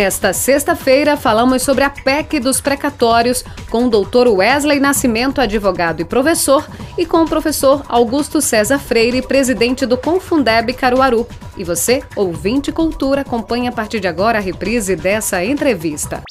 Nesta 0.00 0.32
sexta-feira, 0.32 1.16
falamos 1.16 1.62
sobre 1.62 1.82
a 1.82 1.90
PEC 1.90 2.38
dos 2.38 2.60
precatórios 2.60 3.44
com 3.68 3.86
o 3.86 3.90
doutor 3.90 4.28
Wesley 4.28 4.78
Nascimento, 4.78 5.40
advogado 5.40 6.00
e 6.00 6.04
professor, 6.04 6.64
e 6.96 7.04
com 7.04 7.24
o 7.24 7.28
professor 7.28 7.82
Augusto 7.88 8.40
César 8.40 8.78
Freire, 8.78 9.20
presidente 9.22 9.84
do 9.84 9.98
Confundeb 9.98 10.72
Caruaru. 10.74 11.26
E 11.56 11.64
você, 11.64 12.00
ouvinte 12.14 12.70
cultura, 12.70 13.22
acompanha 13.22 13.70
a 13.70 13.72
partir 13.72 13.98
de 13.98 14.06
agora 14.06 14.38
a 14.38 14.40
reprise 14.40 14.94
dessa 14.94 15.44
entrevista. 15.44 16.22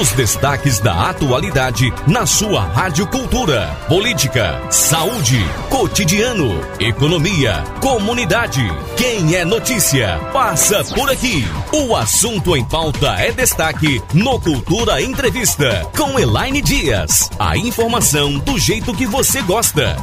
Os 0.00 0.12
destaques 0.12 0.78
da 0.78 1.10
atualidade 1.10 1.92
na 2.06 2.24
sua 2.24 2.60
Rádio 2.60 3.08
Cultura. 3.08 3.76
Política, 3.88 4.60
saúde, 4.70 5.44
cotidiano, 5.68 6.60
economia, 6.78 7.64
comunidade. 7.80 8.62
Quem 8.96 9.34
é 9.34 9.44
notícia, 9.44 10.20
passa 10.32 10.84
por 10.94 11.10
aqui. 11.10 11.44
O 11.72 11.96
assunto 11.96 12.56
em 12.56 12.64
pauta 12.64 12.99
é 13.06 13.32
destaque 13.32 14.02
no 14.12 14.38
Cultura 14.38 15.00
Entrevista 15.00 15.88
com 15.96 16.18
Elaine 16.18 16.60
Dias. 16.60 17.30
A 17.38 17.56
informação 17.56 18.38
do 18.38 18.58
jeito 18.58 18.94
que 18.94 19.06
você 19.06 19.40
gosta. 19.42 19.96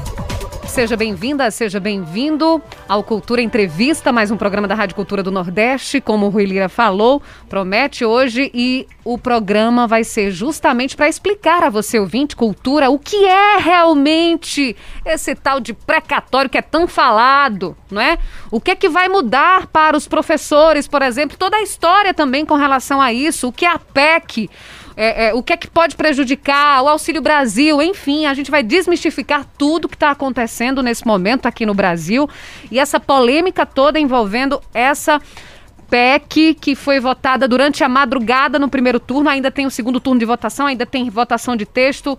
Seja 0.67 0.95
bem-vinda, 0.95 1.49
seja 1.49 1.79
bem-vindo 1.79 2.61
ao 2.87 3.01
Cultura 3.01 3.41
Entrevista, 3.41 4.11
mais 4.11 4.29
um 4.29 4.37
programa 4.37 4.67
da 4.67 4.75
Rádio 4.75 4.95
Cultura 4.95 5.23
do 5.23 5.31
Nordeste, 5.31 5.99
como 5.99 6.27
o 6.27 6.29
Rui 6.29 6.45
Lira 6.45 6.69
falou, 6.69 7.21
promete 7.49 8.05
hoje 8.05 8.51
e 8.53 8.85
o 9.03 9.17
programa 9.17 9.87
vai 9.87 10.03
ser 10.03 10.29
justamente 10.29 10.95
para 10.95 11.09
explicar 11.09 11.63
a 11.63 11.69
você, 11.69 11.97
ouvinte, 11.97 12.35
cultura, 12.35 12.91
o 12.91 12.99
que 12.99 13.25
é 13.25 13.57
realmente 13.57 14.75
esse 15.03 15.33
tal 15.33 15.59
de 15.59 15.73
precatório 15.73 16.49
que 16.49 16.57
é 16.57 16.61
tão 16.61 16.87
falado, 16.87 17.75
não 17.89 18.01
é? 18.01 18.19
O 18.51 18.61
que 18.61 18.71
é 18.71 18.75
que 18.75 18.89
vai 18.89 19.07
mudar 19.07 19.67
para 19.67 19.97
os 19.97 20.07
professores, 20.07 20.87
por 20.87 21.01
exemplo, 21.01 21.37
toda 21.37 21.57
a 21.57 21.63
história 21.63 22.13
também 22.13 22.45
com 22.45 22.55
relação 22.55 23.01
a 23.01 23.11
isso, 23.11 23.47
o 23.47 23.51
que 23.51 23.65
é 23.65 23.71
a 23.71 23.79
PEC, 23.79 24.47
é, 24.97 25.27
é, 25.27 25.33
o 25.35 25.43
que 25.43 25.53
é 25.53 25.57
que 25.57 25.67
pode 25.67 25.95
prejudicar, 25.95 26.81
o 26.81 26.87
Auxílio 26.87 27.21
Brasil, 27.21 27.79
enfim, 27.83 28.25
a 28.25 28.33
gente 28.33 28.49
vai 28.49 28.63
desmistificar 28.63 29.45
tudo 29.55 29.87
que 29.87 29.95
está 29.95 30.09
acontecendo 30.09 30.81
nesse 30.81 31.05
momento 31.05 31.45
aqui 31.45 31.67
no 31.67 31.75
Brasil. 31.75 32.27
E 32.71 32.79
essa 32.79 32.99
polêmica 32.99 33.63
toda 33.63 33.99
envolvendo 33.99 34.59
essa 34.73 35.21
PEC 35.87 36.55
que 36.55 36.73
foi 36.73 36.99
votada 36.99 37.47
durante 37.47 37.83
a 37.83 37.89
madrugada 37.89 38.57
no 38.57 38.67
primeiro 38.67 38.99
turno, 38.99 39.29
ainda 39.29 39.51
tem 39.51 39.67
o 39.67 39.71
segundo 39.71 39.99
turno 39.99 40.19
de 40.19 40.25
votação, 40.25 40.65
ainda 40.65 40.85
tem 40.85 41.11
votação 41.11 41.55
de 41.55 41.67
texto, 41.67 42.17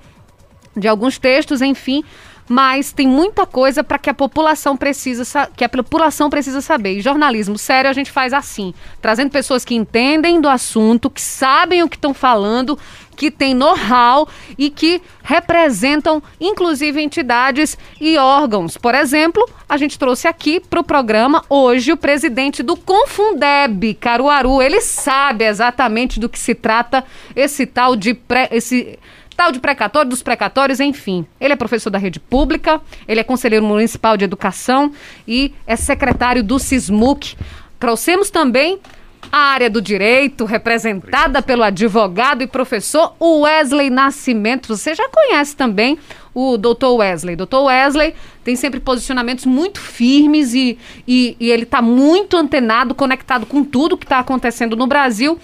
de 0.77 0.87
alguns 0.87 1.19
textos, 1.19 1.61
enfim 1.61 2.05
mas 2.49 2.93
tem 2.93 3.07
muita 3.07 3.47
coisa 3.47 3.85
para 3.85 3.99
que 3.99 4.09
a 4.09 4.15
população 4.15 4.77
precisa 4.77 5.49
que 5.57 5.65
a 5.65 5.69
população 5.69 6.31
precisa 6.31 6.61
saber. 6.61 6.95
E 6.95 7.01
jornalismo 7.01 7.59
sério 7.59 7.91
a 7.91 7.93
gente 7.93 8.11
faz 8.11 8.33
assim, 8.33 8.73
trazendo 9.01 9.31
pessoas 9.31 9.65
que 9.65 9.75
entendem 9.75 10.41
do 10.41 10.49
assunto, 10.49 11.11
que 11.11 11.21
sabem 11.21 11.83
o 11.83 11.89
que 11.89 11.97
estão 11.97 12.15
falando, 12.15 12.79
que 13.19 13.31
têm 13.31 13.53
know-how 13.53 14.29
e 14.57 14.71
que 14.71 15.03
representam, 15.23 16.23
inclusive, 16.41 17.03
entidades 17.03 17.77
e 18.01 18.17
órgãos. 18.17 18.77
Por 18.77 18.95
exemplo, 18.95 19.45
a 19.69 19.77
gente 19.77 19.99
trouxe 19.99 20.29
aqui 20.29 20.61
para 20.61 20.81
o 20.81 20.85
programa 20.85 21.45
hoje 21.51 21.93
o 21.93 21.97
presidente 21.97 22.63
do 22.63 22.77
Confundeb, 22.77 23.95
Caruaru. 23.95 24.63
Ele 24.63 24.81
sabe 24.81 25.45
exatamente 25.45 26.21
do 26.21 26.29
que 26.29 26.39
se 26.39 26.55
trata 26.55 27.05
esse 27.35 27.67
tal 27.67 27.97
de 27.97 28.15
pré, 28.15 28.49
esse 28.53 28.99
tal 29.39 29.53
de 29.53 29.61
precatório, 29.61 30.11
dos 30.11 30.20
precatórios, 30.20 30.81
enfim. 30.81 31.25
Ele 31.41 31.53
é 31.53 31.56
professor 31.56 31.91
da 31.91 31.98
rede 31.98 32.19
pública, 32.19 32.81
ele 33.06 33.20
é 33.20 33.22
conselheiro 33.22 33.64
municipal 33.64 34.17
de 34.17 34.25
educação 34.25 34.92
e 35.28 35.55
é 35.64 35.77
secretário 35.77 36.42
do 36.42 36.58
SISMUC. 36.58 37.36
Trouxemos 37.78 38.30
também 38.30 38.80
a 39.30 39.39
área 39.39 39.70
do 39.70 39.80
direito, 39.80 40.45
representada 40.45 41.40
pelo 41.40 41.63
advogado 41.63 42.42
e 42.42 42.48
professor 42.48 43.14
Wesley 43.20 43.90
Nascimento. 43.90 44.77
Você 44.77 44.92
já 44.92 45.08
conhece 45.08 45.55
também 45.55 45.96
o 46.34 46.57
doutor 46.57 46.96
Wesley. 46.96 47.36
Doutor 47.36 47.67
Wesley 47.67 48.17
tem 48.42 48.57
sempre 48.57 48.80
posicionamentos 48.80 49.46
muito 49.46 49.79
firmes 49.79 50.52
e, 50.52 50.77
e, 51.07 51.36
e 51.39 51.48
ele 51.52 51.63
está 51.63 51.80
muito 51.80 52.36
antenado, 52.36 52.92
conectado 52.92 53.46
com 53.46 53.63
tudo 53.63 53.96
que 53.96 54.05
está 54.05 54.18
acontecendo 54.18 54.74
no 54.74 54.89
Brasil 54.89 55.39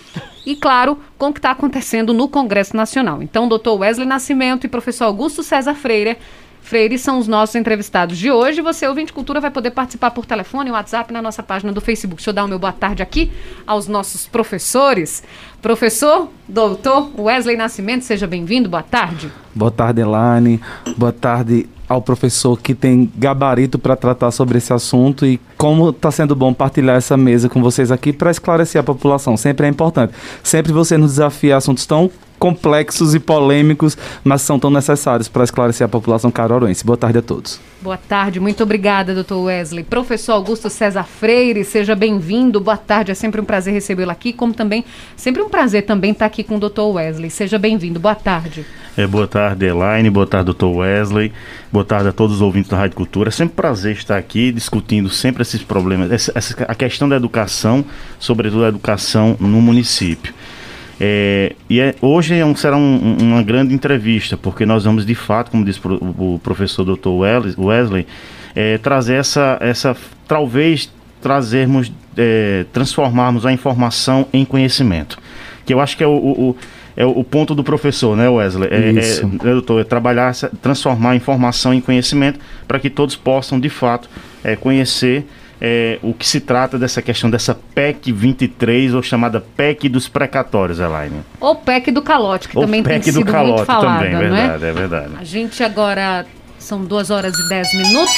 e, 0.44 0.56
claro, 0.56 0.98
com 1.18 1.28
o 1.28 1.32
que 1.32 1.38
está 1.38 1.50
acontecendo 1.50 2.12
no 2.12 2.28
Congresso 2.28 2.76
Nacional. 2.76 3.22
Então, 3.22 3.48
doutor 3.48 3.78
Wesley 3.80 4.06
Nascimento 4.06 4.64
e 4.64 4.68
professor 4.68 5.04
Augusto 5.04 5.42
César 5.42 5.74
Freire 5.74 6.18
Freire 6.64 6.98
são 6.98 7.18
os 7.18 7.28
nossos 7.28 7.54
entrevistados 7.56 8.16
de 8.16 8.30
hoje. 8.30 8.62
Você, 8.62 8.88
ouvinte 8.88 9.12
cultura, 9.12 9.38
vai 9.38 9.50
poder 9.50 9.70
participar 9.70 10.10
por 10.12 10.24
telefone, 10.24 10.70
WhatsApp, 10.70 11.12
na 11.12 11.20
nossa 11.20 11.42
página 11.42 11.70
do 11.74 11.80
Facebook. 11.80 12.16
Deixa 12.16 12.30
eu 12.30 12.34
dar 12.34 12.44
o 12.46 12.48
meu 12.48 12.58
boa 12.58 12.72
tarde 12.72 13.02
aqui 13.02 13.30
aos 13.66 13.86
nossos 13.86 14.26
professores. 14.26 15.22
Professor, 15.60 16.30
doutor 16.48 17.10
Wesley 17.18 17.54
Nascimento, 17.54 18.02
seja 18.02 18.26
bem-vindo. 18.26 18.70
Boa 18.70 18.82
tarde. 18.82 19.30
Boa 19.54 19.70
tarde, 19.70 20.00
Elane. 20.00 20.58
Boa 20.96 21.12
tarde 21.12 21.68
ao 21.88 22.00
professor 22.00 22.58
que 22.58 22.74
tem 22.74 23.10
gabarito 23.16 23.78
para 23.78 23.96
tratar 23.96 24.30
sobre 24.30 24.58
esse 24.58 24.72
assunto 24.72 25.26
e 25.26 25.40
como 25.56 25.90
está 25.90 26.10
sendo 26.10 26.34
bom 26.34 26.52
partilhar 26.52 26.96
essa 26.96 27.16
mesa 27.16 27.48
com 27.48 27.62
vocês 27.62 27.90
aqui 27.90 28.12
para 28.12 28.30
esclarecer 28.30 28.80
a 28.80 28.84
população. 28.84 29.36
Sempre 29.36 29.66
é 29.66 29.70
importante. 29.70 30.12
Sempre 30.42 30.72
você 30.72 30.96
nos 30.96 31.12
desafia 31.12 31.56
assuntos 31.56 31.86
tão 31.86 32.10
complexos 32.44 33.14
e 33.14 33.18
polêmicos, 33.18 33.96
mas 34.22 34.42
são 34.42 34.58
tão 34.58 34.70
necessários 34.70 35.28
para 35.28 35.44
esclarecer 35.44 35.82
a 35.86 35.88
população 35.88 36.30
caruaruense. 36.30 36.84
Boa 36.84 36.94
tarde 36.94 37.16
a 37.16 37.22
todos. 37.22 37.58
Boa 37.80 37.96
tarde, 37.96 38.38
muito 38.38 38.62
obrigada, 38.62 39.14
doutor 39.14 39.44
Wesley. 39.44 39.82
Professor 39.82 40.32
Augusto 40.32 40.68
César 40.68 41.04
Freire, 41.04 41.64
seja 41.64 41.94
bem-vindo. 41.94 42.60
Boa 42.60 42.76
tarde, 42.76 43.10
é 43.10 43.14
sempre 43.14 43.40
um 43.40 43.46
prazer 43.46 43.72
recebê-lo 43.72 44.10
aqui, 44.10 44.30
como 44.30 44.52
também 44.52 44.84
sempre 45.16 45.40
um 45.40 45.48
prazer 45.48 45.86
também 45.86 46.10
estar 46.10 46.26
aqui 46.26 46.44
com 46.44 46.56
o 46.56 46.60
doutor 46.60 46.92
Wesley. 46.92 47.30
Seja 47.30 47.58
bem-vindo. 47.58 47.98
Boa 47.98 48.14
tarde. 48.14 48.66
É, 48.94 49.06
boa 49.06 49.26
tarde, 49.26 49.64
Elaine. 49.64 50.10
Boa 50.10 50.26
tarde, 50.26 50.44
doutor 50.44 50.76
Wesley. 50.76 51.32
Boa 51.72 51.84
tarde 51.84 52.10
a 52.10 52.12
todos 52.12 52.36
os 52.36 52.42
ouvintes 52.42 52.70
da 52.70 52.76
Rádio 52.76 52.96
Cultura. 52.96 53.30
É 53.30 53.32
sempre 53.32 53.54
um 53.54 53.56
prazer 53.56 53.92
estar 53.92 54.18
aqui 54.18 54.52
discutindo 54.52 55.08
sempre 55.08 55.40
esses 55.40 55.62
problemas, 55.62 56.12
essa, 56.12 56.30
essa, 56.34 56.62
a 56.64 56.74
questão 56.74 57.08
da 57.08 57.16
educação, 57.16 57.82
sobretudo 58.18 58.66
a 58.66 58.68
educação 58.68 59.34
no 59.40 59.62
município. 59.62 60.34
É, 61.00 61.54
e 61.68 61.80
é, 61.80 61.94
hoje 62.00 62.34
é 62.38 62.44
um, 62.44 62.54
será 62.54 62.76
um, 62.76 63.16
uma 63.20 63.42
grande 63.42 63.74
entrevista, 63.74 64.36
porque 64.36 64.64
nós 64.64 64.84
vamos 64.84 65.04
de 65.04 65.14
fato, 65.14 65.50
como 65.50 65.64
disse 65.64 65.80
o, 65.84 66.34
o 66.34 66.40
professor 66.42 66.84
Dr. 66.84 67.08
Wesley, 67.58 68.06
é, 68.54 68.78
trazer 68.78 69.14
essa, 69.14 69.58
essa, 69.60 69.96
talvez 70.26 70.92
trazermos, 71.20 71.92
é, 72.16 72.64
transformarmos 72.72 73.44
a 73.44 73.52
informação 73.52 74.26
em 74.32 74.44
conhecimento, 74.44 75.18
que 75.66 75.74
eu 75.74 75.80
acho 75.80 75.96
que 75.96 76.04
é 76.04 76.06
o, 76.06 76.12
o 76.12 76.56
é 76.96 77.04
o 77.04 77.24
ponto 77.24 77.54
do 77.54 77.64
professor, 77.64 78.16
né, 78.16 78.28
Wesley? 78.28 78.68
É, 78.70 78.76
é 78.76 78.92
Isso. 78.92 79.28
É, 79.42 79.50
doutor, 79.50 79.80
é 79.80 79.84
trabalhar, 79.84 80.32
transformar 80.62 81.10
a 81.10 81.16
informação 81.16 81.74
em 81.74 81.80
conhecimento 81.80 82.38
para 82.68 82.78
que 82.78 82.88
todos 82.88 83.16
possam, 83.16 83.58
de 83.58 83.68
fato, 83.68 84.08
é, 84.44 84.54
conhecer 84.54 85.26
é, 85.66 85.98
o 86.02 86.12
que 86.12 86.28
se 86.28 86.40
trata 86.40 86.78
dessa 86.78 87.00
questão 87.00 87.30
dessa 87.30 87.58
PEC 87.74 88.12
23, 88.12 88.92
ou 88.92 89.02
chamada 89.02 89.40
PEC 89.40 89.88
dos 89.88 90.06
precatórios, 90.06 90.78
Elaine. 90.78 91.22
Ou 91.40 91.56
PEC 91.56 91.90
do 91.90 92.02
calote, 92.02 92.48
que 92.50 92.58
ou 92.58 92.64
também 92.64 92.82
PEC 92.82 93.02
tem 93.02 93.12
sido 93.14 93.24
calote 93.24 93.52
muito 93.52 93.64
falada, 93.64 94.04
também, 94.04 94.14
é 94.14 94.18
verdade, 94.18 94.64
é? 94.64 94.68
é 94.68 94.72
verdade. 94.72 95.12
A 95.18 95.24
gente 95.24 95.64
agora, 95.64 96.26
são 96.58 96.84
duas 96.84 97.08
horas 97.08 97.34
e 97.38 97.48
dez 97.48 97.72
minutos. 97.72 98.14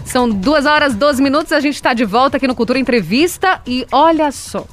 São 0.04 0.28
duas 0.28 0.66
horas, 0.66 0.96
12 0.96 1.22
minutos, 1.22 1.52
a 1.52 1.60
gente 1.60 1.76
está 1.76 1.94
de 1.94 2.04
volta 2.04 2.38
aqui 2.38 2.48
no 2.48 2.56
Cultura 2.56 2.80
Entrevista 2.80 3.62
e 3.64 3.86
olha 3.92 4.32
só. 4.32 4.66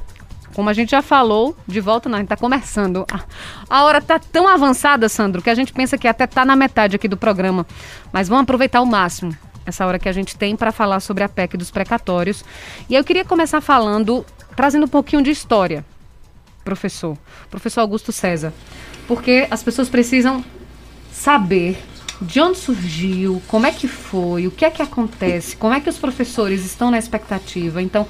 Como 0.56 0.70
a 0.70 0.74
gente 0.74 0.92
já 0.92 1.02
falou, 1.02 1.54
de 1.68 1.82
volta 1.82 2.08
não, 2.08 2.16
a 2.16 2.22
gente 2.22 2.30
tá 2.30 2.38
começando. 2.38 3.06
A 3.70 3.84
hora 3.84 4.02
tá 4.02 4.18
tão 4.18 4.48
avançada, 4.48 5.10
Sandro, 5.10 5.42
que 5.42 5.50
a 5.50 5.54
gente 5.54 5.74
pensa 5.74 5.98
que 5.98 6.08
até 6.08 6.26
tá 6.26 6.46
na 6.46 6.56
metade 6.56 6.96
aqui 6.96 7.10
do 7.10 7.18
programa. 7.18 7.68
Mas 8.14 8.30
vamos 8.30 8.44
aproveitar 8.44 8.80
ao 8.80 8.86
máximo 8.86 9.36
essa 9.66 9.86
hora 9.86 10.00
que 10.00 10.08
a 10.08 10.14
gente 10.14 10.38
tem 10.38 10.56
para 10.56 10.72
falar 10.72 11.02
sobre 11.02 11.26
a 11.26 11.30
PEC 11.30 11.58
dos 11.58 11.72
precatórios. 11.72 12.46
E 12.90 12.96
eu 12.96 13.04
queria 13.04 13.26
começar 13.26 13.60
falando, 13.60 14.26
trazendo 14.56 14.86
um 14.86 14.88
pouquinho 14.88 15.22
de 15.22 15.30
história, 15.30 15.84
professor. 16.64 17.18
Professor 17.52 17.82
Augusto 17.82 18.14
César. 18.14 18.54
Porque 19.10 19.48
as 19.52 19.62
pessoas 19.62 19.90
precisam 19.90 20.42
saber 21.12 21.78
de 22.22 22.40
onde 22.40 22.58
surgiu, 22.58 23.42
como 23.50 23.66
é 23.66 23.72
que 23.72 23.90
foi, 23.90 24.48
o 24.48 24.52
que 24.52 24.64
é 24.64 24.70
que 24.70 24.82
acontece, 24.82 25.58
como 25.58 25.74
é 25.74 25.82
que 25.82 25.90
os 25.90 25.98
professores 25.98 26.64
estão 26.64 26.90
na 26.90 26.98
expectativa. 26.98 27.82
Então, 27.82 28.08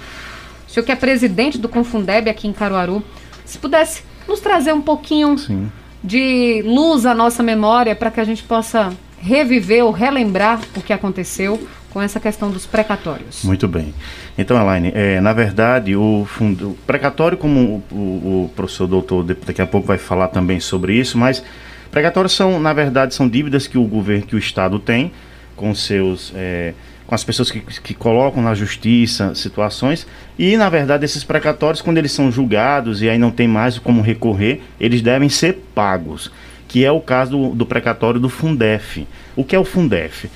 senhor 0.75 0.85
que 0.85 0.91
é 0.91 0.95
presidente 0.95 1.57
do 1.57 1.69
Confundeb 1.69 2.29
aqui 2.29 2.47
em 2.47 2.53
Caruaru, 2.53 3.01
se 3.45 3.57
pudesse 3.57 4.03
nos 4.27 4.41
trazer 4.41 4.73
um 4.73 4.81
pouquinho 4.81 5.37
Sim. 5.37 5.71
de 6.03 6.61
luz 6.65 7.05
à 7.05 7.15
nossa 7.15 7.41
memória 7.41 7.95
para 7.95 8.11
que 8.11 8.19
a 8.19 8.25
gente 8.25 8.43
possa 8.43 8.91
reviver 9.17 9.85
ou 9.85 9.91
relembrar 9.91 10.59
o 10.75 10.81
que 10.81 10.91
aconteceu 10.91 11.65
com 11.91 12.01
essa 12.01 12.19
questão 12.19 12.51
dos 12.51 12.65
precatórios. 12.65 13.41
Muito 13.45 13.69
bem. 13.69 13.93
Então, 14.37 14.61
Elaine, 14.61 14.91
é, 14.93 15.21
na 15.21 15.31
verdade, 15.31 15.95
o, 15.95 16.27
fundo, 16.27 16.71
o 16.71 16.77
precatório, 16.85 17.37
como 17.37 17.81
o, 17.89 17.95
o, 17.95 18.51
professor 18.53 18.85
doutor 18.85 19.23
daqui 19.23 19.61
a 19.61 19.65
pouco 19.65 19.87
vai 19.87 19.97
falar 19.97 20.27
também 20.27 20.59
sobre 20.59 20.93
isso, 20.93 21.17
mas 21.17 21.41
precatórios 21.89 22.33
são, 22.33 22.59
na 22.59 22.73
verdade, 22.73 23.15
são 23.15 23.29
dívidas 23.29 23.65
que 23.65 23.77
o 23.77 23.85
governo, 23.85 24.25
que 24.25 24.35
o 24.35 24.39
Estado 24.39 24.77
tem 24.77 25.13
com 25.55 25.73
seus... 25.73 26.33
É, 26.35 26.73
com 27.07 27.13
as 27.13 27.23
pessoas 27.23 27.51
que, 27.51 27.59
que 27.59 27.93
colocam 27.93 28.41
na 28.41 28.53
justiça 28.53 29.35
situações. 29.35 30.07
E 30.37 30.57
na 30.57 30.69
verdade 30.69 31.05
esses 31.05 31.23
precatórios 31.23 31.81
quando 31.81 31.97
eles 31.97 32.11
são 32.11 32.31
julgados 32.31 33.01
e 33.01 33.09
aí 33.09 33.17
não 33.17 33.31
tem 33.31 33.47
mais 33.47 33.77
como 33.77 34.01
recorrer 34.01 34.61
eles 34.79 35.01
devem 35.01 35.29
ser 35.29 35.61
pagos 35.73 36.31
que 36.67 36.83
é 36.83 36.91
o 36.91 36.99
caso 36.99 37.31
do, 37.31 37.55
do 37.55 37.65
precatório 37.65 38.19
do 38.19 38.27
Fundef. 38.27 39.07
O 39.35 39.43
que 39.43 39.55
é 39.55 39.59
o 39.59 39.63
Fundef? 39.63 40.29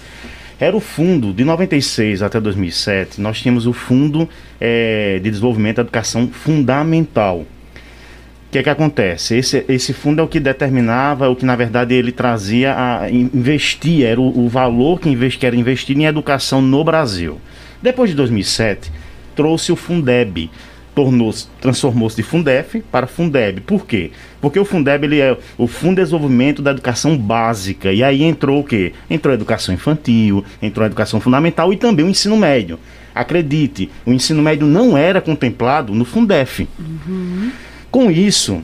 Era 0.59 0.75
o 0.75 0.79
fundo 0.79 1.33
de 1.33 1.43
96 1.43 2.21
até 2.21 2.39
2007 2.39 3.19
nós 3.19 3.41
tínhamos 3.41 3.65
o 3.65 3.73
fundo 3.73 4.29
é, 4.59 5.19
de 5.21 5.29
desenvolvimento 5.29 5.77
da 5.77 5.81
educação 5.83 6.27
fundamental 6.27 7.45
o 8.49 8.51
que 8.51 8.57
é 8.57 8.63
que 8.63 8.69
acontece? 8.69 9.35
Esse, 9.35 9.63
esse 9.69 9.93
fundo 9.93 10.21
é 10.21 10.23
o 10.23 10.27
que 10.27 10.39
determinava, 10.39 11.29
o 11.29 11.35
que 11.35 11.45
na 11.45 11.55
verdade 11.55 11.93
ele 11.93 12.11
trazia 12.11 12.73
a 12.75 13.07
investir, 13.07 14.03
era 14.03 14.19
o, 14.19 14.45
o 14.45 14.49
valor 14.49 14.99
que, 14.99 15.07
invest, 15.07 15.37
que 15.37 15.45
era 15.45 15.55
investido 15.55 16.01
em 16.01 16.05
educação 16.05 16.59
no 16.59 16.83
Brasil. 16.83 17.39
Depois 17.79 18.09
de 18.09 18.15
2007, 18.15 18.91
trouxe 19.35 19.71
o 19.71 19.75
Fundeb, 19.75 20.49
tornou-se, 20.95 21.45
transformou-se 21.61 22.15
de 22.15 22.23
Fundef 22.23 22.81
para 22.91 23.05
Fundeb. 23.05 23.61
Por 23.61 23.85
quê? 23.85 24.09
Porque 24.41 24.59
o 24.59 24.65
Fundeb 24.65 25.05
ele 25.05 25.19
é 25.19 25.37
o 25.55 25.67
Fundo 25.67 25.97
de 25.97 26.01
Desenvolvimento 26.01 26.63
da 26.63 26.71
Educação 26.71 27.15
Básica. 27.15 27.93
E 27.93 28.03
aí 28.03 28.23
entrou 28.23 28.61
o 28.61 28.63
quê? 28.63 28.93
Entrou 29.11 29.31
a 29.31 29.35
educação 29.35 29.75
infantil, 29.75 30.43
entrou 30.59 30.83
a 30.83 30.87
educação 30.87 31.21
fundamental 31.21 31.71
e 31.71 31.77
também 31.77 32.03
o 32.03 32.09
ensino 32.09 32.35
médio. 32.35 32.79
Acredite, 33.13 33.91
o 34.07 34.11
ensino 34.11 34.41
médio 34.41 34.65
não 34.65 34.97
era 34.97 35.21
contemplado 35.21 35.93
no 35.93 36.03
Fundef. 36.03 36.67
Uhum. 36.79 37.51
Com 37.91 38.11
isso, 38.11 38.61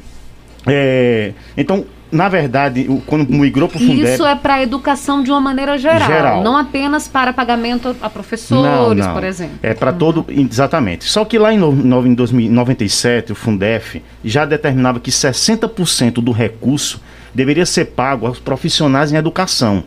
é, 0.68 1.34
então, 1.58 1.86
na 2.12 2.30
verdade, 2.30 2.88
quando 3.06 3.30
migrou 3.30 3.68
para 3.68 3.78
o 3.78 3.80
Fundeb... 3.80 4.14
Isso 4.14 4.26
é 4.26 4.36
para 4.36 4.56
a 4.56 4.64
educação 4.64 5.22
de 5.22 5.32
uma 5.32 5.42
maneira 5.42 5.78
geral, 5.78 6.08
geral, 6.08 6.44
não 6.44 6.56
apenas 6.56 7.08
para 7.08 7.34
pagamento 7.34 7.96
a 8.02 8.10
professores, 8.10 8.64
não, 8.98 9.08
não. 9.08 9.14
por 9.14 9.24
exemplo. 9.24 9.58
É 9.62 9.74
para 9.74 9.92
todo... 9.92 10.26
Exatamente. 10.30 11.06
Só 11.06 11.26
que 11.26 11.38
lá 11.38 11.54
em, 11.54 11.58
no, 11.58 12.06
em 12.06 12.14
2097, 12.14 13.32
o 13.32 13.36
Fundef 13.36 14.02
já 14.24 14.46
determinava 14.46 15.00
que 15.00 15.12
60% 15.12 16.14
do 16.14 16.32
recurso 16.32 17.02
deveria 17.34 17.66
ser 17.66 17.86
pago 17.86 18.28
aos 18.28 18.40
profissionais 18.40 19.12
em 19.12 19.18
educação. 19.18 19.84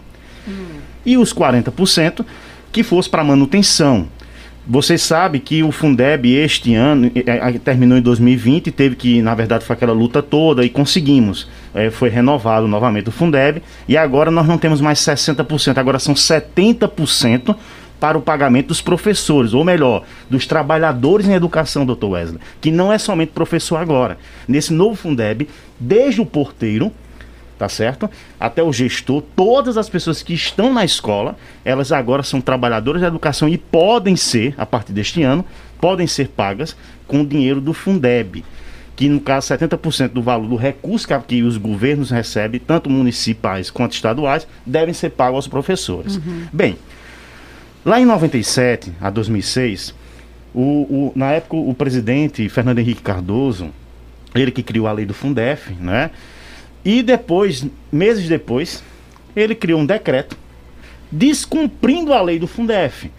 Hum. 0.47 0.53
E 1.07 1.17
os 1.17 1.33
40% 1.33 2.25
que 2.71 2.83
fosse 2.83 3.09
para 3.09 3.25
manutenção. 3.25 4.07
Você 4.71 4.99
sabe 4.99 5.41
que 5.41 5.63
o 5.63 5.73
Fundeb 5.73 6.31
este 6.31 6.75
ano 6.75 7.11
terminou 7.65 7.97
em 7.97 8.03
2020, 8.03 8.71
teve 8.71 8.97
que, 8.97 9.23
na 9.23 9.35
verdade, 9.35 9.65
foi 9.65 9.73
aquela 9.73 9.95
luta 9.95 10.23
toda 10.23 10.63
e 10.63 10.69
conseguimos. 10.69 11.49
É, 11.75 11.91
foi 11.91 12.11
renovado 12.11 12.69
novamente 12.69 13.09
o 13.09 13.13
Fundeb 13.13 13.63
e 13.89 13.97
agora 13.97 14.31
nós 14.31 14.47
não 14.47 14.59
temos 14.59 14.83
mais 14.83 14.99
60%, 14.99 15.79
agora 15.79 15.99
são 15.99 16.13
70% 16.13 17.57
para 17.99 18.19
o 18.19 18.21
pagamento 18.21 18.69
dos 18.69 18.83
professores, 18.83 19.55
ou 19.55 19.65
melhor, 19.65 20.05
dos 20.29 20.47
trabalhadores 20.47 21.27
em 21.27 21.33
educação, 21.33 21.87
doutor 21.87 22.11
Wesley, 22.11 22.39
que 22.61 22.71
não 22.71 22.93
é 22.93 22.99
somente 22.99 23.33
professor 23.33 23.77
agora. 23.77 24.19
Nesse 24.47 24.75
novo 24.75 24.97
Fundeb, 24.97 25.49
desde 25.81 26.21
o 26.21 26.27
porteiro, 26.27 26.93
tá 27.59 27.69
certo? 27.69 28.09
Até 28.39 28.63
o 28.63 28.73
gestor, 28.73 29.23
todas 29.35 29.77
as 29.77 29.89
pessoas 29.89 30.23
que 30.23 30.33
estão 30.33 30.73
na 30.73 30.85
escola, 30.85 31.37
elas 31.65 31.91
agora 31.91 32.23
são 32.23 32.41
trabalhadoras 32.41 33.03
da 33.03 33.09
educação 33.09 33.49
e 33.49 33.59
podem 33.59 34.15
ser, 34.15 34.55
a 34.57 34.65
partir 34.65 34.93
deste 34.93 35.23
ano, 35.23 35.45
podem 35.81 36.07
ser 36.07 36.29
pagas 36.29 36.77
com 37.07 37.23
o 37.23 37.27
dinheiro 37.27 37.61
do 37.61 37.73
Fundeb, 37.73 38.45
que 38.95 39.09
no 39.09 39.21
caso 39.21 39.53
70% 39.53 40.11
do 40.11 40.23
valor 40.23 40.49
do 40.49 40.57
recurso 40.57 41.07
que, 41.07 41.19
que, 41.21 41.43
os 41.43 41.57
governos 41.57 42.11
recebem, 42.11 42.61
tanto 42.61 42.89
municipais 42.89 43.71
quanto 43.71 43.93
estaduais, 43.93 44.47
devem 44.65 44.95
ser 44.95 45.11
pagos 45.11 45.37
aos 45.37 45.49
professores. 45.49 46.17
Uhum. 46.17 46.47
Bem, 46.53 46.77
lá 47.85 48.01
em 48.01 48.05
97 48.05 48.93
a 49.01 49.11
2006, 49.11 49.95
o, 50.55 50.61
o, 50.61 51.13
na 51.15 51.33
época 51.33 51.57
o 51.57 51.75
presidente 51.75 52.49
Fernando 52.49 52.79
Henrique 52.79 53.03
Cardoso, 53.03 53.71
ele 54.35 54.51
que 54.51 54.63
criou 54.63 54.87
a 54.87 54.93
lei 54.93 55.07
do 55.07 55.15
Fundef, 55.15 55.73
né? 55.75 56.11
E 56.85 57.03
depois, 57.03 57.67
meses 57.91 58.29
depois, 58.29 58.83
ele 59.35 59.55
criou 59.55 59.81
um 59.81 59.87
decreto 59.87 60.37
descumprindo 61.11 62.13
a 62.13 62.21
lei 62.21 62.39
do 62.39 62.47
Fundef. 62.47 63.11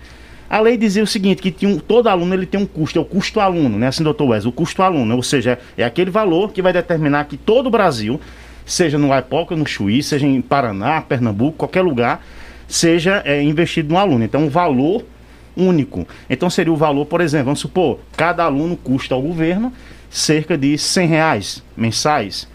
A 0.50 0.60
lei 0.60 0.78
dizia 0.78 1.04
o 1.04 1.08
seguinte, 1.08 1.42
que 1.42 1.52
tinha 1.52 1.70
um, 1.70 1.78
todo 1.78 2.08
aluno 2.08 2.34
ele 2.34 2.46
tem 2.46 2.60
um 2.60 2.66
custo, 2.66 2.98
é 2.98 3.02
o 3.02 3.06
custo 3.06 3.40
aluno, 3.40 3.78
né? 3.78 3.88
Assim, 3.88 4.04
doutor 4.04 4.30
Wes, 4.30 4.46
o 4.46 4.52
custo 4.52 4.82
aluno, 4.82 5.16
ou 5.16 5.22
seja, 5.22 5.60
é 5.78 5.84
aquele 5.84 6.10
valor 6.10 6.52
que 6.52 6.62
vai 6.62 6.74
determinar 6.74 7.26
que 7.26 7.38
todo 7.38 7.68
o 7.68 7.70
Brasil, 7.70 8.20
seja 8.66 8.98
no 8.98 9.14
Aipoca, 9.14 9.56
no 9.56 9.68
Chuí, 9.68 10.02
seja 10.02 10.26
em 10.26 10.42
Paraná, 10.42 11.02
Pernambuco, 11.02 11.58
qualquer 11.58 11.82
lugar, 11.82 12.26
seja 12.68 13.22
é, 13.26 13.44
investido 13.44 13.94
no 13.94 14.00
aluno. 14.00 14.24
Então, 14.24 14.46
um 14.46 14.50
valor 14.50 15.06
único. 15.56 16.08
Então, 16.28 16.50
seria 16.50 16.74
o 16.74 16.76
valor, 16.76 17.06
por 17.06 17.22
exemplo, 17.22 17.46
vamos 17.46 17.60
supor, 17.60 18.00
cada 18.18 18.44
aluno 18.44 18.76
custa 18.76 19.14
ao 19.14 19.22
governo 19.22 19.72
cerca 20.10 20.58
de 20.58 20.80
100 20.80 21.08
reais 21.08 21.64
mensais. 21.78 22.48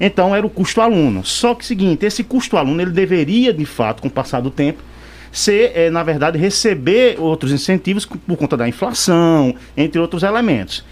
Então 0.00 0.34
era 0.34 0.46
o 0.46 0.50
custo 0.50 0.80
aluno. 0.80 1.24
Só 1.24 1.54
que 1.54 1.64
seguinte, 1.64 2.04
esse 2.04 2.24
custo 2.24 2.56
aluno 2.56 2.80
ele 2.80 2.90
deveria, 2.90 3.52
de 3.52 3.64
fato, 3.64 4.02
com 4.02 4.08
o 4.08 4.10
passar 4.10 4.40
do 4.40 4.50
tempo, 4.50 4.82
ser, 5.30 5.72
é, 5.74 5.90
na 5.90 6.02
verdade, 6.02 6.38
receber 6.38 7.18
outros 7.18 7.52
incentivos 7.52 8.04
por 8.04 8.36
conta 8.36 8.56
da 8.56 8.68
inflação, 8.68 9.54
entre 9.76 10.00
outros 10.00 10.22
elementos. 10.22 10.84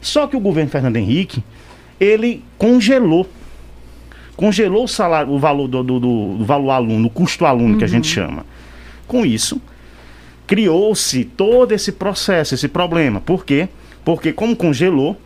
Só 0.00 0.26
que 0.26 0.36
o 0.36 0.40
governo 0.40 0.70
Fernando 0.70 0.96
Henrique, 0.96 1.42
ele 1.98 2.44
congelou. 2.58 3.26
Congelou 4.36 4.84
o 4.84 4.88
salário, 4.88 5.32
o 5.32 5.38
valor 5.38 5.66
do, 5.66 5.82
do, 5.82 5.98
do 5.98 6.44
valor 6.44 6.70
aluno, 6.70 7.06
o 7.06 7.10
custo 7.10 7.46
aluno 7.46 7.72
uhum. 7.72 7.78
que 7.78 7.84
a 7.84 7.88
gente 7.88 8.06
chama. 8.06 8.44
Com 9.06 9.24
isso, 9.24 9.60
criou-se 10.46 11.24
todo 11.24 11.72
esse 11.72 11.92
processo, 11.92 12.54
esse 12.54 12.68
problema. 12.68 13.20
Por 13.20 13.46
quê? 13.46 13.68
Porque 14.04 14.32
como 14.32 14.54
congelou, 14.54 15.16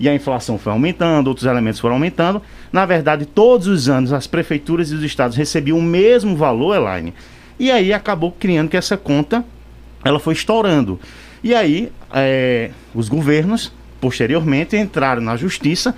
e 0.00 0.08
a 0.08 0.14
inflação 0.14 0.58
foi 0.58 0.72
aumentando, 0.72 1.28
outros 1.28 1.46
elementos 1.46 1.80
foram 1.80 1.96
aumentando. 1.96 2.40
Na 2.72 2.86
verdade, 2.86 3.26
todos 3.26 3.66
os 3.66 3.88
anos 3.88 4.12
as 4.12 4.26
prefeituras 4.26 4.90
e 4.90 4.94
os 4.94 5.02
estados 5.02 5.36
recebiam 5.36 5.78
o 5.78 5.82
mesmo 5.82 6.36
valor, 6.36 6.74
Elaine. 6.74 7.14
E 7.58 7.70
aí 7.70 7.92
acabou 7.92 8.30
criando 8.32 8.68
que 8.68 8.76
essa 8.76 8.96
conta 8.96 9.44
ela 10.04 10.20
foi 10.20 10.34
estourando. 10.34 11.00
E 11.42 11.54
aí 11.54 11.90
é, 12.12 12.70
os 12.94 13.08
governos, 13.08 13.72
posteriormente, 14.00 14.76
entraram 14.76 15.20
na 15.20 15.36
justiça 15.36 15.94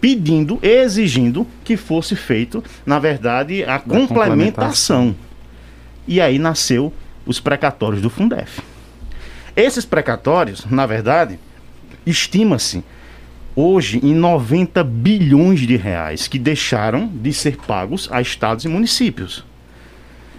pedindo, 0.00 0.58
exigindo 0.62 1.46
que 1.64 1.76
fosse 1.76 2.16
feito, 2.16 2.62
na 2.84 2.98
verdade, 2.98 3.62
a 3.64 3.78
complementação. 3.78 4.08
complementação. 4.08 5.16
E 6.06 6.20
aí 6.20 6.38
nasceu 6.38 6.92
os 7.24 7.38
precatórios 7.38 8.02
do 8.02 8.10
Fundef. 8.10 8.60
Esses 9.54 9.84
precatórios, 9.84 10.66
na 10.68 10.86
verdade, 10.86 11.38
estima-se 12.04 12.82
hoje 13.54 14.00
em 14.02 14.14
90 14.14 14.82
bilhões 14.84 15.60
de 15.60 15.76
reais 15.76 16.26
que 16.26 16.38
deixaram 16.38 17.06
de 17.06 17.32
ser 17.32 17.56
pagos 17.56 18.08
a 18.10 18.20
estados 18.20 18.64
e 18.64 18.68
municípios. 18.68 19.44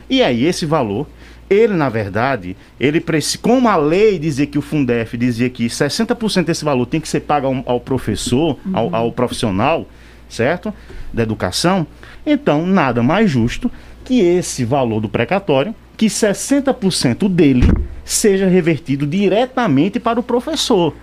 E 0.09 0.21
aí 0.21 0.45
esse 0.45 0.65
valor, 0.65 1.07
ele 1.49 1.73
na 1.73 1.89
verdade, 1.89 2.55
ele 2.79 3.03
como 3.41 3.67
a 3.67 3.75
lei 3.75 4.17
dizia 4.17 4.47
que 4.47 4.57
o 4.57 4.61
Fundef 4.61 5.17
dizia 5.17 5.49
que 5.49 5.67
60% 5.67 6.45
desse 6.45 6.65
valor 6.65 6.85
tem 6.85 6.99
que 6.99 7.07
ser 7.07 7.21
pago 7.21 7.47
ao, 7.47 7.63
ao 7.65 7.79
professor, 7.79 8.57
uhum. 8.65 8.77
ao, 8.77 8.95
ao 8.95 9.11
profissional, 9.11 9.87
certo? 10.29 10.73
Da 11.11 11.23
educação, 11.23 11.85
então 12.25 12.65
nada 12.65 13.03
mais 13.03 13.29
justo 13.29 13.71
que 14.03 14.19
esse 14.19 14.65
valor 14.65 14.99
do 14.99 15.07
precatório, 15.07 15.73
que 15.95 16.07
60% 16.07 17.29
dele 17.29 17.65
seja 18.03 18.47
revertido 18.47 19.07
diretamente 19.07 19.99
para 19.99 20.19
o 20.19 20.23
professor. 20.23 20.93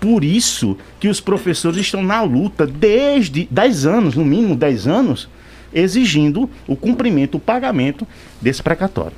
Por 0.00 0.22
isso 0.22 0.76
que 1.00 1.08
os 1.08 1.20
professores 1.20 1.80
estão 1.80 2.02
na 2.02 2.22
luta 2.22 2.66
desde 2.66 3.48
10 3.50 3.86
anos, 3.86 4.14
no 4.14 4.24
mínimo 4.24 4.54
10 4.54 4.86
anos, 4.86 5.28
exigindo 5.72 6.48
o 6.66 6.76
cumprimento, 6.76 7.36
o 7.36 7.40
pagamento 7.40 8.06
desse 8.40 8.62
precatório. 8.62 9.16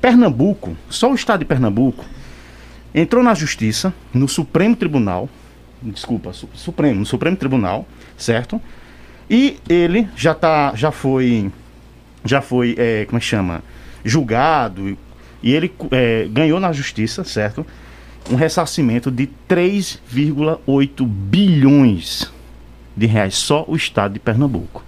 Pernambuco, 0.00 0.76
só 0.90 1.10
o 1.10 1.14
estado 1.14 1.40
de 1.40 1.44
Pernambuco, 1.46 2.04
entrou 2.94 3.22
na 3.22 3.34
justiça, 3.34 3.92
no 4.12 4.28
Supremo 4.28 4.76
Tribunal, 4.76 5.28
desculpa, 5.82 6.32
Supremo, 6.32 7.00
no 7.00 7.06
Supremo 7.06 7.36
Tribunal, 7.36 7.86
certo? 8.16 8.60
E 9.28 9.58
ele 9.68 10.08
já 10.16 10.34
tá, 10.34 10.72
já 10.74 10.92
foi, 10.92 11.50
já 12.24 12.40
foi, 12.40 12.74
é, 12.78 13.04
como 13.06 13.18
é 13.18 13.20
que 13.20 13.26
chama, 13.26 13.62
julgado, 14.04 14.96
e 15.42 15.52
ele 15.52 15.72
é, 15.90 16.28
ganhou 16.30 16.60
na 16.60 16.72
justiça, 16.72 17.24
certo? 17.24 17.66
Um 18.30 18.34
ressarcimento 18.34 19.10
de 19.10 19.28
3,8 19.48 21.06
bilhões 21.06 22.32
de 22.96 23.06
reais, 23.06 23.34
só 23.34 23.64
o 23.68 23.76
estado 23.76 24.14
de 24.14 24.18
Pernambuco. 24.18 24.82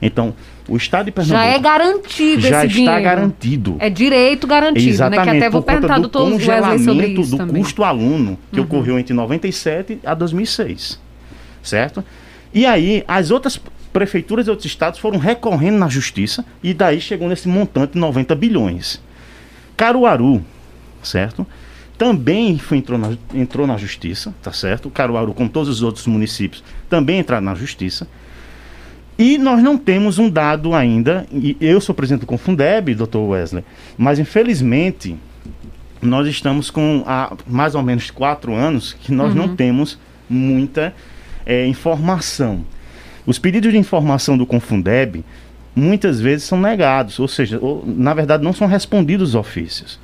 Então, 0.00 0.34
o 0.68 0.76
estado 0.76 1.06
de 1.06 1.12
Pernambuco. 1.12 1.38
Já 1.38 1.54
é 1.54 1.58
garantido 1.58 2.42
já 2.42 2.64
está 2.64 2.66
dinheiro. 2.66 3.02
garantido. 3.02 3.76
É 3.78 3.88
direito 3.88 4.46
garantido, 4.46 4.88
Exatamente, 4.88 5.26
né? 5.26 5.32
Que 5.32 5.38
até 5.38 5.50
vou 5.50 5.62
perguntar 5.62 5.98
do 5.98 6.08
sobre 6.78 7.06
isso 7.06 7.30
do 7.30 7.36
também. 7.38 7.62
custo 7.62 7.84
aluno, 7.84 8.38
que 8.52 8.58
uhum. 8.58 8.66
ocorreu 8.66 8.98
entre 8.98 9.14
97 9.14 10.00
a 10.04 10.14
2006. 10.14 11.00
Certo? 11.62 12.04
E 12.52 12.66
aí, 12.66 13.04
as 13.08 13.30
outras 13.30 13.60
prefeituras 13.92 14.46
e 14.46 14.50
outros 14.50 14.66
estados 14.66 14.98
foram 15.00 15.18
recorrendo 15.18 15.78
na 15.78 15.88
justiça 15.88 16.44
e 16.62 16.74
daí 16.74 17.00
chegou 17.00 17.28
nesse 17.28 17.48
montante 17.48 17.94
de 17.94 17.98
90 17.98 18.34
bilhões. 18.34 19.00
Caruaru, 19.76 20.44
certo? 21.02 21.46
Também 21.98 22.58
foi, 22.58 22.78
entrou, 22.78 22.98
na, 22.98 23.16
entrou 23.34 23.66
na 23.66 23.76
justiça, 23.76 24.34
tá 24.42 24.52
certo? 24.52 24.86
O 24.86 24.90
Caruaru, 24.90 25.32
como 25.32 25.48
todos 25.48 25.68
os 25.68 25.82
outros 25.82 26.06
municípios, 26.06 26.62
também 26.88 27.18
entraram 27.18 27.44
na 27.44 27.54
justiça. 27.54 28.06
E 29.18 29.38
nós 29.38 29.62
não 29.62 29.78
temos 29.78 30.18
um 30.18 30.28
dado 30.28 30.74
ainda, 30.74 31.26
e 31.32 31.56
eu 31.58 31.80
sou 31.80 31.94
presidente 31.94 32.20
do 32.20 32.26
Confundeb, 32.26 32.94
doutor 32.94 33.26
Wesley, 33.30 33.64
mas 33.96 34.18
infelizmente 34.18 35.16
nós 36.02 36.26
estamos 36.26 36.70
com 36.70 37.02
há 37.06 37.32
mais 37.46 37.74
ou 37.74 37.82
menos 37.82 38.10
quatro 38.10 38.54
anos 38.54 38.92
que 38.92 39.12
nós 39.12 39.30
uhum. 39.30 39.46
não 39.46 39.56
temos 39.56 39.98
muita 40.28 40.94
é, 41.46 41.66
informação. 41.66 42.64
Os 43.24 43.38
pedidos 43.38 43.72
de 43.72 43.78
informação 43.78 44.36
do 44.36 44.44
Confundeb 44.44 45.24
muitas 45.74 46.20
vezes 46.20 46.44
são 46.44 46.60
negados, 46.60 47.18
ou 47.18 47.26
seja, 47.26 47.58
ou, 47.60 47.82
na 47.86 48.12
verdade 48.12 48.44
não 48.44 48.52
são 48.52 48.66
respondidos 48.66 49.30
os 49.30 49.34
ofícios. 49.34 49.98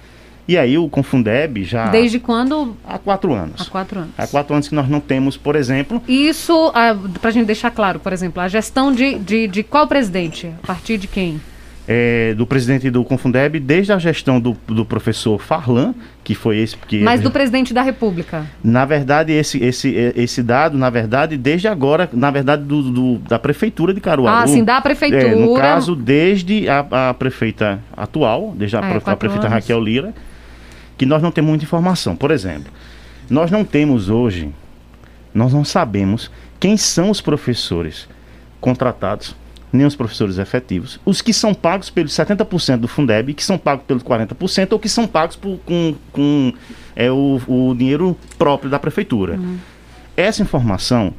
E 0.46 0.58
aí 0.58 0.76
o 0.76 0.88
Confundeb 0.88 1.64
já. 1.64 1.86
Desde 1.88 2.18
quando? 2.18 2.76
Há 2.84 2.98
quatro 2.98 3.32
anos. 3.32 3.60
Há 3.60 3.64
quatro 3.70 4.00
anos. 4.00 4.12
Há 4.18 4.26
quatro 4.26 4.54
anos 4.54 4.68
que 4.68 4.74
nós 4.74 4.88
não 4.88 5.00
temos, 5.00 5.36
por 5.36 5.54
exemplo. 5.54 6.02
Isso, 6.08 6.72
ah, 6.74 6.96
para 7.20 7.30
a 7.30 7.32
gente 7.32 7.46
deixar 7.46 7.70
claro, 7.70 8.00
por 8.00 8.12
exemplo, 8.12 8.42
a 8.42 8.48
gestão 8.48 8.92
de, 8.92 9.18
de, 9.18 9.46
de 9.46 9.62
qual 9.62 9.86
presidente? 9.86 10.52
A 10.62 10.66
partir 10.66 10.98
de 10.98 11.06
quem? 11.06 11.40
É, 11.86 12.32
do 12.34 12.46
presidente 12.46 12.88
do 12.90 13.02
Confundeb, 13.02 13.58
desde 13.58 13.92
a 13.92 13.98
gestão 13.98 14.40
do, 14.40 14.56
do 14.68 14.84
professor 14.84 15.40
Farlan, 15.40 15.94
que 16.22 16.32
foi 16.32 16.58
esse 16.58 16.76
que 16.76 17.00
Mas 17.02 17.20
do 17.20 17.30
presidente 17.30 17.74
da 17.74 17.82
República. 17.82 18.46
Na 18.62 18.84
verdade, 18.84 19.32
esse, 19.32 19.62
esse, 19.62 19.92
esse 20.16 20.44
dado, 20.44 20.78
na 20.78 20.90
verdade, 20.90 21.36
desde 21.36 21.66
agora, 21.66 22.08
na 22.12 22.30
verdade, 22.30 22.62
do, 22.62 22.82
do 22.82 23.18
da 23.18 23.36
prefeitura 23.36 23.92
de 23.92 24.00
Caruaru. 24.00 24.44
Ah, 24.44 24.46
sim, 24.46 24.62
da 24.62 24.80
prefeitura. 24.80 25.26
É, 25.26 25.34
no 25.34 25.54
caso, 25.54 25.96
desde 25.96 26.68
a, 26.68 27.08
a 27.08 27.14
prefeita 27.14 27.80
atual, 27.96 28.54
desde 28.56 28.76
a, 28.76 28.80
ah, 28.80 28.88
é, 28.88 28.96
a 29.04 29.16
prefeita 29.16 29.48
anos. 29.48 29.54
Raquel 29.54 29.80
Lira 29.80 30.14
que 30.96 31.06
nós 31.06 31.22
não 31.22 31.30
temos 31.30 31.50
muita 31.50 31.64
informação. 31.64 32.16
Por 32.16 32.30
exemplo, 32.30 32.72
nós 33.28 33.50
não 33.50 33.64
temos 33.64 34.08
hoje, 34.08 34.52
nós 35.34 35.52
não 35.52 35.64
sabemos 35.64 36.30
quem 36.60 36.76
são 36.76 37.10
os 37.10 37.20
professores 37.20 38.08
contratados, 38.60 39.34
nem 39.72 39.86
os 39.86 39.96
professores 39.96 40.38
efetivos, 40.38 41.00
os 41.04 41.22
que 41.22 41.32
são 41.32 41.54
pagos 41.54 41.88
pelos 41.88 42.12
70% 42.12 42.76
do 42.76 42.86
Fundeb, 42.86 43.32
que 43.32 43.42
são 43.42 43.56
pagos 43.56 43.84
pelos 43.86 44.02
40%, 44.02 44.72
ou 44.72 44.78
que 44.78 44.88
são 44.88 45.06
pagos 45.06 45.34
por, 45.34 45.58
com, 45.64 45.94
com 46.12 46.52
é, 46.94 47.10
o, 47.10 47.40
o 47.46 47.74
dinheiro 47.74 48.16
próprio 48.38 48.70
da 48.70 48.78
prefeitura. 48.78 49.34
Uhum. 49.34 49.56
Essa 50.16 50.42
informação, 50.42 51.14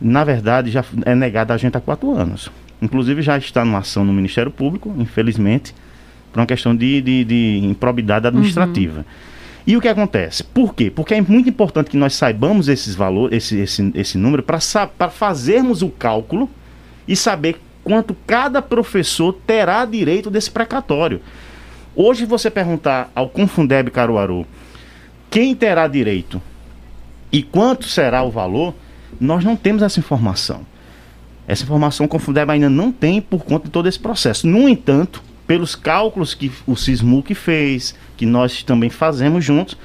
na 0.00 0.22
verdade, 0.22 0.70
já 0.70 0.84
é 1.06 1.14
negada 1.14 1.54
a 1.54 1.56
gente 1.56 1.76
há 1.76 1.80
quatro 1.80 2.14
anos. 2.14 2.50
Inclusive 2.80 3.22
já 3.22 3.38
está 3.38 3.64
numa 3.64 3.78
ação 3.78 4.04
no 4.04 4.12
Ministério 4.12 4.50
Público, 4.50 4.94
infelizmente, 4.98 5.74
por 6.34 6.40
uma 6.40 6.46
questão 6.46 6.74
de, 6.74 7.00
de, 7.00 7.24
de 7.24 7.60
improbidade 7.62 8.26
administrativa. 8.26 8.98
Uhum. 8.98 9.04
E 9.68 9.76
o 9.76 9.80
que 9.80 9.86
acontece? 9.86 10.42
Por 10.42 10.74
quê? 10.74 10.90
Porque 10.90 11.14
é 11.14 11.20
muito 11.22 11.48
importante 11.48 11.88
que 11.88 11.96
nós 11.96 12.14
saibamos 12.14 12.66
esses 12.68 12.96
valores, 12.96 13.36
esse, 13.36 13.60
esse, 13.60 13.92
esse 13.94 14.18
número, 14.18 14.42
para 14.42 15.10
fazermos 15.10 15.80
o 15.80 15.88
cálculo 15.88 16.50
e 17.06 17.14
saber 17.14 17.60
quanto 17.84 18.16
cada 18.26 18.60
professor 18.60 19.32
terá 19.46 19.84
direito 19.84 20.28
desse 20.28 20.50
precatório. 20.50 21.20
Hoje 21.94 22.26
você 22.26 22.50
perguntar 22.50 23.12
ao 23.14 23.28
Confundeb 23.28 23.92
Caruaru 23.92 24.44
quem 25.30 25.54
terá 25.54 25.86
direito 25.86 26.42
e 27.30 27.44
quanto 27.44 27.86
será 27.86 28.24
o 28.24 28.30
valor, 28.30 28.74
nós 29.20 29.44
não 29.44 29.54
temos 29.54 29.82
essa 29.82 30.00
informação. 30.00 30.66
Essa 31.46 31.62
informação 31.62 32.06
o 32.06 32.08
Confundeb 32.08 32.50
ainda 32.50 32.68
não 32.68 32.90
tem 32.90 33.20
por 33.20 33.44
conta 33.44 33.66
de 33.66 33.70
todo 33.70 33.88
esse 33.88 34.00
processo. 34.00 34.48
No 34.48 34.68
entanto, 34.68 35.22
pelos 35.46 35.74
cálculos 35.74 36.34
que 36.34 36.50
o 36.66 36.76
Sismuc 36.76 37.34
fez, 37.34 37.94
que 38.16 38.26
nós 38.26 38.62
também 38.62 38.90
fazemos 38.90 39.44
juntos, 39.44 39.76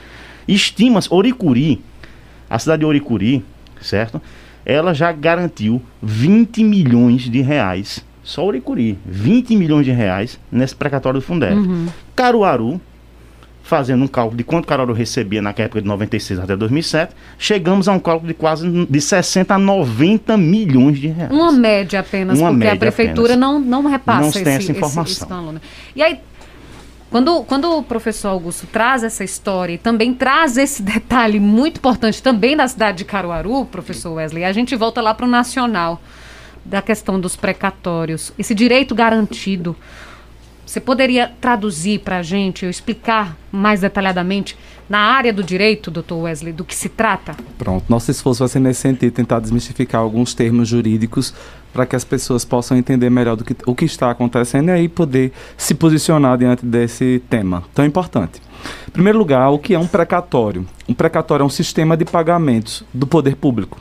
estimas 0.47 1.11
Oricuri, 1.11 1.81
a 2.49 2.57
cidade 2.57 2.81
de 2.81 2.85
Oricuri, 2.85 3.43
certo? 3.81 4.21
Ela 4.65 4.93
já 4.93 5.11
garantiu 5.11 5.81
20 6.01 6.63
milhões 6.63 7.23
de 7.29 7.41
reais, 7.41 8.03
só 8.23 8.45
Oricuri, 8.45 8.97
20 9.05 9.55
milhões 9.55 9.85
de 9.85 9.91
reais 9.91 10.39
nesse 10.51 10.75
precatório 10.75 11.19
do 11.19 11.25
Fundeb. 11.25 11.55
Uhum. 11.55 11.87
Caruaru 12.15 12.79
fazendo 13.69 14.03
um 14.03 14.07
cálculo 14.07 14.35
de 14.35 14.43
quanto 14.43 14.67
Caruaru 14.67 14.93
recebia 14.93 15.41
naquela 15.41 15.67
época 15.67 15.81
de 15.81 15.87
96 15.87 16.39
até 16.39 16.55
2007, 16.55 17.15
chegamos 17.37 17.87
a 17.87 17.93
um 17.93 17.99
cálculo 17.99 18.27
de 18.27 18.33
quase 18.33 18.67
de 18.67 18.99
60 18.99 19.53
a 19.53 19.59
90 19.59 20.35
milhões 20.35 20.99
de 20.99 21.07
reais. 21.07 21.31
Uma 21.31 21.51
média 21.51 21.99
apenas, 21.99 22.39
Uma 22.39 22.49
porque 22.49 22.65
média 22.65 22.73
a 22.73 22.79
prefeitura 22.79 23.35
não, 23.35 23.59
não 23.59 23.85
repassa 23.85 24.21
não 24.21 24.31
tem 24.31 24.53
essa 24.53 24.71
informação. 24.71 25.03
Esse, 25.03 25.57
esse 25.57 25.61
e 25.95 26.01
aí, 26.01 26.19
quando, 27.11 27.43
quando 27.43 27.77
o 27.77 27.83
professor 27.83 28.29
Augusto 28.29 28.65
traz 28.67 29.03
essa 29.03 29.23
história 29.23 29.73
e 29.73 29.77
também 29.77 30.15
traz 30.15 30.57
esse 30.57 30.81
detalhe 30.83 31.39
muito 31.39 31.77
importante 31.77 32.23
também 32.23 32.57
da 32.57 32.67
cidade 32.67 32.97
de 32.99 33.05
Caruaru, 33.05 33.65
professor 33.65 34.13
Wesley, 34.13 34.43
a 34.43 34.51
gente 34.51 34.75
volta 34.75 34.99
lá 34.99 35.13
para 35.13 35.27
o 35.27 35.29
Nacional. 35.29 36.01
da 36.65 36.81
questão 36.81 37.19
dos 37.19 37.35
precatórios, 37.35 38.33
esse 38.37 38.53
direito 38.53 38.93
garantido, 38.93 39.75
você 40.69 40.79
poderia 40.79 41.31
traduzir 41.41 42.01
para 42.01 42.19
a 42.19 42.21
gente, 42.21 42.63
ou 42.63 42.69
explicar 42.69 43.35
mais 43.51 43.81
detalhadamente 43.81 44.55
na 44.87 44.99
área 44.99 45.33
do 45.33 45.43
direito, 45.43 45.89
doutor 45.89 46.17
Wesley, 46.21 46.53
do 46.53 46.63
que 46.63 46.75
se 46.75 46.87
trata? 46.87 47.35
Pronto, 47.57 47.85
nosso 47.89 48.11
esforço 48.11 48.41
vai 48.41 48.49
ser 48.49 48.59
nesse 48.59 48.81
sentido, 48.81 49.11
tentar 49.11 49.39
desmistificar 49.39 49.99
alguns 49.99 50.35
termos 50.35 50.67
jurídicos 50.67 51.33
para 51.73 51.87
que 51.87 51.95
as 51.95 52.03
pessoas 52.03 52.45
possam 52.45 52.77
entender 52.77 53.09
melhor 53.09 53.35
do 53.35 53.43
que, 53.43 53.55
o 53.65 53.73
que 53.73 53.85
está 53.85 54.11
acontecendo 54.11 54.69
e 54.69 54.71
aí 54.71 54.87
poder 54.87 55.31
se 55.57 55.73
posicionar 55.73 56.37
diante 56.37 56.63
desse 56.63 57.19
tema 57.27 57.63
tão 57.73 57.83
importante. 57.83 58.39
Em 58.87 58.91
primeiro 58.91 59.17
lugar, 59.17 59.49
o 59.49 59.57
que 59.57 59.73
é 59.73 59.79
um 59.79 59.87
precatório? 59.87 60.67
Um 60.87 60.93
precatório 60.93 61.41
é 61.41 61.45
um 61.47 61.49
sistema 61.49 61.97
de 61.97 62.05
pagamentos 62.05 62.83
do 62.93 63.07
poder 63.07 63.35
público. 63.35 63.79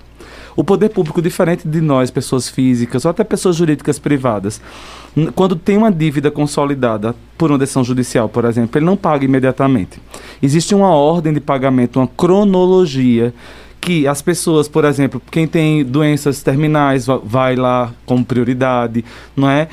O 0.59 0.65
poder 0.65 0.89
público, 0.89 1.23
diferente 1.23 1.69
de 1.69 1.81
nós, 1.81 2.11
pessoas 2.11 2.49
físicas 2.49 3.05
ou 3.05 3.13
até 3.13 3.23
pessoas 3.23 3.55
jurídicas 3.55 3.97
privadas, 3.97 4.61
quando 5.35 5.57
tem 5.57 5.77
uma 5.77 5.91
dívida 5.91 6.31
consolidada 6.31 7.15
por 7.37 7.51
uma 7.51 7.59
decisão 7.59 7.85
judicial, 7.85 8.29
por 8.29 8.45
exemplo, 8.45 8.79
ele 8.79 8.87
não 8.87 8.97
paga 8.97 9.25
imediatamente. 9.25 10.01
Existe 10.43 10.75
uma 10.75 10.91
ordem 10.91 11.33
de 11.33 11.41
pagamento, 11.41 11.99
uma 11.99 12.07
cronologia 12.07 13.33
que 13.81 14.07
as 14.07 14.21
pessoas, 14.21 14.69
por 14.69 14.85
exemplo, 14.85 15.23
quem 15.31 15.47
tem 15.47 15.85
doenças 15.85 16.43
terminais 16.43 17.07
vai 17.25 17.55
lá 17.55 17.93
com 18.05 18.23
prioridade, 18.23 19.05
não 19.37 19.49
é? 19.49 19.69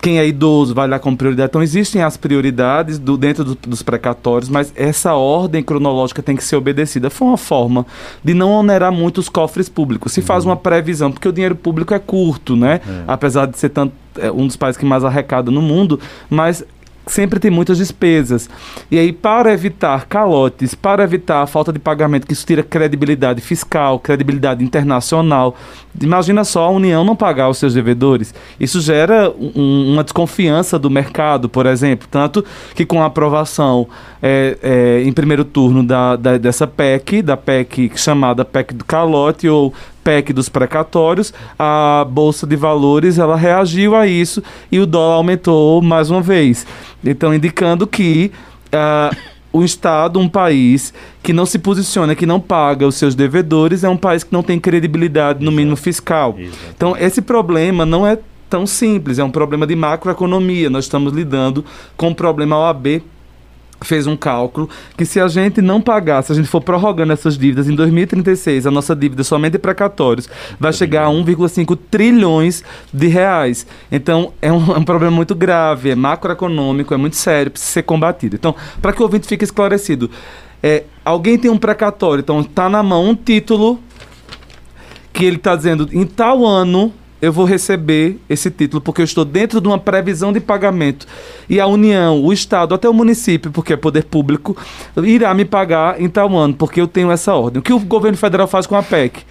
quem 0.00 0.18
é 0.18 0.26
idoso 0.26 0.74
vai 0.74 0.86
lá 0.86 0.98
com 0.98 1.14
prioridade. 1.14 1.50
Então, 1.50 1.62
existem 1.62 2.02
as 2.02 2.16
prioridades 2.16 2.98
do, 2.98 3.16
dentro 3.16 3.44
do, 3.44 3.54
dos 3.54 3.82
precatórios, 3.82 4.48
mas 4.48 4.72
essa 4.76 5.14
ordem 5.14 5.62
cronológica 5.62 6.22
tem 6.22 6.36
que 6.36 6.44
ser 6.44 6.56
obedecida. 6.56 7.10
Foi 7.10 7.28
uma 7.28 7.36
forma 7.36 7.84
de 8.22 8.32
não 8.32 8.52
onerar 8.52 8.92
muito 8.92 9.18
os 9.18 9.28
cofres 9.28 9.68
públicos. 9.68 10.12
Se 10.12 10.22
faz 10.22 10.44
uhum. 10.44 10.50
uma 10.50 10.56
previsão, 10.56 11.10
porque 11.10 11.28
o 11.28 11.32
dinheiro 11.32 11.56
público 11.56 11.92
é 11.92 11.98
curto, 11.98 12.54
né? 12.54 12.80
É. 12.86 13.02
Apesar 13.06 13.46
de 13.46 13.58
ser 13.58 13.70
tanto, 13.70 13.92
é, 14.20 14.30
um 14.30 14.46
dos 14.46 14.56
países 14.56 14.78
que 14.78 14.84
mais 14.84 15.04
arrecada 15.04 15.50
no 15.50 15.62
mundo, 15.62 15.98
mas 16.28 16.64
sempre 17.08 17.40
tem 17.40 17.50
muitas 17.50 17.78
despesas. 17.78 18.48
E 18.90 18.98
aí, 18.98 19.12
para 19.12 19.52
evitar 19.52 20.06
calotes, 20.06 20.74
para 20.74 21.02
evitar 21.02 21.42
a 21.42 21.46
falta 21.46 21.72
de 21.72 21.78
pagamento, 21.78 22.26
que 22.26 22.32
isso 22.32 22.46
tira 22.46 22.62
credibilidade 22.62 23.40
fiscal, 23.40 23.98
credibilidade 23.98 24.62
internacional. 24.62 25.56
Imagina 26.00 26.44
só 26.44 26.64
a 26.66 26.70
União 26.70 27.04
não 27.04 27.16
pagar 27.16 27.48
os 27.48 27.58
seus 27.58 27.74
devedores. 27.74 28.34
Isso 28.60 28.80
gera 28.80 29.30
um, 29.30 29.92
uma 29.92 30.04
desconfiança 30.04 30.78
do 30.78 30.90
mercado, 30.90 31.48
por 31.48 31.66
exemplo. 31.66 32.06
Tanto 32.10 32.44
que 32.74 32.84
com 32.84 33.02
a 33.02 33.06
aprovação 33.06 33.88
é, 34.22 34.58
é, 34.62 35.02
em 35.02 35.12
primeiro 35.12 35.44
turno 35.44 35.82
da, 35.82 36.16
da, 36.16 36.38
dessa 36.38 36.66
PEC, 36.66 37.22
da 37.22 37.36
PEC 37.36 37.92
chamada 37.96 38.44
PEC 38.44 38.74
do 38.74 38.84
calote 38.84 39.48
ou 39.48 39.72
PEC 40.08 40.32
dos 40.32 40.48
precatórios, 40.48 41.34
a 41.58 42.06
Bolsa 42.08 42.46
de 42.46 42.56
Valores 42.56 43.18
ela 43.18 43.36
reagiu 43.36 43.94
a 43.94 44.06
isso 44.06 44.42
e 44.72 44.80
o 44.80 44.86
dólar 44.86 45.16
aumentou 45.16 45.82
mais 45.82 46.10
uma 46.10 46.22
vez. 46.22 46.66
Então, 47.04 47.34
indicando 47.34 47.86
que 47.86 48.32
uh, 48.68 49.14
o 49.52 49.62
Estado, 49.62 50.18
um 50.18 50.26
país 50.26 50.94
que 51.22 51.34
não 51.34 51.44
se 51.44 51.58
posiciona, 51.58 52.14
que 52.14 52.24
não 52.24 52.40
paga 52.40 52.86
os 52.86 52.94
seus 52.94 53.14
devedores, 53.14 53.84
é 53.84 53.88
um 53.90 53.98
país 53.98 54.24
que 54.24 54.32
não 54.32 54.42
tem 54.42 54.58
credibilidade 54.58 55.44
no 55.44 55.52
mínimo 55.52 55.76
fiscal. 55.76 56.34
Exato. 56.38 56.58
Então, 56.74 56.96
esse 56.96 57.20
problema 57.20 57.84
não 57.84 58.06
é 58.06 58.18
tão 58.48 58.66
simples, 58.66 59.18
é 59.18 59.24
um 59.24 59.30
problema 59.30 59.66
de 59.66 59.76
macroeconomia. 59.76 60.70
Nós 60.70 60.86
estamos 60.86 61.12
lidando 61.12 61.62
com 61.98 62.08
o 62.08 62.14
problema 62.14 62.56
OAB 62.56 63.02
fez 63.80 64.06
um 64.06 64.16
cálculo 64.16 64.68
que 64.96 65.04
se 65.04 65.20
a 65.20 65.28
gente 65.28 65.62
não 65.62 65.80
pagar, 65.80 66.22
se 66.22 66.32
a 66.32 66.34
gente 66.34 66.48
for 66.48 66.60
prorrogando 66.60 67.12
essas 67.12 67.38
dívidas 67.38 67.68
em 67.68 67.74
2036, 67.74 68.66
a 68.66 68.70
nossa 68.70 68.94
dívida 68.94 69.22
somente 69.22 69.58
precatórios 69.58 70.28
vai 70.58 70.72
chegar 70.72 71.04
a 71.04 71.08
1,5 71.08 71.78
trilhões 71.90 72.64
de 72.92 73.06
reais. 73.06 73.66
Então 73.90 74.32
é 74.42 74.52
um, 74.52 74.72
é 74.74 74.78
um, 74.78 74.84
problema 74.84 75.14
muito 75.14 75.34
grave, 75.34 75.90
é 75.90 75.94
macroeconômico, 75.94 76.92
é 76.92 76.96
muito 76.96 77.16
sério, 77.16 77.50
precisa 77.50 77.72
ser 77.72 77.82
combatido. 77.82 78.36
Então, 78.36 78.54
para 78.82 78.92
que 78.92 79.00
o 79.00 79.04
ouvinte 79.04 79.26
fique 79.26 79.44
esclarecido, 79.44 80.10
é, 80.62 80.84
alguém 81.04 81.38
tem 81.38 81.50
um 81.50 81.58
precatório, 81.58 82.20
então 82.22 82.40
está 82.40 82.68
na 82.68 82.82
mão 82.82 83.10
um 83.10 83.14
título 83.14 83.80
que 85.12 85.24
ele 85.24 85.36
está 85.36 85.54
dizendo 85.54 85.88
em 85.92 86.04
tal 86.04 86.44
ano 86.44 86.92
eu 87.20 87.32
vou 87.32 87.44
receber 87.44 88.18
esse 88.28 88.50
título 88.50 88.80
porque 88.80 89.00
eu 89.00 89.04
estou 89.04 89.24
dentro 89.24 89.60
de 89.60 89.68
uma 89.68 89.78
previsão 89.78 90.32
de 90.32 90.40
pagamento. 90.40 91.06
E 91.48 91.60
a 91.60 91.66
União, 91.66 92.22
o 92.22 92.32
Estado, 92.32 92.74
até 92.74 92.88
o 92.88 92.94
município, 92.94 93.50
porque 93.50 93.72
é 93.72 93.76
poder 93.76 94.04
público, 94.04 94.56
irá 94.96 95.34
me 95.34 95.44
pagar 95.44 96.00
em 96.00 96.08
tal 96.08 96.36
ano, 96.36 96.54
porque 96.54 96.80
eu 96.80 96.86
tenho 96.86 97.10
essa 97.10 97.34
ordem. 97.34 97.60
O 97.60 97.62
que 97.62 97.72
o 97.72 97.78
governo 97.80 98.16
federal 98.16 98.46
faz 98.46 98.66
com 98.66 98.76
a 98.76 98.82
PEC? 98.82 99.24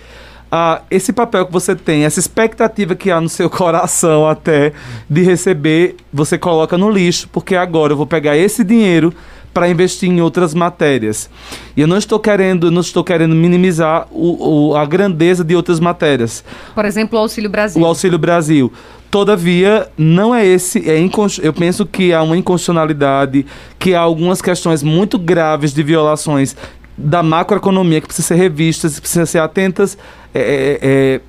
Ah, 0.49 0.81
esse 0.89 1.11
papel 1.11 1.45
que 1.45 1.51
você 1.51 1.75
tem, 1.75 2.05
essa 2.05 2.19
expectativa 2.19 2.95
que 2.95 3.11
há 3.11 3.19
no 3.19 3.27
seu 3.27 3.49
coração 3.51 4.27
até 4.27 4.71
de 5.09 5.21
receber, 5.21 5.97
você 6.11 6.37
coloca 6.37 6.77
no 6.77 6.89
lixo, 6.89 7.27
porque 7.31 7.55
agora 7.55 7.93
eu 7.93 7.97
vou 7.97 8.07
pegar 8.07 8.37
esse 8.37 8.63
dinheiro 8.63 9.13
para 9.57 9.67
investir 9.67 10.07
em 10.07 10.21
outras 10.21 10.53
matérias. 10.53 11.27
E 11.75 11.81
eu 11.81 11.87
não 11.87 11.97
estou 11.97 12.19
querendo, 12.19 12.69
não 12.69 12.81
estou 12.81 13.03
querendo 13.03 13.33
minimizar 13.33 14.05
o, 14.11 14.67
o, 14.69 14.75
a 14.75 14.85
grandeza 14.85 15.43
de 15.43 15.55
outras 15.55 15.79
matérias. 15.79 16.43
Por 16.75 16.85
exemplo, 16.85 17.17
o 17.17 17.21
Auxílio 17.23 17.49
Brasil. 17.49 17.81
O 17.81 17.83
Auxílio 17.87 18.19
Brasil. 18.19 18.71
Todavia, 19.09 19.89
não 19.97 20.35
é 20.35 20.45
esse. 20.45 20.87
É 20.87 20.99
eu 21.41 21.51
penso 21.53 21.87
que 21.87 22.13
há 22.13 22.21
uma 22.21 22.37
inconstitucionalidade, 22.37 23.47
que 23.79 23.95
há 23.95 23.99
algumas 23.99 24.43
questões 24.43 24.83
muito 24.83 25.17
graves 25.17 25.73
de 25.73 25.81
violações 25.81 26.55
da 26.95 27.23
macroeconomia 27.23 27.99
que 27.99 28.05
precisam 28.05 28.37
ser 28.37 28.43
revistas, 28.43 28.99
precisam 28.99 29.25
ser 29.25 29.39
atentas. 29.39 29.97
É, 30.35 30.39
é, 30.39 30.79
é, 30.83 31.21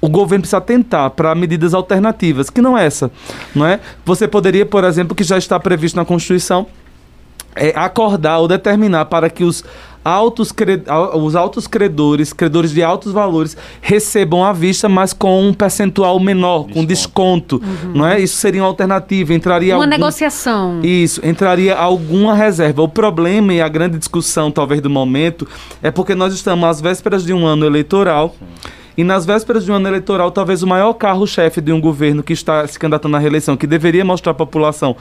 o 0.00 0.08
governo 0.08 0.42
precisa 0.42 0.58
atentar 0.58 1.10
para 1.10 1.34
medidas 1.34 1.74
alternativas, 1.74 2.48
que 2.48 2.62
não 2.62 2.78
é 2.78 2.86
essa, 2.86 3.10
não 3.52 3.66
é? 3.66 3.80
Você 4.04 4.28
poderia, 4.28 4.64
por 4.64 4.84
exemplo, 4.84 5.16
que 5.16 5.24
já 5.24 5.36
está 5.36 5.58
previsto 5.58 5.96
na 5.96 6.04
Constituição, 6.04 6.68
é, 7.58 7.72
acordar 7.74 8.38
ou 8.38 8.48
determinar 8.48 9.06
para 9.06 9.28
que 9.28 9.44
os 9.44 9.64
altos, 10.04 10.54
os 11.14 11.36
altos 11.36 11.66
credores, 11.66 12.32
credores 12.32 12.70
de 12.70 12.82
altos 12.82 13.12
valores, 13.12 13.56
recebam 13.80 14.44
à 14.44 14.52
vista, 14.52 14.88
mas 14.88 15.12
com 15.12 15.48
um 15.48 15.52
percentual 15.52 16.18
menor, 16.18 16.64
desconto. 16.64 16.74
com 16.74 16.84
desconto. 16.84 17.62
Uhum. 17.62 17.92
Não 17.94 18.06
é? 18.06 18.20
Isso 18.20 18.36
seria 18.36 18.62
uma 18.62 18.68
alternativa. 18.68 19.34
Entraria 19.34 19.74
uma 19.74 19.84
algum... 19.84 19.90
negociação. 19.90 20.80
Isso, 20.82 21.20
entraria 21.26 21.76
alguma 21.76 22.34
reserva. 22.34 22.82
O 22.82 22.88
problema 22.88 23.52
e 23.52 23.60
a 23.60 23.68
grande 23.68 23.98
discussão, 23.98 24.50
talvez, 24.50 24.80
do 24.80 24.90
momento, 24.90 25.46
é 25.82 25.90
porque 25.90 26.14
nós 26.14 26.32
estamos 26.32 26.68
às 26.68 26.80
vésperas 26.80 27.24
de 27.24 27.32
um 27.32 27.46
ano 27.46 27.66
eleitoral. 27.66 28.34
Sim. 28.38 28.70
E 28.96 29.04
nas 29.04 29.24
vésperas 29.24 29.64
de 29.64 29.70
um 29.70 29.76
ano 29.76 29.86
eleitoral, 29.86 30.28
talvez 30.32 30.60
o 30.60 30.66
maior 30.66 30.92
carro-chefe 30.92 31.60
de 31.60 31.70
um 31.70 31.80
governo 31.80 32.20
que 32.20 32.32
está 32.32 32.66
se 32.66 32.76
candidatando 32.76 33.16
à 33.16 33.20
reeleição, 33.20 33.56
que 33.56 33.64
deveria 33.64 34.04
mostrar 34.04 34.32
à 34.32 34.34
população 34.34 34.96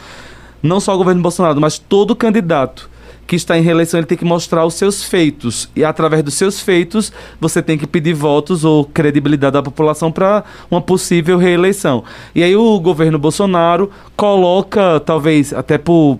não 0.61 0.79
só 0.79 0.93
o 0.93 0.97
governo 0.97 1.21
Bolsonaro, 1.21 1.59
mas 1.59 1.77
todo 1.77 2.15
candidato 2.15 2.89
que 3.27 3.35
está 3.35 3.57
em 3.57 3.61
reeleição, 3.61 3.99
ele 3.99 4.07
tem 4.07 4.17
que 4.17 4.23
mostrar 4.23 4.65
os 4.65 4.75
seus 4.75 5.03
feitos. 5.03 5.69
E 5.75 5.83
através 5.83 6.23
dos 6.23 6.33
seus 6.33 6.61
feitos, 6.61 7.11
você 7.41 7.61
tem 7.61 7.77
que 7.77 7.85
pedir 7.85 8.13
votos 8.13 8.63
ou 8.63 8.85
credibilidade 8.85 9.53
da 9.53 9.61
população 9.61 10.11
para 10.11 10.45
uma 10.71 10.79
possível 10.79 11.37
reeleição. 11.37 12.05
E 12.33 12.41
aí 12.41 12.55
o 12.55 12.79
governo 12.79 13.19
Bolsonaro 13.19 13.91
coloca, 14.15 15.01
talvez 15.01 15.53
até 15.53 15.77
por 15.77 16.17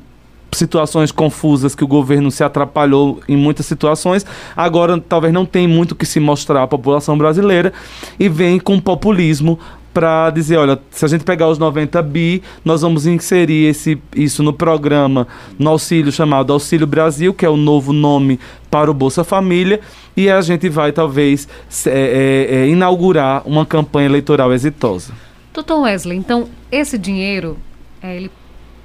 situações 0.52 1.12
confusas 1.12 1.76
que 1.76 1.84
o 1.84 1.88
governo 1.88 2.32
se 2.32 2.44
atrapalhou 2.44 3.22
em 3.28 3.38
muitas 3.38 3.66
situações, 3.66 4.26
agora 4.56 5.00
talvez 5.00 5.34
não 5.34 5.46
tem 5.46 5.68
muito 5.68 5.96
que 5.96 6.06
se 6.06 6.20
mostrar 6.20 6.64
à 6.64 6.68
população 6.68 7.18
brasileira 7.18 7.72
e 8.20 8.28
vem 8.28 8.60
com 8.60 8.80
populismo 8.80 9.60
para 9.98 10.30
dizer, 10.30 10.58
olha, 10.58 10.80
se 10.92 11.04
a 11.06 11.08
gente 11.08 11.24
pegar 11.24 11.50
os 11.50 11.58
90 11.58 12.00
bi, 12.04 12.44
nós 12.64 12.84
vamos 12.84 13.08
inserir 13.08 13.66
esse, 13.66 14.00
isso 14.16 14.44
no 14.44 14.54
programa, 14.54 15.28
no 15.58 15.72
auxílio 15.72 16.12
chamado 16.12 16.54
Auxílio 16.54 16.86
Brasil, 16.86 17.34
que 17.34 17.44
é 17.44 17.50
o 17.50 17.58
novo 17.58 17.92
nome 17.92 18.40
para 18.70 18.92
o 18.92 18.94
Bolsa 18.94 19.24
Família, 19.24 19.80
e 20.16 20.30
a 20.30 20.40
gente 20.42 20.70
vai 20.70 20.92
talvez 20.92 21.48
é, 21.88 21.90
é, 21.90 22.56
é, 22.58 22.68
inaugurar 22.68 23.42
uma 23.44 23.66
campanha 23.66 24.06
eleitoral 24.06 24.54
exitosa. 24.54 25.14
Doutor 25.52 25.82
Wesley, 25.82 26.16
então 26.16 26.48
esse 26.72 26.96
dinheiro, 26.96 27.58
é, 28.00 28.18
ele 28.18 28.30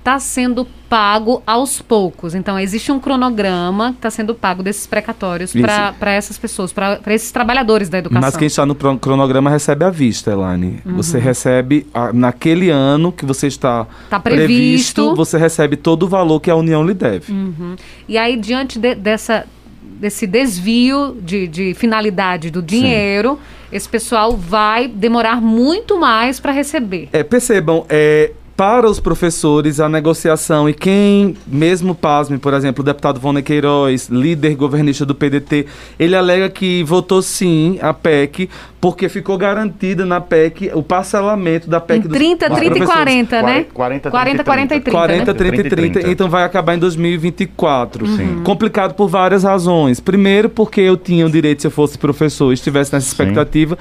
está 0.03 0.19
sendo 0.19 0.67
pago 0.88 1.43
aos 1.47 1.81
poucos. 1.81 2.35
Então, 2.35 2.59
existe 2.59 2.91
um 2.91 2.99
cronograma 2.99 3.93
que 3.93 3.99
está 3.99 4.11
sendo 4.11 4.35
pago 4.35 4.61
desses 4.61 4.85
precatórios 4.85 5.53
para 5.53 6.11
essas 6.11 6.37
pessoas, 6.37 6.73
para 6.73 6.99
esses 7.15 7.31
trabalhadores 7.31 7.88
da 7.88 7.99
educação. 7.99 8.21
Mas 8.21 8.37
quem 8.37 8.49
está 8.49 8.67
no 8.67 8.75
cronograma 8.75 9.49
recebe 9.49 9.85
à 9.85 9.91
vista, 9.91 10.33
Elaine. 10.33 10.81
Uhum. 10.85 10.97
Você 10.97 11.21
recebe, 11.21 11.87
a, 11.95 12.12
naquele 12.12 12.69
ano 12.69 13.12
que 13.12 13.25
você 13.25 13.47
está 13.47 13.87
tá 14.11 14.19
previsto. 14.19 14.49
previsto. 14.49 15.15
você 15.15 15.38
recebe 15.38 15.77
todo 15.77 16.03
o 16.03 16.09
valor 16.09 16.41
que 16.41 16.51
a 16.51 16.57
União 16.57 16.85
lhe 16.85 16.95
deve. 16.95 17.33
Uhum. 17.33 17.77
E 18.09 18.19
aí, 18.19 18.37
diante 18.37 18.81
de, 18.81 18.97
dessa, 18.97 19.47
desse 19.81 20.27
desvio 20.27 21.17
de, 21.23 21.47
de 21.47 21.75
finalidade 21.75 22.51
do 22.51 22.61
dinheiro... 22.61 23.38
Sim 23.41 23.62
esse 23.73 23.88
pessoal 23.88 24.37
vai 24.37 24.87
demorar 24.87 25.41
muito 25.41 25.99
mais 25.99 26.38
para 26.38 26.53
receber. 26.53 27.09
É, 27.11 27.23
percebam, 27.23 27.87
é, 27.88 28.33
para 28.57 28.88
os 28.88 29.01
professores, 29.01 29.81
a 29.81 29.88
negociação 29.88 30.69
e 30.69 30.75
quem, 30.75 31.37
mesmo 31.47 31.95
pasme, 31.95 32.38
por 32.38 32.53
exemplo, 32.55 32.83
o 32.83 32.85
deputado 32.85 33.19
Vone 33.19 33.43
Queiroz, 33.43 34.09
líder 34.09 34.55
governista 34.55 35.07
do 35.07 35.15
PDT, 35.15 35.67
ele 35.99 36.15
alega 36.15 36.49
que 36.51 36.83
votou 36.85 37.23
sim 37.23 37.79
a 37.81 37.95
PEC 37.95 38.49
porque 38.81 39.09
ficou 39.09 39.38
garantida 39.38 40.05
na 40.05 40.21
PEC 40.21 40.71
o 40.75 40.83
parcelamento 40.83 41.71
da 41.71 41.81
PEC 41.81 42.07
em 42.07 42.11
30, 42.11 42.49
dos 42.49 42.59
30 42.59 42.79
e 42.79 42.85
40, 42.85 43.43
né? 43.43 43.67
40, 43.73 44.11
40, 44.11 44.45
40 44.45 44.75
e 44.75 44.81
30. 44.81 44.91
40, 44.91 45.33
né? 45.33 45.38
30 45.38 45.55
e 45.55 45.71
30, 45.71 45.93
30. 46.01 46.11
então 46.11 46.29
vai 46.29 46.45
acabar 46.45 46.75
em 46.75 46.79
2024. 46.79 48.07
Sim. 48.07 48.43
Complicado 48.43 48.95
por 48.95 49.09
várias 49.09 49.45
razões. 49.45 50.01
Primeiro, 50.01 50.49
porque 50.49 50.81
eu 50.81 50.97
tinha 50.97 51.25
o 51.25 51.31
direito, 51.31 51.62
se 51.62 51.69
eu 51.69 51.71
fosse 51.71 51.97
professor 51.97 52.51
e 52.51 52.55
estivesse 52.55 52.93
nessa 52.93 53.07
Sim. 53.07 53.12
expectativa, 53.12 53.79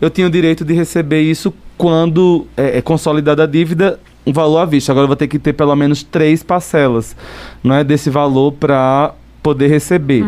eu 0.00 0.08
tinha 0.08 0.26
o 0.26 0.30
direito 0.30 0.64
de 0.64 0.72
receber 0.72 1.20
isso 1.20 1.52
quando 1.76 2.46
é, 2.56 2.78
é 2.78 2.82
consolidada 2.82 3.42
a 3.42 3.46
dívida, 3.46 3.98
um 4.26 4.32
valor 4.32 4.58
à 4.58 4.64
vista. 4.64 4.92
Agora 4.92 5.04
eu 5.04 5.08
vou 5.08 5.16
ter 5.16 5.28
que 5.28 5.38
ter 5.38 5.52
pelo 5.52 5.74
menos 5.74 6.02
três 6.02 6.42
parcelas 6.42 7.16
não 7.62 7.74
é, 7.74 7.84
desse 7.84 8.10
valor 8.10 8.52
para 8.52 9.14
poder 9.42 9.68
receber. 9.68 10.24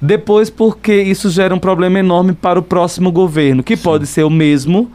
Depois, 0.00 0.48
porque 0.48 0.94
isso 0.94 1.28
gera 1.30 1.54
um 1.54 1.58
problema 1.58 1.98
enorme 1.98 2.32
para 2.32 2.58
o 2.58 2.62
próximo 2.62 3.12
governo, 3.12 3.62
que 3.62 3.76
pode 3.76 4.06
ser 4.06 4.24
o 4.24 4.30
mesmo. 4.30 4.90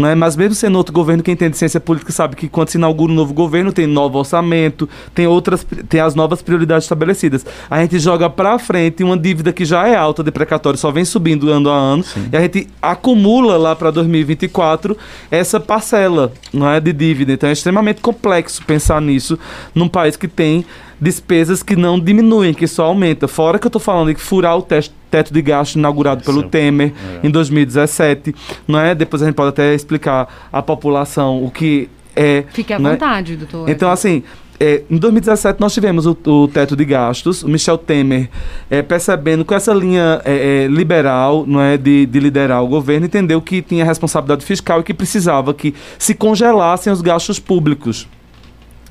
Não 0.00 0.08
é? 0.08 0.14
Mas 0.14 0.34
mesmo 0.34 0.54
sendo 0.54 0.76
outro 0.78 0.92
governo, 0.94 1.22
quem 1.22 1.34
entende 1.34 1.56
ciência 1.56 1.78
política 1.78 2.10
sabe 2.10 2.34
que 2.34 2.48
quando 2.48 2.70
se 2.70 2.78
inaugura 2.78 3.12
um 3.12 3.14
novo 3.14 3.34
governo, 3.34 3.70
tem 3.72 3.86
novo 3.86 4.18
orçamento, 4.18 4.88
tem 5.14 5.26
outras, 5.26 5.66
tem 5.88 6.00
as 6.00 6.14
novas 6.14 6.40
prioridades 6.40 6.84
estabelecidas. 6.84 7.44
A 7.68 7.80
gente 7.82 7.98
joga 7.98 8.30
para 8.30 8.58
frente 8.58 9.04
uma 9.04 9.16
dívida 9.16 9.52
que 9.52 9.64
já 9.64 9.86
é 9.86 9.94
alta 9.94 10.22
de 10.24 10.30
precatório, 10.30 10.78
só 10.78 10.90
vem 10.90 11.04
subindo 11.04 11.50
ano 11.50 11.68
a 11.68 11.76
ano, 11.76 12.04
e 12.32 12.36
a 12.36 12.40
gente 12.40 12.66
acumula 12.80 13.56
lá 13.58 13.76
para 13.76 13.90
2024 13.90 14.96
essa 15.30 15.60
parcela, 15.60 16.32
não 16.52 16.68
é, 16.70 16.80
de 16.80 16.92
dívida. 16.92 17.32
Então 17.32 17.48
é 17.48 17.52
extremamente 17.52 18.00
complexo 18.00 18.64
pensar 18.64 19.00
nisso 19.02 19.38
num 19.74 19.88
país 19.88 20.16
que 20.16 20.26
tem 20.28 20.64
despesas 21.00 21.62
que 21.62 21.76
não 21.76 21.98
diminuem, 21.98 22.52
que 22.54 22.66
só 22.66 22.84
aumenta. 22.84 23.26
Fora 23.26 23.58
que 23.58 23.66
eu 23.66 23.68
estou 23.68 23.80
falando 23.80 24.12
de 24.14 24.20
furar 24.20 24.56
o 24.56 24.62
tes- 24.62 24.90
teto 25.10 25.32
de 25.32 25.42
gasto 25.42 25.76
inaugurado 25.76 26.22
pelo. 26.24 26.40
Temer 26.42 26.92
É. 27.22 27.26
em 27.26 27.30
2017, 27.30 28.34
não 28.66 28.78
é? 28.78 28.94
Depois 28.94 29.22
a 29.22 29.26
gente 29.26 29.34
pode 29.34 29.50
até 29.50 29.74
explicar 29.74 30.48
à 30.52 30.62
população 30.62 31.44
o 31.44 31.50
que 31.50 31.88
é. 32.16 32.44
Fique 32.52 32.72
à 32.72 32.78
né? 32.78 32.92
vontade, 32.92 33.36
doutor. 33.36 33.68
Então, 33.68 33.90
assim, 33.90 34.22
é, 34.58 34.82
em 34.90 34.98
2017 34.98 35.58
nós 35.58 35.72
tivemos 35.72 36.06
o, 36.06 36.16
o 36.26 36.46
teto 36.48 36.76
de 36.76 36.84
gastos, 36.84 37.42
o 37.42 37.48
Michel 37.48 37.78
Temer 37.78 38.28
é, 38.68 38.82
percebendo 38.82 39.42
com 39.42 39.54
essa 39.54 39.72
linha 39.72 40.20
é, 40.22 40.64
é, 40.64 40.66
liberal, 40.66 41.44
não 41.46 41.60
é, 41.60 41.78
de, 41.78 42.04
de 42.04 42.20
liderar 42.20 42.62
o 42.62 42.68
governo, 42.68 43.06
entendeu 43.06 43.40
que 43.40 43.62
tinha 43.62 43.84
responsabilidade 43.84 44.44
fiscal 44.44 44.80
e 44.80 44.82
que 44.82 44.92
precisava 44.92 45.54
que 45.54 45.74
se 45.98 46.14
congelassem 46.14 46.92
os 46.92 47.00
gastos 47.00 47.38
públicos. 47.38 48.06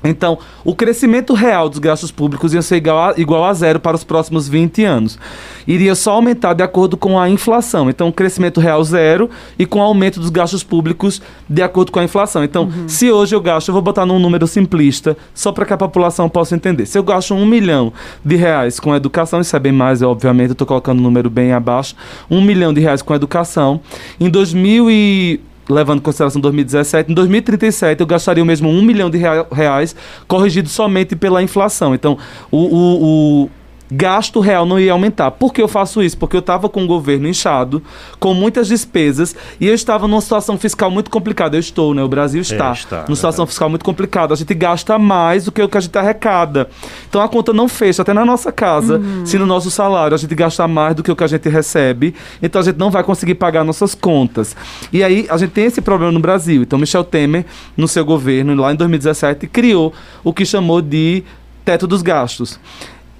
Então, 0.02 0.38
o 0.64 0.74
crescimento 0.74 1.34
real 1.34 1.68
dos 1.68 1.78
gastos 1.78 2.10
públicos 2.10 2.54
ia 2.54 2.62
ser 2.62 2.76
igual 2.76 3.10
a, 3.10 3.14
igual 3.18 3.44
a 3.44 3.52
zero 3.52 3.78
para 3.78 3.96
os 3.96 4.04
próximos 4.04 4.48
20 4.48 4.84
anos. 4.84 5.18
Iria 5.66 5.94
só 5.94 6.12
aumentar 6.12 6.54
de 6.54 6.62
acordo 6.62 6.96
com 6.96 7.18
a 7.18 7.28
inflação. 7.28 7.90
Então, 7.90 8.10
crescimento 8.10 8.60
real 8.60 8.82
zero 8.82 9.28
e 9.58 9.66
com 9.66 9.80
aumento 9.80 10.18
dos 10.18 10.30
gastos 10.30 10.62
públicos 10.62 11.20
de 11.48 11.62
acordo 11.62 11.92
com 11.92 12.00
a 12.00 12.04
inflação. 12.04 12.42
Então, 12.42 12.70
se 12.86 13.10
hoje 13.10 13.34
eu 13.34 13.40
gasto, 13.40 13.68
eu 13.68 13.72
vou 13.74 13.82
botar 13.82 14.06
num 14.06 14.18
número 14.18 14.46
simplista, 14.46 15.16
só 15.34 15.52
para 15.52 15.66
que 15.66 15.72
a 15.72 15.76
população 15.76 16.28
possa 16.28 16.54
entender. 16.54 16.86
Se 16.86 16.98
eu 16.98 17.02
gasto 17.02 17.34
um 17.34 17.44
milhão 17.44 17.92
de 18.24 18.36
reais 18.36 18.80
com 18.80 18.94
educação, 18.94 19.40
isso 19.40 19.54
é 19.54 19.58
bem 19.58 19.72
mais, 19.72 20.02
obviamente, 20.02 20.48
eu 20.48 20.52
estou 20.52 20.66
colocando 20.66 20.98
um 20.98 21.02
número 21.02 21.28
bem 21.28 21.52
abaixo, 21.52 21.94
um 22.30 22.40
milhão 22.40 22.72
de 22.72 22.80
reais 22.80 23.02
com 23.02 23.14
educação, 23.14 23.80
em 24.18 24.30
2000 24.30 24.90
e 24.90 25.40
levando 25.70 25.98
em 25.98 26.02
consideração 26.02 26.40
2017, 26.40 27.10
em 27.10 27.14
2037 27.14 28.00
eu 28.00 28.06
gastaria 28.06 28.42
o 28.42 28.46
mesmo 28.46 28.68
um 28.68 28.82
milhão 28.82 29.08
de 29.10 29.18
rea- 29.18 29.46
reais, 29.52 29.94
corrigido 30.26 30.68
somente 30.68 31.14
pela 31.16 31.42
inflação. 31.42 31.94
Então, 31.94 32.18
o, 32.50 32.58
o- 32.58 33.44
o 33.44 33.50
gasto 33.90 34.40
real 34.40 34.64
não 34.64 34.78
ia 34.78 34.92
aumentar. 34.92 35.30
Por 35.32 35.52
que 35.52 35.60
eu 35.60 35.68
faço 35.68 36.02
isso? 36.02 36.16
Porque 36.16 36.36
eu 36.36 36.40
estava 36.40 36.68
com 36.68 36.84
o 36.84 36.86
governo 36.86 37.28
inchado, 37.28 37.82
com 38.18 38.32
muitas 38.32 38.68
despesas, 38.68 39.34
e 39.60 39.66
eu 39.66 39.74
estava 39.74 40.06
numa 40.06 40.20
situação 40.20 40.58
fiscal 40.58 40.90
muito 40.90 41.10
complicada. 41.10 41.56
Eu 41.56 41.60
estou, 41.60 41.94
né? 41.94 42.02
O 42.02 42.08
Brasil 42.08 42.40
está, 42.40 42.72
está, 42.72 43.04
numa 43.06 43.16
situação 43.16 43.44
verdade. 43.44 43.50
fiscal 43.50 43.68
muito 43.68 43.84
complicada. 43.84 44.34
A 44.34 44.36
gente 44.36 44.54
gasta 44.54 44.98
mais 44.98 45.44
do 45.44 45.52
que 45.52 45.62
o 45.62 45.68
que 45.68 45.76
a 45.76 45.80
gente 45.80 45.96
arrecada. 45.98 46.68
Então 47.08 47.20
a 47.20 47.28
conta 47.28 47.52
não 47.52 47.68
fecha, 47.68 48.02
até 48.02 48.12
na 48.12 48.24
nossa 48.24 48.52
casa, 48.52 49.00
se 49.24 49.38
no 49.38 49.46
nosso 49.46 49.70
salário 49.70 50.14
a 50.14 50.18
gente 50.18 50.34
gasta 50.34 50.66
mais 50.68 50.94
do 50.94 51.02
que 51.02 51.10
o 51.10 51.16
que 51.16 51.24
a 51.24 51.26
gente 51.26 51.48
recebe, 51.48 52.14
então 52.42 52.60
a 52.60 52.64
gente 52.64 52.76
não 52.76 52.90
vai 52.90 53.02
conseguir 53.02 53.34
pagar 53.34 53.64
nossas 53.64 53.94
contas. 53.94 54.56
E 54.92 55.02
aí 55.02 55.26
a 55.28 55.36
gente 55.36 55.50
tem 55.50 55.64
esse 55.64 55.80
problema 55.80 56.12
no 56.12 56.20
Brasil. 56.20 56.62
Então 56.62 56.78
Michel 56.78 57.04
Temer, 57.04 57.44
no 57.76 57.88
seu 57.88 58.04
governo, 58.04 58.54
lá 58.54 58.72
em 58.72 58.76
2017, 58.76 59.46
criou 59.46 59.92
o 60.22 60.32
que 60.32 60.44
chamou 60.44 60.80
de 60.80 61.24
teto 61.64 61.86
dos 61.86 62.02
gastos. 62.02 62.58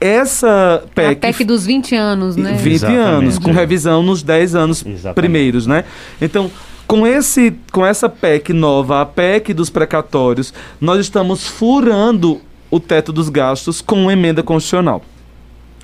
Essa 0.01 0.83
a 0.83 0.89
PEC, 0.95 1.21
PEC 1.21 1.45
dos 1.45 1.67
20 1.67 1.95
anos, 1.95 2.37
né? 2.37 2.55
20 2.55 2.73
Exatamente, 2.73 3.03
anos, 3.03 3.39
com 3.39 3.51
é. 3.51 3.53
revisão 3.53 4.03
nos 4.03 4.23
10 4.23 4.55
anos 4.55 4.85
Exatamente. 4.85 5.15
primeiros, 5.15 5.67
né? 5.67 5.85
Então, 6.21 6.51
com, 6.87 7.07
esse, 7.07 7.55
com 7.71 7.85
essa 7.85 8.09
PEC 8.09 8.53
nova, 8.53 9.03
a 9.03 9.07
PEC 9.07 9.53
dos 9.53 9.69
precatórios, 9.69 10.55
nós 10.81 11.01
estamos 11.01 11.47
furando 11.47 12.41
o 12.71 12.81
teto 12.81 13.13
dos 13.13 13.29
gastos 13.29 13.81
com 13.81 14.03
uma 14.03 14.13
emenda 14.13 14.43
constitucional. 14.43 15.03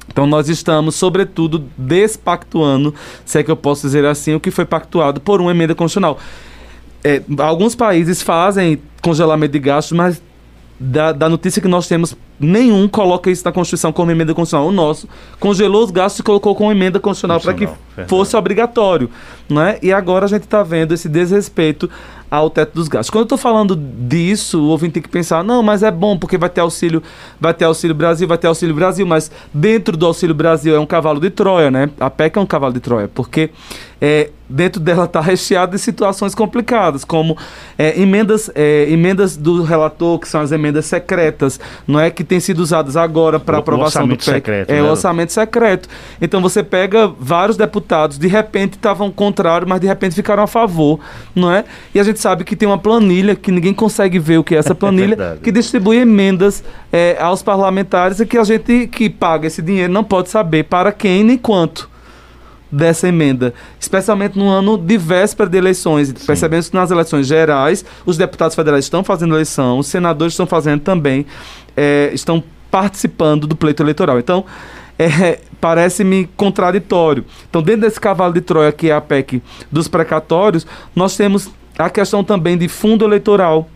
Então 0.08 0.26
nós 0.26 0.48
estamos, 0.48 0.94
sobretudo, 0.94 1.64
despactuando, 1.76 2.94
se 3.24 3.38
é 3.38 3.42
que 3.42 3.50
eu 3.50 3.56
posso 3.56 3.82
dizer 3.82 4.04
assim, 4.04 4.34
o 4.34 4.40
que 4.40 4.50
foi 4.50 4.64
pactuado 4.64 5.20
por 5.20 5.40
uma 5.40 5.50
emenda 5.50 5.74
constitucional. 5.74 6.18
É, 7.04 7.22
alguns 7.38 7.74
países 7.74 8.22
fazem 8.22 8.80
congelamento 9.02 9.52
de 9.52 9.58
gastos, 9.58 9.96
mas 9.96 10.22
da, 10.78 11.12
da 11.12 11.28
notícia 11.28 11.60
que 11.60 11.68
nós 11.68 11.86
temos, 11.86 12.16
nenhum 12.38 12.86
coloca 12.88 13.30
isso 13.30 13.44
na 13.44 13.52
Constituição 13.52 13.92
como 13.92 14.10
emenda 14.10 14.34
constitucional. 14.34 14.68
O 14.68 14.72
nosso 14.72 15.08
congelou 15.40 15.84
os 15.84 15.90
gastos 15.90 16.20
e 16.20 16.22
colocou 16.22 16.54
como 16.54 16.70
emenda 16.70 17.00
constitucional 17.00 17.40
para 17.40 17.54
que 17.54 17.66
verdade. 17.66 18.08
fosse 18.08 18.36
obrigatório. 18.36 19.10
Né? 19.48 19.78
E 19.82 19.92
agora 19.92 20.24
a 20.24 20.28
gente 20.28 20.42
está 20.42 20.62
vendo 20.62 20.92
esse 20.92 21.08
desrespeito 21.08 21.88
ao 22.30 22.50
teto 22.50 22.74
dos 22.74 22.88
gastos. 22.88 23.10
Quando 23.10 23.22
eu 23.22 23.26
estou 23.26 23.38
falando 23.38 23.76
disso, 23.76 24.60
o 24.60 24.68
ouvinte 24.68 24.94
tem 24.94 25.02
que 25.02 25.08
pensar, 25.08 25.44
não, 25.44 25.62
mas 25.62 25.82
é 25.82 25.90
bom 25.90 26.18
porque 26.18 26.36
vai 26.36 26.48
ter 26.48 26.60
auxílio, 26.60 27.02
vai 27.40 27.54
ter 27.54 27.64
auxílio 27.64 27.94
Brasil, 27.94 28.26
vai 28.26 28.38
ter 28.38 28.48
auxílio 28.48 28.74
Brasil, 28.74 29.06
mas 29.06 29.30
dentro 29.54 29.96
do 29.96 30.06
auxílio 30.06 30.34
Brasil 30.34 30.74
é 30.74 30.80
um 30.80 30.86
cavalo 30.86 31.20
de 31.20 31.30
Troia, 31.30 31.70
né? 31.70 31.88
A 32.00 32.10
PEC 32.10 32.36
é 32.36 32.40
um 32.40 32.46
cavalo 32.46 32.72
de 32.74 32.80
Troia, 32.80 33.08
porque 33.12 33.50
é, 34.00 34.30
dentro 34.48 34.80
dela 34.80 35.04
está 35.04 35.20
recheado 35.20 35.72
de 35.72 35.78
situações 35.78 36.34
complicadas, 36.34 37.04
como 37.04 37.36
é, 37.78 38.00
emendas, 38.00 38.50
é, 38.54 38.86
emendas 38.90 39.36
do 39.36 39.62
relator, 39.62 40.18
que 40.18 40.28
são 40.28 40.40
as 40.40 40.52
emendas 40.52 40.86
secretas, 40.86 41.58
não 41.86 41.98
é 41.98 42.10
que 42.10 42.24
têm 42.26 42.40
sido 42.40 42.60
usadas 42.60 42.96
agora 42.96 43.38
para 43.38 43.58
aprovação 43.58 44.06
do 44.06 44.16
PEC. 44.16 44.24
secreto, 44.24 44.70
é 44.70 44.74
né, 44.74 44.82
orçamento 44.82 45.32
secreto. 45.32 45.88
Então 46.20 46.40
você 46.40 46.62
pega 46.62 47.08
vários 47.08 47.56
deputados, 47.56 48.18
de 48.18 48.28
repente 48.28 48.74
estavam 48.74 49.10
contrário, 49.10 49.66
mas 49.68 49.80
de 49.80 49.86
repente 49.86 50.14
ficaram 50.14 50.42
a 50.42 50.46
favor, 50.46 51.00
não 51.34 51.52
é? 51.52 51.64
E 51.94 52.00
a 52.00 52.02
gente 52.02 52.20
sabe 52.20 52.44
que 52.44 52.56
tem 52.56 52.68
uma 52.68 52.78
planilha 52.78 53.34
que 53.34 53.50
ninguém 53.50 53.72
consegue 53.72 54.18
ver 54.18 54.38
o 54.38 54.44
que 54.44 54.54
é 54.54 54.58
essa 54.58 54.74
planilha, 54.76 55.16
verdade. 55.16 55.40
que 55.40 55.52
distribui 55.52 55.98
emendas 55.98 56.62
é, 56.92 57.16
aos 57.20 57.42
parlamentares 57.42 58.20
e 58.20 58.26
que 58.26 58.36
a 58.36 58.44
gente 58.44 58.86
que 58.88 59.08
paga 59.08 59.46
esse 59.46 59.62
dinheiro 59.62 59.92
não 59.92 60.04
pode 60.04 60.28
saber 60.28 60.64
para 60.64 60.92
quem 60.92 61.24
nem 61.24 61.38
quanto 61.38 61.95
dessa 62.70 63.08
emenda, 63.08 63.54
especialmente 63.78 64.38
no 64.38 64.48
ano 64.48 64.76
de 64.76 64.98
véspera 64.98 65.48
de 65.48 65.56
eleições. 65.56 66.12
Percebemos 66.12 66.68
que 66.68 66.76
nas 66.76 66.90
eleições 66.90 67.26
gerais, 67.26 67.84
os 68.04 68.16
deputados 68.16 68.54
federais 68.54 68.84
estão 68.84 69.04
fazendo 69.04 69.34
eleição, 69.34 69.78
os 69.78 69.86
senadores 69.86 70.32
estão 70.32 70.46
fazendo 70.46 70.80
também, 70.80 71.26
é, 71.76 72.10
estão 72.12 72.42
participando 72.70 73.46
do 73.46 73.56
pleito 73.56 73.82
eleitoral. 73.82 74.18
Então, 74.18 74.44
é, 74.98 75.40
parece-me 75.60 76.28
contraditório. 76.36 77.24
Então, 77.48 77.62
dentro 77.62 77.82
desse 77.82 78.00
cavalo 78.00 78.32
de 78.34 78.40
Troia, 78.40 78.72
que 78.72 78.90
é 78.90 78.94
a 78.94 79.00
PEC 79.00 79.42
dos 79.70 79.88
precatórios, 79.88 80.66
nós 80.94 81.16
temos 81.16 81.50
a 81.78 81.90
questão 81.90 82.24
também 82.24 82.56
de 82.56 82.68
fundo 82.68 83.04
eleitoral 83.04 83.68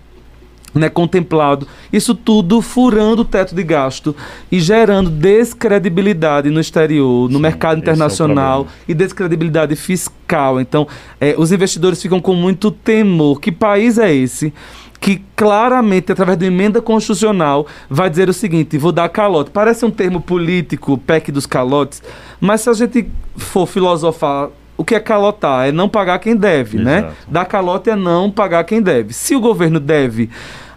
né, 0.75 0.89
contemplado. 0.89 1.67
Isso 1.93 2.15
tudo 2.15 2.61
furando 2.63 3.23
o 3.23 3.25
teto 3.25 3.55
de 3.55 3.63
gasto 3.63 4.15
e 4.51 4.61
gerando 4.61 5.11
descredibilidade 5.11 6.51
no 6.51 6.61
exterior, 6.61 7.29
no 7.29 7.37
Sim, 7.37 7.43
mercado 7.43 7.77
é 7.77 7.81
internacional 7.81 8.65
problema. 8.65 8.85
e 8.89 8.95
descredibilidade 8.95 9.77
fiscal. 9.77 10.61
Então, 10.61 10.87
eh, 11.21 11.35
os 11.37 11.53
investidores 11.53 12.01
ficam 12.01 12.21
com 12.21 12.35
muito 12.35 12.71
temor. 12.71 13.41
Que 13.41 13.51
país 13.51 13.99
é 13.99 14.13
esse? 14.15 14.53
Que 15.01 15.23
claramente, 15.35 16.13
através 16.13 16.37
uma 16.39 16.47
emenda 16.47 16.83
constitucional, 16.83 17.67
vai 17.89 18.11
dizer 18.11 18.29
o 18.29 18.35
seguinte: 18.35 18.77
vou 18.77 18.93
dar 18.93 19.09
calote. 19.09 19.51
Parece 19.51 19.85
um 19.85 19.91
termo 19.91 20.21
político, 20.21 20.99
PEC 20.99 21.33
dos 21.33 21.47
calotes, 21.47 22.03
mas 22.39 22.61
se 22.61 22.69
a 22.69 22.75
gente 22.75 23.09
for 23.37 23.67
filosofar, 23.67 24.51
o 24.81 24.85
que 24.85 24.95
é 24.95 25.01
calotar? 25.01 25.69
É 25.69 25.73
não 25.73 25.91
pagar 25.91 26.19
quem 26.21 26.35
deve, 26.35 26.79
né? 26.79 27.01
Exato. 27.01 27.15
Dar 27.29 27.45
calote 27.45 27.91
é 27.91 27.95
não 27.95 28.31
pagar 28.31 28.65
quem 28.65 28.81
deve. 28.81 29.13
Se 29.13 29.37
o 29.37 29.41
governo 29.41 29.79
deve 29.79 30.31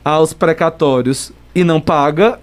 aos 0.04 0.34
precatórios 0.34 1.32
e 1.56 1.64
não 1.64 1.80
paga, 1.80 2.38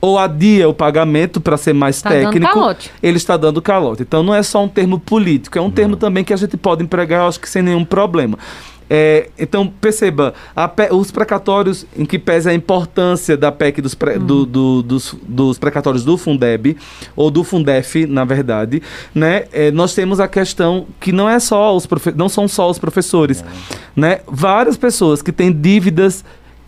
ou 0.00 0.18
adia 0.18 0.68
o 0.68 0.74
pagamento 0.74 1.40
para 1.40 1.56
ser 1.56 1.72
mais 1.74 2.02
Tá 2.02 2.10
técnico, 2.10 2.74
ele 3.00 3.16
está 3.16 3.36
dando 3.36 3.62
calote. 3.62 4.02
Então 4.02 4.24
não 4.24 4.34
é 4.34 4.42
só 4.42 4.64
um 4.64 4.68
termo 4.68 4.98
político, 4.98 5.56
é 5.56 5.60
um 5.60 5.70
termo 5.70 5.94
também 5.94 6.24
que 6.24 6.32
a 6.32 6.36
gente 6.36 6.56
pode 6.56 6.82
empregar, 6.82 7.28
acho 7.28 7.38
que 7.38 7.48
sem 7.48 7.62
nenhum 7.62 7.84
problema. 7.84 8.36
É, 8.88 9.30
então, 9.38 9.66
perceba, 9.66 10.34
os 10.90 11.10
precatórios 11.10 11.86
em 11.96 12.04
que 12.04 12.18
pesa 12.18 12.50
a 12.50 12.54
importância 12.54 13.36
da 13.36 13.50
PEC 13.50 13.80
dos, 13.80 13.94
pre, 13.94 14.16
uhum. 14.16 14.26
do, 14.26 14.46
do, 14.46 14.82
dos, 14.82 15.16
dos, 15.26 15.58
precatórios 15.58 16.04
do 16.04 16.18
Fundeb, 16.18 16.76
ou 17.16 17.30
do 17.30 17.42
Fundef, 17.42 18.06
na 18.06 18.24
verdade, 18.24 18.82
né? 19.14 19.44
É, 19.52 19.70
nós 19.70 19.94
temos 19.94 20.20
a 20.20 20.28
questão 20.28 20.86
que 21.00 21.12
não 21.12 21.28
é 21.28 21.38
só 21.38 21.74
os 21.74 21.88
não 22.14 22.28
são 22.28 22.46
só 22.46 22.70
os 22.70 22.78
professores, 22.78 23.40
uhum. 23.40 23.46
né? 23.96 24.20
Várias 24.26 24.76
pessoas 24.76 25.22
que 25.22 25.32
têm 25.32 25.52
dívidas 25.52 26.24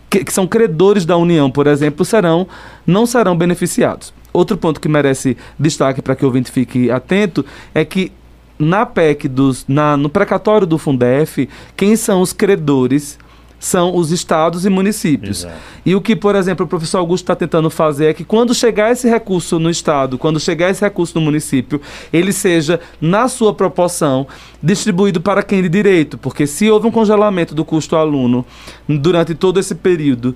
que, 0.09 0.25
que, 0.25 0.33
são 0.33 0.47
credores 0.47 1.05
da 1.05 1.17
União, 1.17 1.51
por 1.51 1.67
exemplo, 1.67 2.05
serão 2.05 2.47
não 2.87 3.05
serão 3.05 3.37
beneficiados. 3.37 4.15
Outro 4.33 4.57
ponto 4.57 4.81
que 4.81 4.89
merece 4.89 5.37
destaque 5.59 6.01
para 6.01 6.15
que 6.15 6.25
o 6.25 6.29
ouvinte 6.29 6.51
fique 6.51 6.91
atento 6.91 7.45
é 7.75 7.85
que 7.85 8.13
na 8.59 8.87
PEC 8.87 9.29
dos, 9.29 9.65
na, 9.69 9.97
no 9.97 10.09
precatório 10.09 10.67
do 10.67 10.79
Fundef, 10.79 11.49
quem 11.77 11.97
são 11.97 12.21
os 12.21 12.33
credores 12.33 13.19
são 13.59 13.97
os 13.97 14.11
estados 14.13 14.67
e 14.67 14.71
municípios. 14.71 15.41
Exato. 15.41 15.57
E 15.85 15.95
o 15.95 16.01
que, 16.01 16.15
por 16.15 16.35
exemplo, 16.35 16.67
o 16.67 16.69
professor 16.69 16.99
Augusto 16.99 17.25
está 17.25 17.35
tentando 17.35 17.71
fazer 17.71 18.07
é 18.07 18.15
que 18.15 18.25
quando 18.25 18.55
chegar 18.55 18.93
esse 18.93 19.09
recurso 19.09 19.59
no 19.59 19.71
estado, 19.71 20.19
quando 20.19 20.39
chegar 20.39 20.71
esse 20.71 20.83
recurso 20.83 21.19
no 21.19 21.25
município, 21.25 21.81
ele 22.13 22.33
seja, 22.33 22.81
na 23.01 23.29
sua 23.29 23.55
proporção, 23.55 24.27
distribuído 24.63 25.21
para 25.21 25.43
quem 25.43 25.63
de 25.63 25.69
direito. 25.69 26.19
Porque 26.19 26.47
se 26.47 26.71
houve 26.71 26.87
um 26.87 26.91
congelamento 26.91 27.55
do 27.55 27.65
custo 27.65 27.97
aluno 27.97 28.45
durante 28.87 29.35
todo 29.35 29.59
esse 29.59 29.75
período 29.75 30.35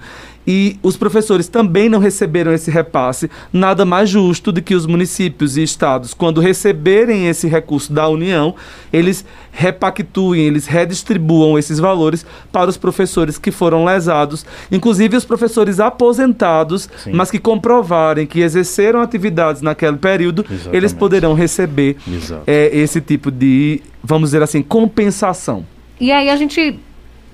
e 0.53 0.77
os 0.83 0.97
professores 0.97 1.47
também 1.47 1.89
não 1.89 2.01
receberam 2.01 2.53
esse 2.53 2.73
repasse, 2.73 3.31
nada 3.53 3.85
mais 3.85 4.11
justo 4.11 4.51
do 4.51 4.61
que 4.61 4.75
os 4.75 4.85
municípios 4.85 5.57
e 5.57 5.63
estados, 5.63 6.13
quando 6.13 6.41
receberem 6.41 7.29
esse 7.29 7.47
recurso 7.47 7.93
da 7.93 8.09
União, 8.09 8.57
eles 8.93 9.25
repactuem, 9.53 10.43
eles 10.43 10.67
redistribuam 10.67 11.57
esses 11.57 11.79
valores 11.79 12.27
para 12.51 12.69
os 12.69 12.77
professores 12.77 13.39
que 13.39 13.53
foram 13.53 13.85
lesados, 13.85 14.45
inclusive 14.73 15.17
os 15.17 15.25
professores 15.25 15.79
aposentados, 15.79 16.91
Sim. 16.97 17.13
mas 17.13 17.31
que 17.31 17.39
comprovarem 17.39 18.27
que 18.27 18.41
exerceram 18.41 19.01
atividades 19.01 19.63
naquele 19.63 19.99
período, 19.99 20.45
Exatamente. 20.51 20.77
eles 20.77 20.93
poderão 20.93 21.33
receber 21.33 21.97
é, 22.45 22.77
esse 22.77 23.01
tipo 23.01 23.31
de, 23.31 23.81
vamos 24.03 24.31
dizer 24.31 24.43
assim, 24.43 24.63
compensação. 24.63 25.65
E 26.01 26.11
aí 26.11 26.29
a 26.29 26.35
gente 26.35 26.77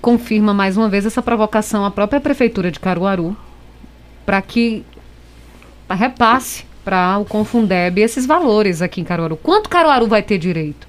confirma 0.07 0.55
mais 0.55 0.77
uma 0.77 0.89
vez 0.89 1.05
essa 1.05 1.21
provocação 1.21 1.85
à 1.85 1.91
própria 1.91 2.21
prefeitura 2.21 2.71
de 2.71 2.79
Caruaru 2.79 3.37
para 4.25 4.41
que 4.41 4.85
repasse 5.91 6.65
para 6.85 7.19
o 7.19 7.25
Confundeb 7.25 8.01
esses 8.01 8.25
valores 8.25 8.81
aqui 8.81 9.01
em 9.01 9.05
Caruaru. 9.05 9.37
Quanto 9.37 9.69
Caruaru 9.69 10.07
vai 10.07 10.23
ter 10.23 10.39
direito? 10.39 10.87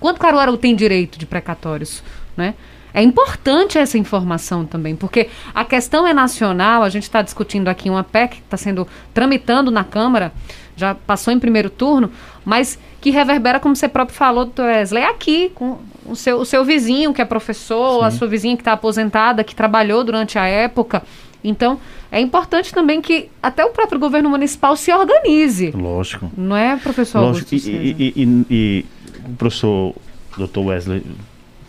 Quanto 0.00 0.18
Caruaru 0.18 0.56
tem 0.56 0.74
direito 0.74 1.16
de 1.16 1.26
precatórios, 1.26 2.02
né? 2.36 2.54
É 2.92 3.00
importante 3.00 3.78
essa 3.78 3.96
informação 3.98 4.66
também, 4.66 4.96
porque 4.96 5.28
a 5.54 5.64
questão 5.64 6.04
é 6.04 6.12
nacional, 6.12 6.82
a 6.82 6.88
gente 6.88 7.04
está 7.04 7.22
discutindo 7.22 7.68
aqui 7.68 7.88
uma 7.88 8.02
PEC 8.02 8.34
que 8.34 8.42
está 8.42 8.56
sendo 8.56 8.88
tramitando 9.14 9.70
na 9.70 9.84
Câmara, 9.84 10.32
já 10.74 10.92
passou 10.92 11.32
em 11.32 11.38
primeiro 11.38 11.70
turno, 11.70 12.10
mas 12.44 12.80
que 13.00 13.10
reverbera, 13.10 13.60
como 13.60 13.76
você 13.76 13.86
próprio 13.86 14.16
falou, 14.16 14.44
doutor 14.44 14.64
Wesley, 14.64 15.04
aqui, 15.04 15.52
com 15.54 15.78
o 16.08 16.16
seu, 16.16 16.38
o 16.38 16.44
seu 16.44 16.64
vizinho 16.64 17.12
que 17.12 17.20
é 17.20 17.24
professor, 17.24 18.00
Sim. 18.00 18.06
a 18.06 18.10
sua 18.10 18.28
vizinha 18.28 18.56
que 18.56 18.62
está 18.62 18.72
aposentada, 18.72 19.42
que 19.44 19.54
trabalhou 19.54 20.04
durante 20.04 20.38
a 20.38 20.46
época. 20.46 21.02
Então, 21.42 21.78
é 22.10 22.20
importante 22.20 22.72
também 22.72 23.00
que 23.00 23.28
até 23.42 23.64
o 23.64 23.70
próprio 23.70 23.98
governo 23.98 24.28
municipal 24.28 24.76
se 24.76 24.92
organize. 24.92 25.70
Lógico. 25.70 26.30
Não 26.36 26.56
é, 26.56 26.76
professor 26.76 27.20
Lógico. 27.20 27.54
Augusto, 27.54 27.70
e, 27.70 27.96
e, 27.98 28.12
e, 28.16 28.46
e, 28.50 28.86
o 29.28 29.34
professor 29.34 29.94
doutor 30.36 30.66
Wesley 30.66 31.04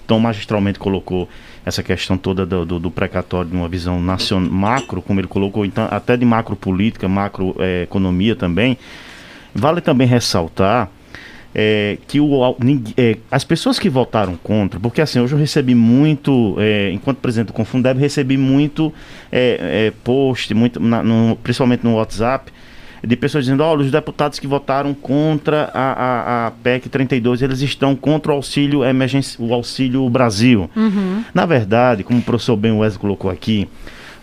tão 0.07 0.19
magistralmente 0.19 0.79
colocou 0.79 1.27
essa 1.65 1.83
questão 1.83 2.17
toda 2.17 2.45
do, 2.45 2.65
do, 2.65 2.79
do 2.79 2.89
precatório 2.89 3.51
de 3.51 3.55
uma 3.55 3.67
visão 3.67 4.01
nacional, 4.01 4.49
macro, 4.49 5.01
como 5.01 5.19
ele 5.19 5.27
colocou, 5.27 5.65
então, 5.65 5.87
até 5.91 6.15
de 6.15 6.25
macro 6.25 6.55
política, 6.55 7.07
macro 7.07 7.55
é, 7.59 7.83
economia 7.83 8.35
também. 8.35 8.77
Vale 9.53 9.81
também 9.81 10.07
ressaltar 10.07 10.89
é, 11.59 11.97
que 12.07 12.19
o, 12.19 12.55
é, 12.95 13.17
as 13.31 13.43
pessoas 13.43 13.79
que 13.79 13.89
votaram 13.89 14.37
contra, 14.37 14.79
porque 14.79 15.01
assim, 15.01 15.19
hoje 15.19 15.33
eu 15.33 15.39
recebi 15.39 15.73
muito, 15.73 16.55
é, 16.59 16.91
enquanto 16.91 17.17
presidente 17.17 17.47
do 17.47 17.53
Confundeb, 17.53 17.99
recebi 17.99 18.37
muito 18.37 18.93
é, 19.31 19.87
é, 19.87 19.93
post, 20.03 20.53
muito, 20.53 20.79
na, 20.79 21.01
no, 21.01 21.35
principalmente 21.37 21.83
no 21.83 21.95
WhatsApp, 21.95 22.53
de 23.03 23.15
pessoas 23.15 23.45
dizendo, 23.45 23.63
olha, 23.63 23.81
os 23.81 23.89
deputados 23.89 24.37
que 24.37 24.45
votaram 24.45 24.93
contra 24.93 25.71
a, 25.73 25.93
a, 25.93 26.47
a 26.47 26.51
PEC 26.51 26.89
32, 26.89 27.41
eles 27.41 27.61
estão 27.61 27.95
contra 27.95 28.31
o 28.31 28.35
auxílio 28.35 28.83
emergência, 28.83 29.43
o 29.43 29.51
auxílio 29.51 30.07
Brasil. 30.11 30.69
Uhum. 30.75 31.23
Na 31.33 31.47
verdade, 31.47 32.03
como 32.03 32.19
o 32.19 32.21
professor 32.21 32.55
Ben 32.55 32.71
Wesley 32.71 32.99
colocou 32.99 33.31
aqui, 33.31 33.67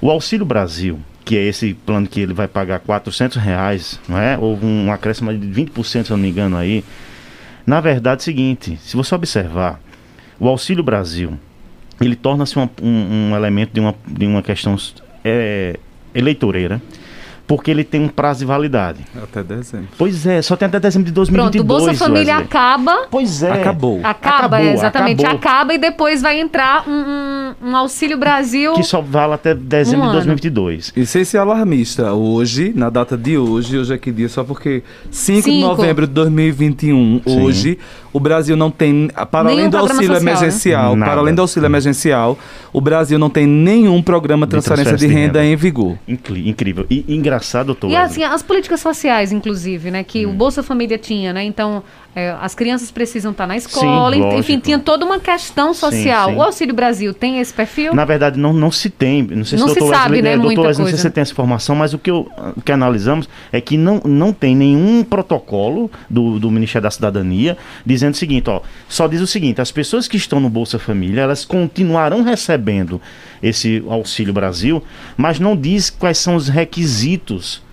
o 0.01 0.09
auxílio 0.09 0.47
Brasil, 0.47 1.01
que 1.25 1.37
é 1.37 1.43
esse 1.45 1.75
plano 1.75 2.07
que 2.07 2.21
ele 2.21 2.35
vai 2.35 2.47
pagar 2.47 2.79
400 2.79 3.39
reais, 3.39 3.99
não 4.09 4.19
é? 4.19 4.39
Houve 4.39 4.67
um 4.67 4.93
acréscimo 4.93 5.37
de 5.37 5.63
20%, 5.63 5.85
se 5.85 5.97
eu 5.97 6.17
não 6.17 6.23
me 6.23 6.29
engano 6.29 6.57
aí. 6.57 6.85
Na 7.67 7.81
verdade, 7.81 8.21
é 8.21 8.23
o 8.23 8.25
seguinte, 8.25 8.79
se 8.83 8.97
você 8.97 9.15
observar, 9.15 9.81
o 10.39 10.49
Auxílio 10.49 10.83
Brasil, 10.83 11.39
ele 12.01 12.17
torna-se 12.17 12.59
um, 12.59 12.69
um, 12.83 13.35
elemento 13.35 13.73
de 13.73 13.81
uma, 13.81 13.95
de 14.07 14.27
uma 14.27 14.43
questão 14.43 14.77
é, 15.25 15.79
eleitoreira 16.15 16.83
porque 17.47 17.71
ele 17.71 17.85
tem 17.85 18.03
um 18.03 18.09
prazo 18.09 18.41
de 18.41 18.45
validade. 18.47 19.01
Até 19.23 19.43
dezembro. 19.43 19.89
Pois 19.99 20.27
é, 20.27 20.41
só 20.41 20.57
tem 20.57 20.67
até 20.67 20.81
dezembro 20.81 21.07
de 21.07 21.13
2022. 21.13 21.53
Pronto, 21.53 21.63
o 21.63 21.87
Bolsa 21.87 22.05
Família 22.05 22.35
Wesley. 22.35 22.47
acaba. 22.47 23.07
Pois 23.11 23.43
é. 23.43 23.53
Acabou. 23.53 24.01
Acaba, 24.03 24.57
acabou, 24.57 24.59
exatamente. 24.61 25.25
Acabou. 25.25 25.39
Acaba 25.39 25.75
e 25.75 25.79
depois 25.79 26.23
vai 26.23 26.41
entrar 26.41 26.89
um, 26.89 26.93
um, 26.93 27.71
um, 27.71 27.77
Auxílio 27.77 28.17
Brasil. 28.17 28.73
Que 28.75 28.83
só 28.83 29.01
vale 29.01 29.35
até 29.35 29.55
dezembro 29.55 30.07
um 30.07 30.09
de 30.09 30.15
2022. 30.15 30.93
E 30.97 31.05
sem 31.05 31.25
ser 31.25 31.39
alarmista, 31.39 32.13
hoje, 32.13 32.73
na 32.75 32.89
data 32.89 33.17
de 33.17 33.37
hoje, 33.37 33.77
hoje 33.77 33.93
é 33.93 33.99
que 33.99 34.11
dia, 34.11 34.29
só 34.29 34.43
porque 34.43 34.83
5 35.11 35.43
Cinco. 35.43 35.51
de 35.51 35.61
novembro 35.61 36.07
de 36.07 36.13
2021, 36.15 37.21
Sim. 37.27 37.43
hoje, 37.43 37.79
o 38.15 38.21
Brasil 38.21 38.57
não 38.57 38.71
tem, 38.71 39.11
para 39.29 39.49
nenhum 39.49 39.59
além 39.59 39.71
do 39.71 39.77
auxílio 39.77 40.07
social, 40.07 40.23
né? 40.23 40.31
emergencial, 40.31 40.97
né? 40.97 41.05
para 41.05 41.21
além 41.21 41.35
do 41.35 41.43
auxílio 41.43 41.67
emergencial, 41.67 42.39
o 42.73 42.81
Brasil 42.81 43.19
não 43.19 43.29
tem 43.29 43.45
nenhum 43.45 44.01
programa 44.01 44.47
de 44.47 44.51
transferência 44.51 44.85
de, 44.85 44.91
transferência 44.91 45.19
de 45.19 45.27
renda, 45.27 45.41
renda, 45.41 45.53
em 45.53 45.57
vigor. 45.57 45.99
Incrível. 46.07 46.87
E 46.89 47.05
engraçado, 47.09 47.67
doutor. 47.67 47.91
E 47.91 47.97
assim, 47.97 48.23
as 48.23 48.41
políticas 48.41 48.81
sociais, 48.81 49.33
inclusive, 49.33 49.91
né, 49.91 50.05
que 50.05 50.25
hum. 50.25 50.31
o 50.31 50.33
Bolsa 50.33 50.63
Família 50.63 50.97
tinha, 50.97 51.33
né? 51.33 51.43
Então, 51.43 51.83
é, 52.15 52.31
as 52.41 52.55
crianças 52.55 52.93
precisam 52.93 53.33
estar 53.33 53.47
na 53.47 53.57
escola, 53.57 54.15
sim, 54.15 54.39
enfim, 54.39 54.59
tinha 54.59 54.79
toda 54.79 55.05
uma 55.05 55.19
questão 55.19 55.75
social. 55.75 56.29
Sim, 56.29 56.33
sim. 56.33 56.39
O 56.39 56.43
Auxílio 56.43 56.75
Brasil 56.75 57.13
tem 57.13 57.41
esse 57.41 57.53
perfil? 57.53 57.93
Na 57.93 58.05
verdade, 58.05 58.39
não, 58.39 58.53
não 58.53 58.71
se 58.71 58.89
tem. 58.89 59.23
Não 59.23 59.45
sei 59.45 59.59
não 59.59 59.67
se, 59.67 59.75
se 59.75 59.81
doutor 59.81 59.97
sabe, 59.97 60.17
Wesley, 60.17 60.23
né? 60.23 60.33
É, 60.33 60.37
doutor 60.37 60.67
Wesley, 60.67 60.85
não 60.85 60.91
sei 60.91 60.97
se 60.97 61.03
você 61.03 61.11
tem 61.11 61.23
essa 61.23 61.33
informação, 61.33 61.75
mas 61.75 61.93
o 61.93 61.99
que, 61.99 62.11
eu, 62.11 62.31
o 62.57 62.61
que 62.61 62.71
analisamos 62.71 63.29
é 63.51 63.61
que 63.61 63.77
não, 63.77 64.01
não 64.05 64.33
tem 64.33 64.55
nenhum 64.55 65.03
protocolo 65.03 65.91
do, 66.09 66.39
do 66.39 66.51
Ministério 66.53 66.85
da 66.85 66.91
Cidadania 66.91 67.57
dizendo 67.85 68.15
o 68.15 68.17
seguinte, 68.17 68.49
ó, 68.49 68.61
só 68.89 69.09
diz 69.09 69.21
o 69.21 69.27
seguinte, 69.27 69.61
as 69.61 69.73
pessoas 69.73 70.07
que 70.07 70.17
estão 70.17 70.39
no 70.39 70.49
Bolsa 70.49 70.79
Família, 70.79 71.23
elas 71.23 71.45
continuarão 71.45 72.23
recebendo 72.23 73.01
esse 73.43 73.83
Auxílio 73.89 74.33
Brasil, 74.33 74.83
mas 75.17 75.41
não 75.41 75.57
diz 75.57 75.91
quais 75.91 76.19
são 76.19 76.37
os 76.37 76.49
requisitos 76.49 77.64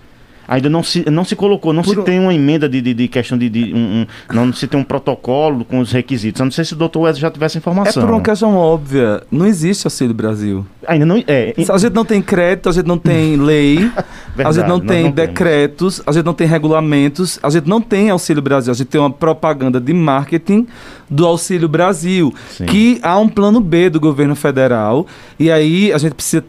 ainda 0.52 0.68
não 0.68 0.82
se, 0.82 1.08
não 1.10 1.24
se 1.24 1.34
colocou, 1.34 1.72
não 1.72 1.82
Por... 1.82 1.94
se 1.94 2.02
tem 2.02 2.20
uma 2.20 2.34
emenda 2.34 2.68
de, 2.68 2.80
de, 2.80 2.92
de 2.92 3.08
questão 3.08 3.38
de. 3.38 3.48
de 3.48 3.72
um, 3.74 4.02
um, 4.02 4.06
não 4.32 4.52
se 4.52 4.66
tem 4.66 4.78
um 4.78 4.84
protocolo 4.84 5.64
com 5.64 5.78
os 5.78 5.90
requisitos. 5.90 6.40
Eu 6.40 6.44
não 6.44 6.50
sei 6.52 6.64
se 6.64 6.74
o 6.74 6.76
doutor 6.76 7.00
Wesley 7.00 7.22
já 7.22 7.30
tivesse 7.30 7.56
informação. 7.58 8.02
É 8.02 8.06
por 8.06 8.12
uma 8.12 8.20
questão 8.20 8.54
óbvia. 8.54 9.22
Não 9.30 9.46
existe 9.46 9.86
auxílio 9.86 10.14
Brasil. 10.14 10.66
Ainda 10.86 11.06
não. 11.06 11.22
É, 11.26 11.54
a 11.56 11.78
gente 11.78 11.94
não 11.94 12.04
tem 12.04 12.20
crédito, 12.20 12.68
a 12.68 12.72
gente 12.72 12.86
não 12.86 12.98
tem 12.98 13.36
lei, 13.40 13.76
Verdade, 13.76 14.04
a 14.36 14.52
gente 14.52 14.68
não 14.68 14.80
tem 14.80 15.04
não 15.04 15.10
decretos, 15.10 15.96
temos. 15.96 16.08
a 16.08 16.12
gente 16.12 16.24
não 16.26 16.34
tem 16.34 16.46
regulamentos, 16.46 17.38
a 17.42 17.48
gente 17.48 17.68
não 17.68 17.80
tem 17.80 18.10
auxílio 18.10 18.42
Brasil. 18.42 18.72
A 18.72 18.76
gente 18.76 18.88
tem 18.88 19.00
uma 19.00 19.10
propaganda 19.10 19.80
de 19.80 19.94
marketing 19.94 20.66
do 21.08 21.26
Auxílio 21.26 21.68
Brasil, 21.68 22.32
Sim. 22.50 22.64
que 22.64 22.98
há 23.02 23.18
um 23.18 23.28
plano 23.28 23.60
B 23.60 23.90
do 23.90 24.00
governo 24.00 24.34
federal, 24.34 25.06
e 25.38 25.50
aí 25.50 25.92
a 25.92 25.98
gente 25.98 26.14
precisa 26.14 26.42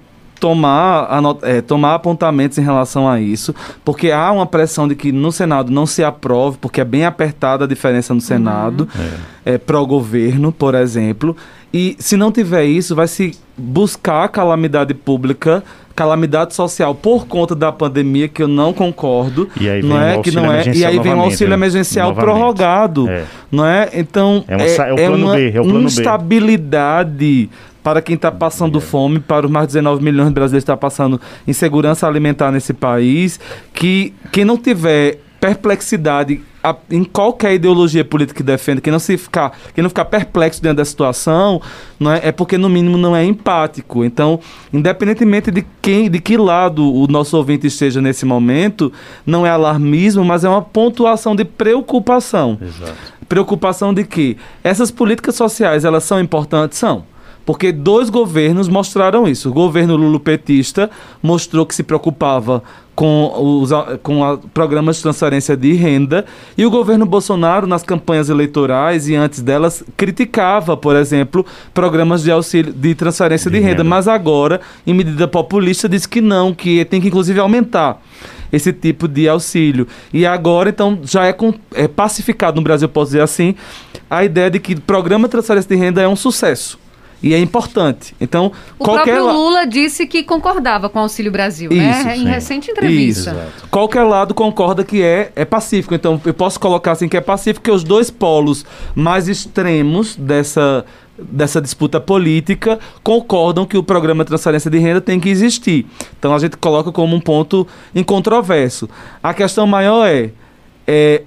tomar, 0.44 1.08
é, 1.44 1.62
tomar 1.62 1.96
apontamentos 1.96 2.58
em 2.58 2.62
relação 2.62 3.08
a 3.08 3.18
isso, 3.18 3.56
porque 3.86 4.12
há 4.12 4.30
uma 4.30 4.46
pressão 4.46 4.90
de 4.90 4.94
que 4.94 5.10
no 5.10 5.32
Senado 5.32 5.72
não 5.72 5.86
se 5.86 6.04
aprove, 6.04 6.58
porque 6.60 6.82
é 6.82 6.84
bem 6.84 7.06
apertada 7.06 7.64
a 7.64 7.68
diferença 7.68 8.14
no 8.14 8.20
Senado, 8.20 8.86
uhum. 8.94 9.06
é. 9.46 9.54
é 9.54 9.58
pró-governo, 9.58 10.52
por 10.52 10.76
exemplo. 10.76 11.34
E 11.74 11.96
se 11.98 12.18
não 12.18 12.30
tiver 12.30 12.66
isso, 12.66 12.94
vai 12.94 13.08
se 13.08 13.32
buscar 13.58 14.28
calamidade 14.28 14.94
pública, 14.94 15.64
calamidade 15.96 16.54
social 16.54 16.94
por 16.94 17.26
conta 17.26 17.56
da 17.56 17.72
pandemia, 17.72 18.28
que 18.28 18.44
eu 18.44 18.48
não 18.50 18.74
concordo. 18.74 19.50
E 19.58 19.70
aí 19.70 19.80
vem 19.80 19.90
não 19.90 20.02
é, 20.02 20.18
que 20.22 20.32
não 20.32 20.52
é, 20.52 20.64
e 20.76 20.84
aí 20.84 21.00
vem 21.00 21.14
o 21.14 21.22
auxílio 21.22 21.54
emergencial 21.54 22.10
novamente. 22.10 22.26
prorrogado. 22.26 23.10
É. 23.10 23.24
Não 23.50 23.66
é? 23.66 23.90
Então, 23.94 24.44
é, 24.46 24.58
uma, 24.58 24.66
é, 24.66 24.76
é, 24.76 25.06
é 25.06 25.10
uma 25.10 25.36
B, 25.36 25.54
é 25.56 25.62
instabilidade 25.62 27.50
para 27.84 28.02
quem 28.02 28.16
está 28.16 28.32
passando 28.32 28.80
fome, 28.80 29.20
para 29.20 29.46
os 29.46 29.52
mais 29.52 29.68
de 29.68 29.74
19 29.74 30.04
milhões 30.04 30.30
de 30.30 30.34
brasileiros 30.34 30.64
que 30.64 30.72
estão 30.72 30.78
passando 30.78 31.20
insegurança 31.46 32.08
alimentar 32.08 32.52
nesse 32.52 32.74
país, 32.74 33.40
que 33.74 34.14
quem 34.32 34.46
não 34.46 34.58
tiver 34.58 35.20
perplexidade 35.40 36.40
a, 36.64 36.74
em 36.90 37.04
qualquer 37.04 37.54
ideologia 37.54 38.06
política 38.06 38.38
que 38.38 38.44
defenda, 38.44 38.80
quem 38.80 38.92
não 38.92 39.00
se 39.00 39.18
ficar, 39.18 39.52
quem 39.76 39.82
não 39.82 39.90
ficar 39.90 40.06
perplexo 40.06 40.62
diante 40.62 40.78
da 40.78 40.86
situação, 40.86 41.62
não 42.00 42.14
é, 42.14 42.30
é 42.30 42.32
porque 42.32 42.58
no 42.58 42.70
mínimo 42.70 42.98
não 42.98 43.14
é 43.14 43.26
empático. 43.26 44.06
Então, 44.06 44.40
independentemente 44.72 45.52
de 45.52 45.66
quem, 45.82 46.10
de 46.10 46.22
que 46.22 46.38
lado 46.38 46.90
o 46.90 47.06
nosso 47.08 47.36
ouvinte 47.36 47.68
esteja 47.68 48.02
nesse 48.02 48.26
momento, 48.26 48.94
não 49.26 49.46
é 49.46 49.50
alarmismo, 49.50 50.24
mas 50.24 50.46
é 50.46 50.50
uma 50.50 50.62
pontuação 50.62 51.36
de 51.36 51.44
preocupação. 51.44 52.58
Exato. 52.62 52.96
Preocupação 53.28 53.94
de 53.94 54.06
que 54.06 54.38
essas 54.64 54.90
políticas 54.90 55.36
sociais, 55.36 55.84
elas 55.84 56.06
são 56.06 56.22
importantes, 56.22 56.78
são. 56.78 57.04
Porque 57.46 57.72
dois 57.72 58.10
governos 58.10 58.70
mostraram 58.70 59.28
isso. 59.28 59.50
O 59.50 59.54
governo 59.54 59.96
lulopetista 59.96 60.90
mostrou 61.22 61.66
que 61.66 61.76
se 61.76 61.84
preocupava 61.84 62.64
com 62.96 63.60
os 63.62 63.72
com 64.04 64.24
a, 64.24 64.38
programas 64.38 64.98
de 64.98 65.02
transferência 65.02 65.58
de 65.58 65.74
renda 65.74 66.26
e 66.58 66.66
o 66.66 66.70
governo 66.70 67.06
Bolsonaro 67.06 67.66
nas 67.66 67.82
campanhas 67.82 68.30
eleitorais 68.30 69.10
e 69.10 69.16
antes 69.16 69.42
delas 69.42 69.84
criticava, 69.98 70.78
por 70.78 70.96
exemplo, 70.96 71.46
programas 71.74 72.24
de 72.24 72.32
auxílio 72.32 72.72
de 72.72 72.94
transferência 72.94 73.50
de, 73.50 73.58
de 73.58 73.64
renda, 73.64 73.78
renda, 73.78 73.84
mas 73.84 74.08
agora, 74.08 74.62
em 74.86 74.94
medida 74.94 75.28
populista, 75.28 75.90
diz 75.90 76.06
que 76.06 76.22
não, 76.22 76.54
que 76.54 76.86
tem 76.86 77.02
que 77.02 77.08
inclusive 77.08 77.40
aumentar 77.40 78.00
esse 78.52 78.72
tipo 78.72 79.08
de 79.08 79.28
auxílio. 79.28 79.88
E 80.14 80.28
agora, 80.28 80.70
então, 80.70 81.00
já 81.04 81.26
é, 81.26 81.34
com, 81.34 81.52
é 81.74 81.88
pacificado 81.88 82.58
no 82.58 82.62
Brasil, 82.62 82.88
posso 82.88 83.08
dizer 83.08 83.22
assim, 83.22 83.56
a 84.08 84.24
ideia 84.24 84.52
de 84.52 84.60
que 84.60 84.76
o 84.76 84.82
programa 84.82 85.28
de 85.28 85.32
transferência 85.32 85.68
de 85.68 85.76
renda 85.76 86.00
é 86.00 86.08
um 86.08 86.16
sucesso 86.16 86.78
e 87.24 87.34
é 87.34 87.40
importante. 87.40 88.14
Então, 88.20 88.52
o 88.78 88.84
qualquer 88.84 89.16
próprio 89.16 89.32
Lula 89.32 89.66
disse 89.66 90.06
que 90.06 90.24
concordava 90.24 90.90
com 90.90 91.00
o 91.00 91.04
Auxílio 91.04 91.32
Brasil, 91.32 91.70
né? 91.72 91.92
Isso, 91.92 92.04
né? 92.06 92.16
Sim. 92.16 92.22
Em 92.22 92.26
recente 92.28 92.72
entrevista. 92.72 93.32
Isso. 93.32 93.68
Qualquer 93.70 94.04
lado 94.04 94.34
concorda 94.34 94.84
que 94.84 95.02
é, 95.02 95.32
é 95.34 95.46
pacífico. 95.46 95.96
Então, 95.96 96.20
eu 96.26 96.34
posso 96.34 96.60
colocar 96.60 96.92
assim 96.92 97.08
que 97.08 97.16
é 97.16 97.22
pacífico, 97.22 97.64
que 97.64 97.72
os 97.72 97.84
dois 97.84 98.12
polos 98.12 98.66
mais 98.94 99.30
extremos 99.30 100.18
dessa 100.18 100.86
dessa 101.16 101.62
disputa 101.62 102.02
política 102.02 102.80
concordam 103.04 103.68
que 103.68 103.78
o 103.78 103.84
programa 103.84 104.24
de 104.24 104.30
transferência 104.30 104.70
de 104.70 104.80
renda 104.80 105.00
tem 105.00 105.20
que 105.20 105.30
existir. 105.30 105.86
Então 106.18 106.34
a 106.34 106.40
gente 106.40 106.58
coloca 106.58 106.92
como 106.92 107.16
um 107.16 107.22
ponto 107.22 107.68
incontroverso. 107.94 108.90
A 109.22 109.32
questão 109.32 109.68
maior 109.68 110.08
é, 110.08 110.32
é 110.88 111.22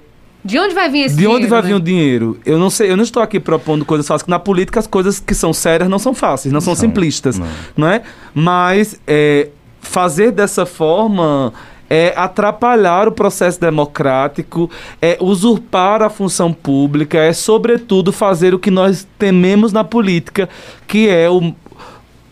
de 0.47 0.57
onde 0.57 0.73
vai 0.73 0.89
vir 0.89 1.01
esse 1.01 1.15
de 1.15 1.21
dinheiro? 1.21 1.39
De 1.39 1.45
onde 1.45 1.49
vai 1.49 1.61
né? 1.61 1.67
vir 1.67 1.73
o 1.73 1.79
dinheiro? 1.79 2.39
Eu 2.45 2.57
não 2.57 2.69
sei, 2.69 2.89
eu 2.89 2.95
não 2.95 3.03
estou 3.03 3.21
aqui 3.21 3.37
propondo 3.37 3.83
coisas 3.83 4.07
fáceis. 4.07 4.27
Na 4.27 4.39
política, 4.39 4.79
as 4.79 4.87
coisas 4.87 5.19
que 5.19 5.35
são 5.35 5.51
sérias 5.51 5.89
não 5.89 5.99
são 5.99 6.13
fáceis, 6.13 6.53
não, 6.53 6.57
não 6.57 6.61
são 6.61 6.73
simplistas, 6.73 7.37
não. 7.37 7.47
não 7.75 7.87
é? 7.87 8.01
Mas 8.33 8.97
é, 9.05 9.49
fazer 9.81 10.31
dessa 10.31 10.65
forma 10.65 11.53
é 11.89 12.13
atrapalhar 12.15 13.09
o 13.09 13.11
processo 13.11 13.59
democrático, 13.59 14.69
é 15.01 15.17
usurpar 15.19 16.01
a 16.01 16.09
função 16.09 16.53
pública, 16.53 17.17
é 17.17 17.33
sobretudo 17.33 18.13
fazer 18.13 18.53
o 18.53 18.59
que 18.59 18.71
nós 18.71 19.05
tememos 19.19 19.73
na 19.73 19.83
política, 19.83 20.47
que 20.87 21.09
é 21.09 21.29
o, 21.29 21.53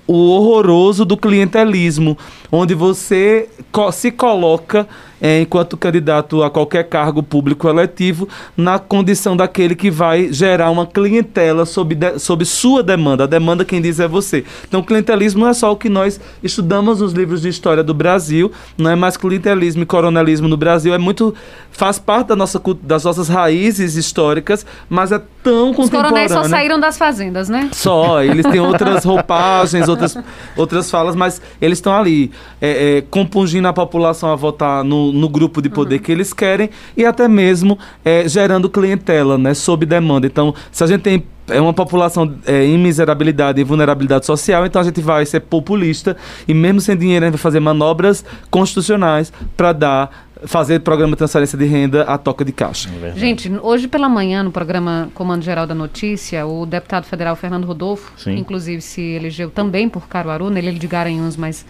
o 0.07 0.29
horroroso 0.29 1.03
do 1.03 1.17
clientelismo, 1.17 2.17
onde 2.51 2.73
você 2.73 3.49
se 3.91 4.11
coloca 4.11 4.87
é, 5.21 5.41
enquanto 5.41 5.77
candidato 5.77 6.43
a 6.43 6.49
qualquer 6.49 6.83
cargo 6.83 7.23
público 7.23 7.67
eletivo, 7.67 8.27
na 8.55 8.77
condição 8.77 9.35
daquele 9.35 9.75
que 9.75 9.89
vai 9.89 10.31
gerar 10.31 10.69
uma 10.69 10.85
clientela 10.85 11.65
sob, 11.65 11.95
de, 11.95 12.19
sob 12.19 12.45
sua 12.45 12.83
demanda. 12.83 13.23
A 13.23 13.27
demanda 13.27 13.63
quem 13.63 13.81
diz 13.81 13.99
é 13.99 14.07
você. 14.07 14.43
Então, 14.67 14.83
clientelismo 14.83 15.41
não 15.41 15.49
é 15.49 15.53
só 15.53 15.71
o 15.71 15.75
que 15.75 15.89
nós 15.89 16.19
estudamos 16.43 16.99
nos 16.99 17.13
livros 17.13 17.41
de 17.41 17.49
história 17.49 17.83
do 17.83 17.93
Brasil, 17.93 18.51
não 18.77 18.91
é 18.91 18.95
mais 18.95 19.17
clientelismo 19.17 19.83
e 19.83 19.85
coronelismo 19.85 20.47
no 20.47 20.57
Brasil, 20.57 20.93
é 20.93 20.97
muito 20.97 21.33
faz 21.71 21.99
parte 21.99 22.27
da 22.27 22.35
nossa, 22.35 22.61
das 22.81 23.03
nossas 23.03 23.27
raízes 23.27 23.95
históricas, 23.95 24.65
mas 24.89 25.11
é 25.11 25.21
tão 25.43 25.71
Os 25.71 25.75
contemporâneo. 25.75 26.25
Os 26.25 26.31
coronéis 26.31 26.31
só 26.31 26.43
saíram 26.43 26.79
das 26.79 26.97
fazendas, 26.97 27.49
né? 27.49 27.69
Só, 27.73 28.23
eles 28.23 28.45
têm 28.45 28.59
outras 28.61 29.03
roupagens, 29.03 29.89
outras, 29.89 30.17
outras 30.55 30.89
falas, 30.89 31.15
mas 31.15 31.41
eles 31.61 31.77
estão 31.77 31.93
ali 31.93 32.31
é, 32.61 32.97
é, 32.97 33.01
compungindo 33.01 33.67
a 33.67 33.73
população 33.73 34.31
a 34.31 34.35
votar 34.35 34.83
no, 34.83 35.11
no 35.11 35.29
grupo 35.29 35.61
de 35.61 35.69
poder 35.69 35.95
uhum. 35.95 36.01
que 36.01 36.11
eles 36.11 36.33
querem 36.33 36.69
e 36.95 37.05
até 37.05 37.27
mesmo 37.27 37.77
é, 38.03 38.27
gerando 38.27 38.69
clientela, 38.69 39.37
né, 39.37 39.53
sob 39.53 39.85
demanda. 39.85 40.27
Então, 40.27 40.53
se 40.71 40.83
a 40.83 40.87
gente 40.87 41.01
tem 41.01 41.23
é 41.47 41.61
uma 41.61 41.73
população 41.73 42.35
é, 42.47 42.65
em 42.65 42.77
miserabilidade 42.77 43.61
e 43.61 43.63
vulnerabilidade 43.63 44.25
social, 44.25 44.65
então 44.65 44.81
a 44.81 44.85
gente 44.85 44.99
vai 44.99 45.25
ser 45.25 45.41
populista 45.41 46.17
e 46.47 46.53
mesmo 46.53 46.81
sem 46.81 46.97
dinheiro 46.97 47.23
a 47.23 47.27
gente 47.27 47.33
vai 47.33 47.41
fazer 47.41 47.59
manobras 47.59 48.25
constitucionais 48.49 49.31
para 49.55 49.71
dar 49.71 50.25
fazer 50.45 50.79
programa 50.79 51.11
de 51.11 51.17
transferência 51.17 51.57
de 51.57 51.65
renda 51.65 52.03
à 52.03 52.17
toca 52.17 52.43
de 52.43 52.51
caixa. 52.51 52.89
É 53.01 53.17
gente, 53.17 53.51
hoje 53.61 53.87
pela 53.87 54.09
manhã 54.09 54.43
no 54.43 54.51
programa 54.51 55.09
Comando 55.13 55.43
Geral 55.43 55.65
da 55.65 55.73
Notícia, 55.73 56.45
o 56.45 56.65
deputado 56.65 57.05
federal 57.05 57.35
Fernando 57.35 57.65
Rodolfo, 57.65 58.11
Sim. 58.17 58.35
inclusive 58.37 58.81
se 58.81 59.01
elegeu 59.01 59.49
também 59.49 59.87
por 59.87 60.07
Caruaru, 60.07 60.49
nele 60.49 60.67
ele 60.67 60.79
de 60.79 60.87
Garanhuns, 60.87 61.37
mas 61.37 61.65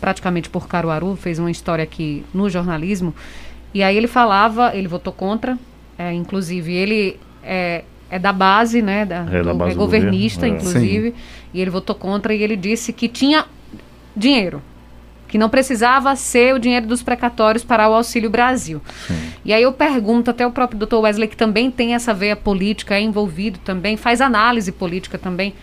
praticamente 0.00 0.48
por 0.48 0.66
Caruaru, 0.66 1.14
fez 1.14 1.38
uma 1.38 1.50
história 1.50 1.84
aqui 1.84 2.24
no 2.32 2.48
jornalismo. 2.48 3.14
E 3.72 3.82
aí 3.82 3.96
ele 3.96 4.08
falava, 4.08 4.74
ele 4.74 4.88
votou 4.88 5.12
contra, 5.12 5.56
é, 5.98 6.12
inclusive 6.12 6.72
ele 6.72 7.20
é, 7.42 7.84
é, 8.10 8.18
da 8.18 8.32
base, 8.32 8.82
né? 8.82 9.04
Da, 9.04 9.26
é, 9.30 9.42
do, 9.42 9.54
base 9.54 9.72
é 9.72 9.74
governista, 9.74 10.48
governo. 10.48 10.56
É. 10.56 10.70
inclusive. 10.70 11.14
E 11.54 11.60
ele 11.60 11.70
votou 11.70 11.94
contra 11.94 12.34
e 12.34 12.42
ele 12.42 12.56
disse 12.56 12.92
que 12.92 13.08
tinha 13.08 13.44
dinheiro. 14.16 14.62
Que 15.28 15.38
não 15.38 15.48
precisava 15.48 16.16
ser 16.16 16.54
o 16.54 16.58
dinheiro 16.58 16.88
dos 16.88 17.04
precatórios 17.04 17.62
para 17.62 17.88
o 17.88 17.94
Auxílio 17.94 18.28
Brasil. 18.28 18.82
Sim. 19.06 19.30
E 19.44 19.52
aí 19.52 19.62
eu 19.62 19.72
pergunto, 19.72 20.28
até 20.28 20.44
o 20.44 20.50
próprio 20.50 20.76
doutor 20.76 21.02
Wesley, 21.02 21.28
que 21.28 21.36
também 21.36 21.70
tem 21.70 21.94
essa 21.94 22.12
veia 22.12 22.34
política, 22.34 22.96
é 22.96 23.00
envolvido 23.00 23.60
também, 23.60 23.96
faz 23.96 24.20
análise 24.20 24.72
política 24.72 25.16
também. 25.16 25.54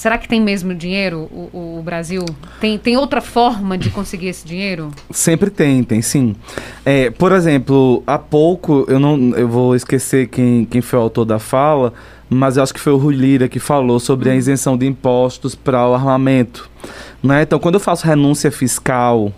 Será 0.00 0.16
que 0.16 0.26
tem 0.26 0.40
mesmo 0.40 0.74
dinheiro 0.74 1.28
o, 1.30 1.76
o, 1.78 1.82
Brasil? 1.82 2.24
Tem, 2.58 2.78
tem 2.78 2.96
outra 2.96 3.20
forma 3.20 3.76
de 3.76 3.90
conseguir 3.90 4.28
esse 4.28 4.46
dinheiro? 4.46 4.90
Sempre 5.10 5.50
tem, 5.50 5.84
tem 5.84 6.00
sim. 6.00 6.34
É, 6.86 7.10
por 7.10 7.32
exemplo, 7.32 8.02
há 8.06 8.16
pouco, 8.16 8.86
eu 8.88 8.98
não 8.98 9.36
eu 9.36 9.46
vou 9.46 9.76
esquecer 9.76 10.28
quem, 10.28 10.64
quem 10.64 10.80
foi 10.80 10.98
o 10.98 11.02
autor 11.02 11.26
da 11.26 11.38
fala, 11.38 11.92
mas 12.30 12.56
eu 12.56 12.62
acho 12.62 12.72
que 12.72 12.80
foi 12.80 12.94
o 12.94 12.96
Rui 12.96 13.14
Lira 13.14 13.46
que 13.46 13.58
falou 13.58 14.00
sobre 14.00 14.30
a 14.30 14.34
isenção 14.34 14.74
de 14.74 14.86
impostos 14.86 15.54
para 15.54 15.86
o 15.86 15.92
armamento. 15.92 16.70
Né? 17.22 17.42
Então, 17.42 17.58
quando 17.58 17.74
eu 17.74 17.80
faço 17.80 18.06
renúncia 18.06 18.50
fiscal, 18.50 19.30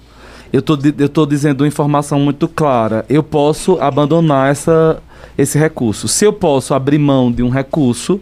eu 0.52 0.62
tô, 0.62 0.78
estou 1.00 1.26
dizendo 1.26 1.62
uma 1.62 1.66
informação 1.66 2.20
muito 2.20 2.46
clara. 2.46 3.04
Eu 3.08 3.24
posso 3.24 3.80
abandonar 3.80 4.52
essa, 4.52 5.02
esse 5.36 5.58
recurso. 5.58 6.06
Se 6.06 6.24
eu 6.24 6.32
posso 6.32 6.72
abrir 6.72 6.98
mão 6.98 7.32
de 7.32 7.42
um 7.42 7.48
recurso, 7.48 8.20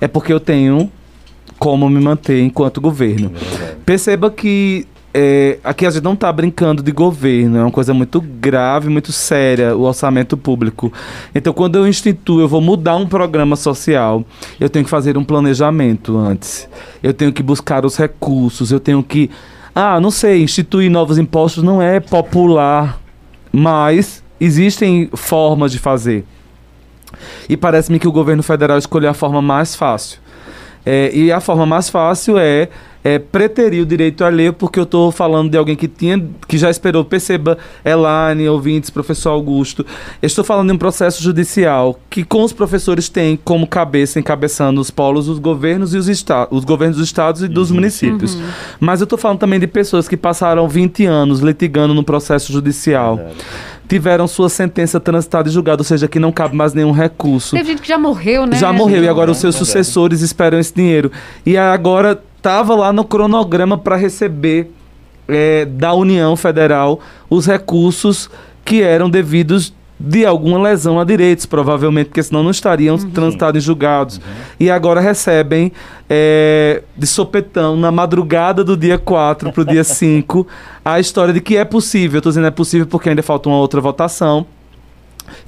é 0.00 0.08
porque 0.08 0.32
eu 0.32 0.40
tenho 0.40 0.90
como 1.58 1.88
me 1.88 2.00
manter 2.00 2.40
enquanto 2.42 2.80
governo. 2.80 3.32
Perceba 3.84 4.30
que 4.30 4.86
é, 5.18 5.58
aqui 5.64 5.86
a 5.86 5.90
gente 5.90 6.02
não 6.02 6.12
está 6.12 6.30
brincando 6.30 6.82
de 6.82 6.92
governo, 6.92 7.56
é 7.56 7.62
uma 7.62 7.70
coisa 7.70 7.94
muito 7.94 8.20
grave, 8.20 8.90
muito 8.90 9.12
séria, 9.12 9.74
o 9.74 9.80
orçamento 9.84 10.36
público. 10.36 10.92
Então, 11.34 11.54
quando 11.54 11.76
eu 11.76 11.88
instituo, 11.88 12.38
eu 12.38 12.46
vou 12.46 12.60
mudar 12.60 12.96
um 12.96 13.06
programa 13.06 13.56
social, 13.56 14.22
eu 14.60 14.68
tenho 14.68 14.84
que 14.84 14.90
fazer 14.90 15.16
um 15.16 15.24
planejamento 15.24 16.18
antes. 16.18 16.68
Eu 17.02 17.14
tenho 17.14 17.32
que 17.32 17.42
buscar 17.42 17.86
os 17.86 17.96
recursos, 17.96 18.70
eu 18.70 18.78
tenho 18.78 19.02
que. 19.02 19.30
Ah, 19.74 19.98
não 19.98 20.10
sei, 20.10 20.42
instituir 20.42 20.90
novos 20.90 21.16
impostos 21.16 21.62
não 21.62 21.80
é 21.80 21.98
popular, 21.98 23.00
mas 23.50 24.22
existem 24.38 25.08
formas 25.14 25.72
de 25.72 25.78
fazer. 25.78 26.26
E 27.48 27.56
parece-me 27.56 27.98
que 27.98 28.06
o 28.06 28.12
governo 28.12 28.42
federal 28.42 28.76
escolheu 28.76 29.08
a 29.08 29.14
forma 29.14 29.40
mais 29.40 29.74
fácil 29.74 30.25
é, 30.86 31.10
e 31.12 31.32
a 31.32 31.40
forma 31.40 31.66
mais 31.66 31.90
fácil 31.90 32.38
é, 32.38 32.68
é 33.06 33.20
preterir 33.20 33.84
o 33.84 33.86
direito 33.86 34.24
alheio, 34.24 34.52
porque 34.52 34.80
eu 34.80 34.82
estou 34.82 35.12
falando 35.12 35.48
de 35.48 35.56
alguém 35.56 35.76
que 35.76 35.86
tinha, 35.86 36.20
que 36.48 36.58
já 36.58 36.68
esperou. 36.68 37.04
Perceba, 37.04 37.56
Elane, 37.84 38.48
ouvintes, 38.48 38.90
professor 38.90 39.30
Augusto. 39.30 39.86
Eu 40.20 40.26
estou 40.26 40.42
falando 40.42 40.70
de 40.70 40.74
um 40.74 40.78
processo 40.78 41.22
judicial 41.22 42.00
que, 42.10 42.24
com 42.24 42.42
os 42.42 42.52
professores, 42.52 43.08
tem 43.08 43.38
como 43.44 43.64
cabeça, 43.64 44.18
encabeçando 44.18 44.80
os 44.80 44.90
polos, 44.90 45.28
os 45.28 45.38
governos 45.38 45.94
e 45.94 45.98
os 45.98 46.08
estados, 46.08 46.58
os 46.58 46.64
governos 46.64 46.96
dos 46.96 47.06
estados 47.06 47.44
e 47.44 47.48
dos 47.48 47.70
uhum. 47.70 47.76
municípios. 47.76 48.34
Uhum. 48.34 48.48
Mas 48.80 49.00
eu 49.00 49.04
estou 49.04 49.16
falando 49.16 49.38
também 49.38 49.60
de 49.60 49.68
pessoas 49.68 50.08
que 50.08 50.16
passaram 50.16 50.68
20 50.68 51.06
anos 51.06 51.38
litigando 51.38 51.94
no 51.94 52.02
processo 52.02 52.52
judicial. 52.52 53.18
Verdade 53.18 53.36
tiveram 53.86 54.26
sua 54.26 54.48
sentença 54.48 54.98
transitada 54.98 55.48
e 55.48 55.52
julgada, 55.52 55.80
ou 55.80 55.84
seja, 55.84 56.08
que 56.08 56.18
não 56.18 56.32
cabe 56.32 56.56
mais 56.56 56.74
nenhum 56.74 56.90
recurso. 56.90 57.54
Teve 57.54 57.70
gente 57.70 57.82
que 57.82 57.88
já 57.88 57.98
morreu, 57.98 58.46
né? 58.46 58.56
Já 58.56 58.72
morreu, 58.72 59.02
e 59.04 59.08
agora 59.08 59.30
os 59.30 59.38
seus 59.38 59.54
sucessores 59.54 60.22
esperam 60.22 60.58
esse 60.58 60.74
dinheiro. 60.74 61.10
E 61.44 61.56
agora 61.56 62.20
estava 62.46 62.76
lá 62.76 62.92
no 62.92 63.02
cronograma 63.02 63.76
para 63.76 63.96
receber 63.96 64.70
é, 65.26 65.64
da 65.64 65.92
União 65.92 66.36
Federal 66.36 67.00
os 67.28 67.44
recursos 67.44 68.30
que 68.64 68.82
eram 68.82 69.10
devidos 69.10 69.74
de 69.98 70.24
alguma 70.24 70.62
lesão 70.62 71.00
a 71.00 71.04
direitos, 71.04 71.44
provavelmente, 71.44 72.06
porque 72.08 72.22
senão 72.22 72.44
não 72.44 72.52
estariam 72.52 72.94
uhum. 72.94 73.10
transitados 73.10 73.60
em 73.60 73.66
julgados. 73.66 74.18
Uhum. 74.18 74.22
E 74.60 74.70
agora 74.70 75.00
recebem 75.00 75.72
é, 76.08 76.84
de 76.96 77.06
sopetão, 77.08 77.76
na 77.76 77.90
madrugada 77.90 78.62
do 78.62 78.76
dia 78.76 78.98
4 78.98 79.50
para 79.50 79.62
o 79.62 79.64
dia 79.64 79.82
5, 79.84 80.46
a 80.84 81.00
história 81.00 81.34
de 81.34 81.40
que 81.40 81.56
é 81.56 81.64
possível. 81.64 82.18
Estou 82.18 82.30
dizendo 82.30 82.46
é 82.46 82.52
possível 82.52 82.86
porque 82.86 83.08
ainda 83.08 83.24
falta 83.24 83.48
uma 83.48 83.58
outra 83.58 83.80
votação 83.80 84.46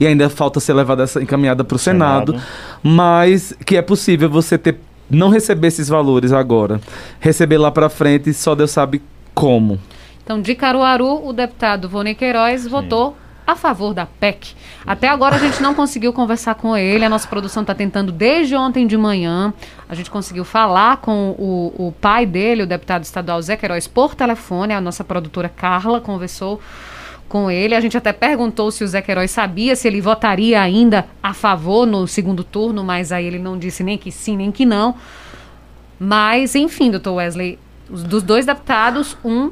e 0.00 0.06
ainda 0.06 0.28
falta 0.28 0.58
ser 0.58 0.72
levada 0.72 1.04
essa 1.04 1.22
encaminhada 1.22 1.62
para 1.62 1.76
o 1.76 1.78
Senado. 1.78 2.32
Senado. 2.32 2.48
mas 2.82 3.54
que 3.64 3.76
é 3.76 3.82
possível 3.82 4.28
você 4.28 4.58
ter 4.58 4.80
não 5.10 5.28
receber 5.28 5.68
esses 5.68 5.88
valores 5.88 6.32
agora, 6.32 6.80
receber 7.20 7.58
lá 7.58 7.70
para 7.70 7.88
frente, 7.88 8.32
só 8.32 8.54
Deus 8.54 8.70
sabe 8.70 9.02
como. 9.34 9.78
Então, 10.22 10.40
de 10.40 10.54
Caruaru, 10.54 11.26
o 11.26 11.32
deputado 11.32 11.88
Vone 11.88 12.14
Queiroz 12.14 12.66
votou 12.66 13.16
a 13.46 13.56
favor 13.56 13.94
da 13.94 14.04
PEC. 14.04 14.54
Até 14.86 15.08
agora 15.08 15.36
a 15.36 15.38
gente 15.38 15.62
não 15.62 15.74
conseguiu 15.74 16.12
conversar 16.12 16.54
com 16.56 16.76
ele, 16.76 17.02
a 17.02 17.08
nossa 17.08 17.26
produção 17.26 17.62
está 17.62 17.74
tentando 17.74 18.12
desde 18.12 18.54
ontem 18.54 18.86
de 18.86 18.94
manhã. 18.94 19.54
A 19.88 19.94
gente 19.94 20.10
conseguiu 20.10 20.44
falar 20.44 20.98
com 20.98 21.30
o, 21.30 21.88
o 21.88 21.92
pai 21.98 22.26
dele, 22.26 22.64
o 22.64 22.66
deputado 22.66 23.04
estadual 23.04 23.40
Zé 23.40 23.56
Queiroz, 23.56 23.88
por 23.88 24.14
telefone. 24.14 24.74
A 24.74 24.82
nossa 24.82 25.02
produtora 25.02 25.48
Carla 25.48 25.98
conversou 25.98 26.60
com 27.28 27.50
ele. 27.50 27.74
A 27.74 27.80
gente 27.80 27.96
até 27.96 28.12
perguntou 28.12 28.70
se 28.70 28.82
o 28.82 28.88
Zé 28.88 29.02
Queiroz 29.02 29.30
sabia 29.30 29.76
se 29.76 29.86
ele 29.86 30.00
votaria 30.00 30.60
ainda 30.60 31.06
a 31.22 31.34
favor 31.34 31.86
no 31.86 32.06
segundo 32.06 32.42
turno, 32.42 32.82
mas 32.82 33.12
aí 33.12 33.26
ele 33.26 33.38
não 33.38 33.58
disse 33.58 33.84
nem 33.84 33.98
que 33.98 34.10
sim, 34.10 34.36
nem 34.36 34.50
que 34.50 34.64
não. 34.64 34.94
Mas, 35.98 36.54
enfim, 36.54 36.90
doutor 36.90 37.14
Wesley, 37.14 37.58
os- 37.90 38.02
dos 38.04 38.22
dois 38.22 38.46
deputados, 38.46 39.16
um 39.24 39.50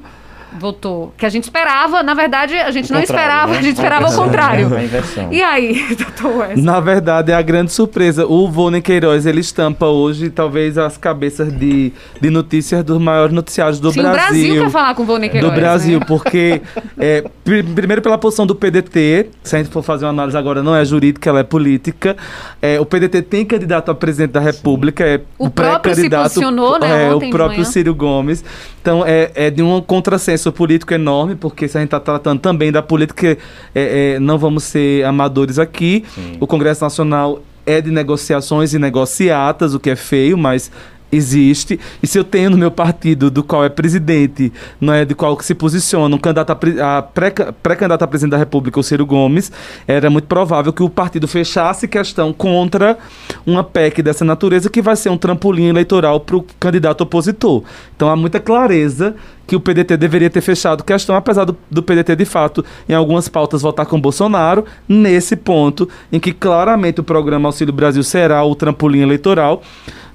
votou 0.58 1.12
que 1.16 1.26
a 1.26 1.28
gente 1.28 1.44
esperava, 1.44 2.02
na 2.02 2.14
verdade, 2.14 2.54
a 2.56 2.70
gente 2.70 2.90
O 2.90 2.94
não 2.94 3.02
esperava, 3.02 3.52
né? 3.52 3.58
a 3.58 3.62
gente 3.62 3.74
esperava 3.76 4.08
o 4.08 4.14
contrário. 4.14 4.68
É. 4.74 5.34
E 5.34 5.42
aí, 5.42 5.84
doutor 5.96 6.38
Wesley? 6.38 6.62
Na 6.64 6.80
verdade, 6.80 7.32
é 7.32 7.34
a 7.34 7.42
grande 7.42 7.72
surpresa. 7.72 8.26
O 8.26 8.48
Vônei 8.48 8.80
Queiroz, 8.80 9.26
ele 9.26 9.40
estampa 9.40 9.86
hoje, 9.86 10.30
talvez, 10.30 10.78
as 10.78 10.96
cabeças 10.96 11.52
de, 11.52 11.92
de 12.20 12.30
notícias 12.30 12.82
dos 12.84 12.98
maiores 12.98 13.34
noticiários 13.34 13.80
do 13.80 13.90
Sim, 13.92 14.00
o 14.00 14.02
Brasil 14.02 14.16
Brasil. 14.46 14.64
quer 14.64 14.70
falar 14.70 14.94
com 14.94 15.02
o 15.02 15.06
Vone 15.06 15.28
Queiroz. 15.28 15.52
do 15.52 15.56
Brasil, 15.60 15.98
né? 16.00 16.04
porque 16.08 16.62
é, 16.98 17.24
pri- 17.44 17.62
primeiro 17.62 18.00
pela 18.02 18.16
posição 18.18 18.46
do 18.46 18.54
PDT, 18.54 19.28
se 19.42 19.56
a 19.56 19.58
gente 19.58 19.70
for 19.70 19.82
fazer 19.82 20.04
uma 20.06 20.10
análise 20.10 20.36
agora, 20.36 20.62
não 20.62 20.74
é 20.74 20.84
jurídica, 20.84 21.28
ela 21.30 21.40
é 21.40 21.44
política. 21.44 22.16
É, 22.62 22.80
o 22.80 22.86
PDT 22.86 23.22
tem 23.22 23.44
candidato 23.44 23.90
a 23.90 23.94
presidente 23.94 24.32
da 24.32 24.40
República, 24.40 25.04
é 25.04 25.20
O 25.38 25.50
próprio 25.50 25.94
se 25.94 26.00
pré-candidato, 26.02 26.22
posicionou, 26.24 26.78
né, 26.78 27.06
é, 27.06 27.14
ontem 27.14 27.28
o 27.28 27.32
próprio. 27.32 27.64
Ciro 27.64 27.94
Gomes. 27.94 28.44
Então 28.80 29.04
é, 29.04 29.30
é 29.34 29.50
de 29.50 29.62
um 29.62 29.80
contrassenso 29.80 30.35
político 30.52 30.94
enorme, 30.94 31.34
porque 31.34 31.68
se 31.68 31.76
a 31.76 31.80
gente 31.80 31.88
está 31.88 32.00
tratando 32.00 32.40
também 32.40 32.70
da 32.70 32.82
política, 32.82 33.36
é, 33.74 34.14
é, 34.14 34.18
não 34.20 34.38
vamos 34.38 34.64
ser 34.64 35.04
amadores 35.04 35.58
aqui. 35.58 36.04
Sim. 36.14 36.36
O 36.40 36.46
Congresso 36.46 36.82
Nacional 36.84 37.42
é 37.64 37.80
de 37.80 37.90
negociações 37.90 38.72
e 38.74 38.78
negociatas, 38.78 39.74
o 39.74 39.80
que 39.80 39.90
é 39.90 39.96
feio, 39.96 40.38
mas 40.38 40.70
existe. 41.10 41.78
E 42.02 42.06
se 42.06 42.18
eu 42.18 42.24
tenho 42.24 42.50
no 42.50 42.56
meu 42.56 42.70
partido, 42.70 43.30
do 43.30 43.42
qual 43.42 43.64
é 43.64 43.68
presidente, 43.68 44.52
não 44.80 44.92
é 44.92 45.04
de 45.04 45.14
qual 45.14 45.36
que 45.36 45.44
se 45.44 45.54
posiciona, 45.54 46.14
um 46.14 46.18
candidato 46.18 46.50
a, 46.50 46.98
a 46.98 47.02
pré- 47.02 47.30
pré-candidato 47.30 48.02
a 48.02 48.06
presidente 48.06 48.32
da 48.32 48.38
República, 48.38 48.80
o 48.80 48.82
Ciro 48.82 49.06
Gomes, 49.06 49.50
era 49.86 50.10
muito 50.10 50.26
provável 50.26 50.72
que 50.72 50.82
o 50.82 50.90
partido 50.90 51.28
fechasse 51.28 51.86
questão 51.86 52.32
contra 52.32 52.98
uma 53.46 53.62
PEC 53.62 54.02
dessa 54.02 54.24
natureza, 54.24 54.68
que 54.68 54.82
vai 54.82 54.96
ser 54.96 55.08
um 55.08 55.18
trampolim 55.18 55.66
eleitoral 55.66 56.20
para 56.20 56.36
o 56.36 56.44
candidato 56.58 57.02
opositor. 57.02 57.62
Então 57.94 58.08
há 58.08 58.16
muita 58.16 58.40
clareza 58.40 59.14
que 59.46 59.54
o 59.54 59.60
PDT 59.60 59.96
deveria 59.96 60.28
ter 60.28 60.40
fechado 60.40 60.82
questão, 60.82 61.14
apesar 61.14 61.44
do, 61.44 61.56
do 61.70 61.80
PDT, 61.82 62.16
de 62.16 62.24
fato, 62.24 62.64
em 62.88 62.94
algumas 62.94 63.28
pautas 63.28 63.62
votar 63.62 63.86
com 63.86 64.00
Bolsonaro, 64.00 64.64
nesse 64.88 65.36
ponto 65.36 65.88
em 66.10 66.18
que 66.18 66.32
claramente 66.32 67.00
o 67.00 67.04
programa 67.04 67.48
Auxílio 67.48 67.72
Brasil 67.72 68.02
será 68.02 68.42
o 68.42 68.56
trampolim 68.56 69.02
eleitoral 69.02 69.62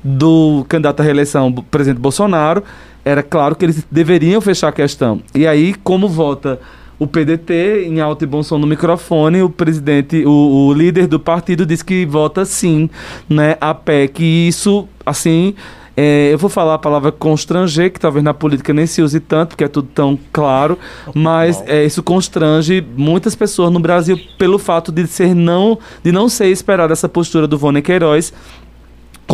do 0.04 0.66
candidato 0.68 1.02
à 1.02 1.04
reeleição, 1.04 1.48
o 1.48 1.64
presidente 1.64 2.00
Bolsonaro, 2.00 2.64
era 3.04 3.24
claro 3.24 3.56
que 3.56 3.66
eles 3.66 3.86
deveriam 3.90 4.42
fechar 4.42 4.70
a 4.70 4.72
questão. 4.72 5.22
E 5.34 5.48
aí, 5.48 5.74
como 5.74 6.08
vota 6.08 6.60
o 7.00 7.08
PDT, 7.08 7.86
em 7.88 8.00
alto 8.00 8.24
e 8.24 8.28
bom 8.28 8.44
som 8.44 8.60
no 8.60 8.68
microfone, 8.68 9.42
o 9.42 9.50
presidente, 9.50 10.24
o, 10.24 10.68
o 10.68 10.74
líder 10.74 11.08
do 11.08 11.20
partido 11.20 11.66
disse 11.66 11.84
que 11.84 12.06
vota 12.06 12.46
sim, 12.46 12.90
né, 13.28 13.58
a 13.60 13.74
PEC. 13.74 14.24
E 14.24 14.48
isso, 14.48 14.88
assim, 15.04 15.56
é, 15.98 16.30
eu 16.32 16.38
vou 16.38 16.50
falar 16.50 16.76
a 16.76 16.78
palavra 16.78 17.12
constranger, 17.12 17.92
que 17.92 18.00
talvez 18.00 18.24
na 18.24 18.34
política 18.34 18.72
nem 18.72 18.86
se 18.86 19.02
use 19.02 19.20
tanto, 19.20 19.50
porque 19.50 19.64
é 19.64 19.68
tudo 19.68 19.88
tão 19.94 20.18
claro, 20.32 20.78
mas 21.14 21.64
é, 21.66 21.84
isso 21.84 22.02
constrange 22.02 22.86
muitas 22.96 23.36
pessoas 23.36 23.72
no 23.72 23.80
Brasil 23.80 24.20
pelo 24.38 24.58
fato 24.58 24.92
de 24.92 25.06
ser 25.08 25.34
não, 25.36 25.78
de 26.04 26.12
não 26.12 26.30
ser 26.30 26.48
esperada 26.48 26.94
essa 26.94 27.10
postura 27.10 27.48
do 27.48 27.58
Vone 27.58 27.82
Queiroz, 27.82 28.32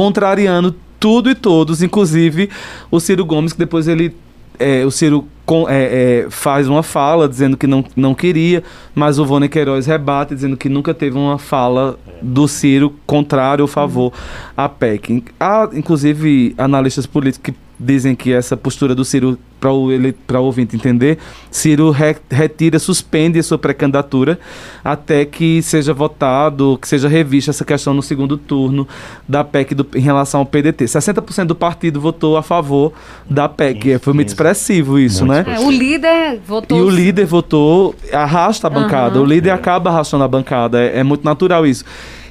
contrariando 0.02 0.76
tudo 1.00 1.28
e 1.28 1.34
todos, 1.34 1.82
inclusive 1.82 2.52
o 2.92 3.00
Ciro 3.00 3.26
Gomes, 3.26 3.52
que 3.52 3.58
depois 3.58 3.88
ele. 3.88 4.16
é, 4.60 4.86
o 4.86 4.92
Ciro 4.92 5.28
com- 5.44 5.68
é, 5.68 6.26
é, 6.26 6.28
faz 6.30 6.68
uma 6.68 6.84
fala 6.84 7.28
dizendo 7.28 7.58
que 7.58 7.66
não, 7.66 7.84
não 7.96 8.14
queria, 8.14 8.64
mas 8.94 9.18
o 9.18 9.26
Vone 9.26 9.50
Queiroz 9.50 9.88
rebate 9.88 10.36
dizendo 10.36 10.56
que 10.56 10.70
nunca 10.70 10.94
teve 10.94 11.18
uma 11.18 11.38
fala 11.40 11.98
do 12.22 12.48
Ciro 12.48 12.94
contrário 13.08 13.64
ou 13.64 13.68
favor 13.68 14.12
à 14.56 14.70
PEC. 14.70 15.24
Há, 15.40 15.68
inclusive, 15.74 16.54
analistas 16.60 17.06
políticos 17.08 17.52
que 17.54 17.60
dizem 17.80 18.16
que 18.16 18.34
essa 18.34 18.58
postura 18.58 18.96
do 18.96 19.06
Ciro, 19.06 19.38
para 19.60 19.72
o, 19.72 19.92
ele- 19.92 20.16
o 20.30 20.38
ouvinte 20.40 20.76
entender, 20.76 21.18
Ciro 21.52 21.90
re- 21.92 22.16
retira, 22.30 22.78
suspende 22.80 23.38
a 23.40 23.44
sua 23.44 23.58
pré-candidatura 23.58 24.40
até 24.84 25.26
que 25.26 25.62
seja 25.62 25.94
votado, 25.94 26.78
que 26.82 26.88
seja 26.88 27.08
revista 27.08 27.52
essa 27.52 27.66
questão 27.66 27.94
no 27.94 28.02
segundo 28.04 28.38
turno 28.38 28.88
da 29.28 29.44
PEC 29.44 29.74
do- 29.76 29.88
em 29.96 30.00
relação 30.02 30.40
ao 30.42 30.46
PDT. 30.46 30.86
60% 30.86 31.46
do 31.48 31.56
partido 31.56 32.00
votou 32.02 32.38
a 32.38 32.44
favor 32.44 32.94
da 33.30 33.48
PEC. 33.50 33.90
Isso, 33.92 34.00
Foi 34.00 34.14
muito 34.14 34.30
expressivo 34.30 35.00
isso, 35.00 35.26
Muito 35.26 35.48
né? 35.48 35.56
É, 35.56 35.60
o 35.60 35.72
líder 35.72 36.40
votou. 36.46 36.78
E 36.78 36.82
o 36.82 36.90
líder 36.90 37.26
votou, 37.26 37.96
arrasta 38.14 38.68
a 38.68 38.70
bancada. 38.70 39.16
Aham. 39.18 39.22
O 39.24 39.26
líder 39.26 39.52
acaba 39.52 39.90
arrastando 39.90 40.24
a 40.24 40.28
bancada. 40.28 40.82
É, 40.82 41.00
é 41.00 41.04
muito 41.04 41.24
natural 41.24 41.66
isso. 41.66 41.84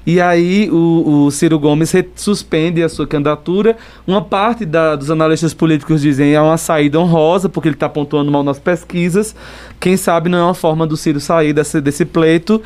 E 0.07 0.21
aí 0.21 0.71
o, 0.71 1.25
o 1.27 1.31
Ciro 1.33 1.59
Gomes 1.59 1.93
suspende 2.15 2.81
a 2.83 2.89
sua 2.89 3.09
candidatura. 3.09 3.77
Uma 4.07 4.23
parte 4.23 4.65
da- 4.65 4.95
dos 4.95 5.11
analistas 5.11 5.53
políticos 5.53 6.01
dizem 6.01 6.33
é 6.33 6.41
uma 6.41 6.57
saída 6.57 7.01
honrosa, 7.01 7.49
porque 7.49 7.69
ele 7.69 7.75
está 7.75 7.89
pontuando 7.89 8.31
mal 8.31 8.45
nas 8.45 8.59
pesquisas. 8.59 9.35
Quem 9.81 9.97
sabe 9.97 10.29
não 10.29 10.39
é 10.39 10.43
uma 10.45 10.55
forma 10.55 10.87
do 10.87 10.97
Ciro 10.97 11.19
sair 11.19 11.53
desse, 11.53 11.81
desse 11.81 12.05
pleito 12.05 12.63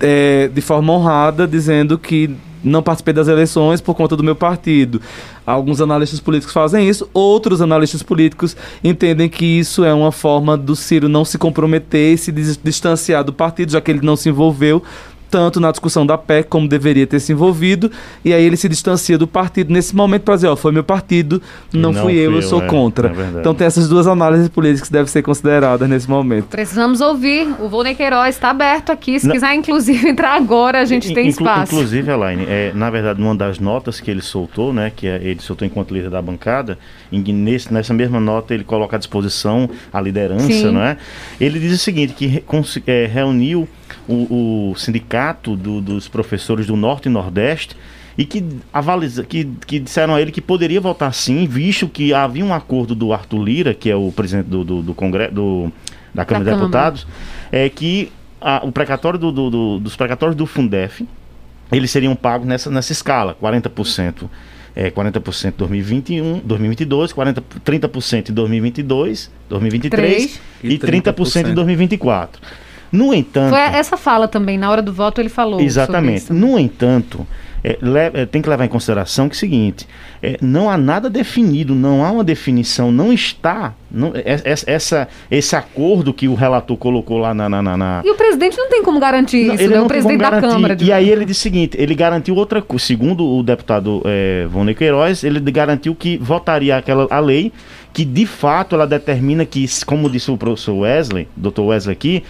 é, 0.00 0.48
de 0.52 0.60
forma 0.60 0.92
honrada, 0.92 1.46
dizendo 1.46 1.96
que 1.96 2.30
não 2.62 2.82
participei 2.82 3.12
das 3.12 3.28
eleições 3.28 3.80
por 3.82 3.94
conta 3.94 4.16
do 4.16 4.22
meu 4.24 4.34
partido. 4.34 5.00
Alguns 5.46 5.82
analistas 5.82 6.18
políticos 6.18 6.54
fazem 6.54 6.88
isso, 6.88 7.08
outros 7.12 7.60
analistas 7.60 8.02
políticos 8.02 8.56
entendem 8.82 9.28
que 9.28 9.44
isso 9.44 9.84
é 9.84 9.92
uma 9.92 10.10
forma 10.10 10.56
do 10.56 10.74
Ciro 10.74 11.06
não 11.06 11.26
se 11.26 11.36
comprometer 11.36 12.14
e 12.14 12.18
se 12.18 12.32
dis- 12.32 12.58
distanciar 12.62 13.22
do 13.22 13.34
partido, 13.34 13.72
já 13.72 13.80
que 13.82 13.90
ele 13.90 14.00
não 14.02 14.16
se 14.16 14.30
envolveu 14.30 14.82
tanto 15.34 15.58
na 15.58 15.72
discussão 15.72 16.06
da 16.06 16.16
PEC 16.16 16.48
como 16.48 16.68
deveria 16.68 17.08
ter 17.08 17.18
se 17.18 17.32
envolvido, 17.32 17.90
e 18.24 18.32
aí 18.32 18.44
ele 18.44 18.56
se 18.56 18.68
distancia 18.68 19.18
do 19.18 19.26
partido 19.26 19.72
nesse 19.72 19.94
momento 19.96 20.22
para 20.22 20.36
dizer, 20.36 20.46
ó, 20.46 20.54
foi 20.54 20.70
meu 20.70 20.84
partido, 20.84 21.42
não, 21.72 21.90
Não 21.92 22.02
fui 22.02 22.12
eu, 22.12 22.30
fui 22.30 22.34
eu 22.38 22.40
eu, 22.40 22.42
sou 22.42 22.62
é, 22.62 22.66
contra. 22.68 23.08
é 23.08 23.40
então 23.40 23.52
tem 23.52 23.66
essas 23.66 23.88
duas 23.88 24.06
análises 24.06 24.48
políticas 24.48 24.86
que 24.86 24.92
devem 24.92 25.08
ser 25.08 25.22
consideradas 25.22 25.88
nesse 25.88 26.08
momento. 26.08 26.44
Precisamos 26.46 27.00
ouvir. 27.00 27.48
O 27.58 27.68
Volney 27.68 27.96
Queiroz 27.96 28.36
está 28.36 28.50
aberto 28.50 28.90
aqui. 28.92 29.18
Se 29.18 29.26
Não. 29.26 29.34
quiser, 29.34 29.52
inclusive, 29.56 30.06
entrar 30.08 30.36
agora, 30.36 30.80
a 30.80 30.84
gente 30.84 31.12
tem 31.12 31.26
Inclu- 31.28 31.44
espaço. 31.48 31.74
Inclusive, 31.74 32.08
Elaine, 32.12 32.44
é, 32.48 32.70
na 32.72 32.88
verdade, 32.88 33.20
uma 33.20 33.34
das 33.34 33.58
notas 33.58 33.98
que 34.00 34.08
ele 34.12 34.22
soltou, 34.22 34.72
né, 34.72 34.92
que 34.94 35.08
é- 35.08 35.16
ele 35.20 35.40
soltou 35.40 35.66
enquanto 35.66 35.92
líder 35.92 36.10
da 36.10 36.22
bancada, 36.22 36.78
nesse, 37.18 37.72
nessa 37.72 37.92
mesma 37.94 38.18
nota 38.20 38.54
ele 38.54 38.64
coloca 38.64 38.96
à 38.96 38.98
disposição 38.98 39.68
a 39.92 40.00
liderança, 40.00 40.46
Sim. 40.46 40.70
não 40.72 40.82
é? 40.82 40.96
Ele 41.40 41.58
diz 41.58 41.72
o 41.72 41.78
seguinte, 41.78 42.12
que 42.14 42.42
é, 42.86 43.06
reuniu 43.06 43.68
o, 44.08 44.70
o 44.72 44.74
sindicato 44.76 45.56
do- 45.56 45.80
dos 45.80 46.08
professores 46.08 46.66
do 46.66 46.76
Norte 46.76 47.06
e 47.06 47.10
Nordeste 47.10 47.76
e 48.16 48.24
que, 48.24 48.44
avaliza, 48.72 49.24
que, 49.24 49.44
que 49.66 49.78
disseram 49.80 50.14
a 50.14 50.20
ele 50.20 50.30
que 50.30 50.40
poderia 50.40 50.80
votar 50.80 51.12
sim, 51.12 51.46
visto 51.46 51.88
que 51.88 52.14
havia 52.14 52.44
um 52.44 52.54
acordo 52.54 52.94
do 52.94 53.12
Arthur 53.12 53.42
Lira, 53.42 53.74
que 53.74 53.90
é 53.90 53.96
o 53.96 54.12
presidente 54.12 54.46
do, 54.46 54.62
do, 54.64 54.82
do 54.82 54.94
Congresso, 54.94 55.34
do, 55.34 55.72
da 56.14 56.24
Câmara 56.24 56.44
de 56.44 56.50
Câmara. 56.50 56.66
Deputados, 56.68 57.06
é 57.50 57.68
que 57.68 58.12
a- 58.40 58.60
o 58.64 58.70
precatório 58.70 59.18
do, 59.18 59.32
do- 59.32 59.50
do- 59.50 59.80
dos 59.80 59.96
precatórios 59.96 60.36
do 60.36 60.46
Fundef 60.46 61.04
eles 61.72 61.90
seriam 61.90 62.14
pagos 62.14 62.46
nessa, 62.46 62.70
nessa 62.70 62.92
escala, 62.92 63.36
40%. 63.42 64.28
É, 64.76 64.90
40% 64.90 65.48
em 65.48 65.52
2021, 65.56 66.40
2022, 66.44 67.12
40, 67.12 67.42
30% 67.64 68.30
em 68.30 68.32
2022, 68.32 69.30
2023 69.48 70.40
E 70.64 70.74
e 70.74 70.78
30% 70.78 71.50
em 71.50 71.54
2024. 71.54 72.42
No 72.90 73.12
entanto, 73.14 73.50
Foi 73.50 73.60
essa 73.60 73.96
fala 73.96 74.26
também. 74.28 74.56
Na 74.58 74.70
hora 74.70 74.82
do 74.82 74.92
voto, 74.92 75.20
ele 75.20 75.28
falou. 75.28 75.54
sobre 75.54 75.66
Exatamente. 75.66 76.22
isso. 76.24 76.34
No 76.34 76.58
entanto, 76.58 77.26
é, 77.64 77.78
le- 77.80 78.10
é, 78.12 78.26
tem 78.26 78.42
que 78.42 78.48
levar 78.48 78.66
em 78.66 78.68
consideração 78.68 79.26
que 79.28 79.34
é 79.34 79.36
o 79.36 79.38
seguinte: 79.40 79.88
é, 80.22 80.36
não 80.42 80.68
há 80.68 80.76
nada 80.76 81.08
definido, 81.08 81.74
não 81.74 82.04
há 82.04 82.10
uma 82.12 82.22
definição, 82.22 82.92
não 82.92 83.10
está. 83.12 83.72
Não, 83.90 84.12
é- 84.14 84.34
é- 84.44 84.54
essa, 84.66 85.08
esse 85.30 85.56
acordo 85.56 86.12
que 86.12 86.28
o 86.28 86.34
relator 86.34 86.76
colocou 86.76 87.16
lá 87.18 87.32
na. 87.32 87.48
na, 87.48 87.62
na- 87.62 87.76
na- 87.76 88.02
E 88.04 88.10
o 88.10 88.14
presidente 88.16 88.58
não 88.58 88.68
tem 88.68 88.82
como 88.82 89.00
garantir 89.00 89.46
Não, 89.46 89.54
isso, 89.54 89.62
ele 89.62 89.70
né? 89.72 89.76
não 89.78 89.86
O 89.86 89.88
tem 89.88 89.94
presidente 89.96 90.20
da 90.20 90.30
garantir. 90.30 90.48
Câmara. 90.54 90.76
de- 90.76 90.84
E 90.84 90.92
aí 90.92 91.08
ele 91.08 91.24
disse 91.24 91.40
o 91.40 91.42
seguinte: 91.42 91.76
ele 91.80 91.94
garantiu 91.94 92.34
outra 92.34 92.60
coisa. 92.60 92.84
Segundo 92.84 93.26
o 93.26 93.42
deputado 93.42 94.02
é, 94.04 94.46
Vone 94.50 94.74
Queiroz, 94.74 95.24
ele 95.24 95.40
garantiu 95.50 95.94
que 95.94 96.18
votaria 96.18 96.76
aquela 96.76 97.06
a 97.10 97.18
lei 97.18 97.50
que 97.94 98.04
de 98.04 98.26
fato 98.26 98.74
ela 98.74 98.86
determina 98.86 99.46
que, 99.46 99.64
como 99.86 100.10
disse 100.10 100.30
o 100.30 100.36
professor 100.36 100.74
Wesley, 100.74 101.28
Dr. 101.36 101.60
Wesley 101.60 101.92
aqui, 101.92 102.24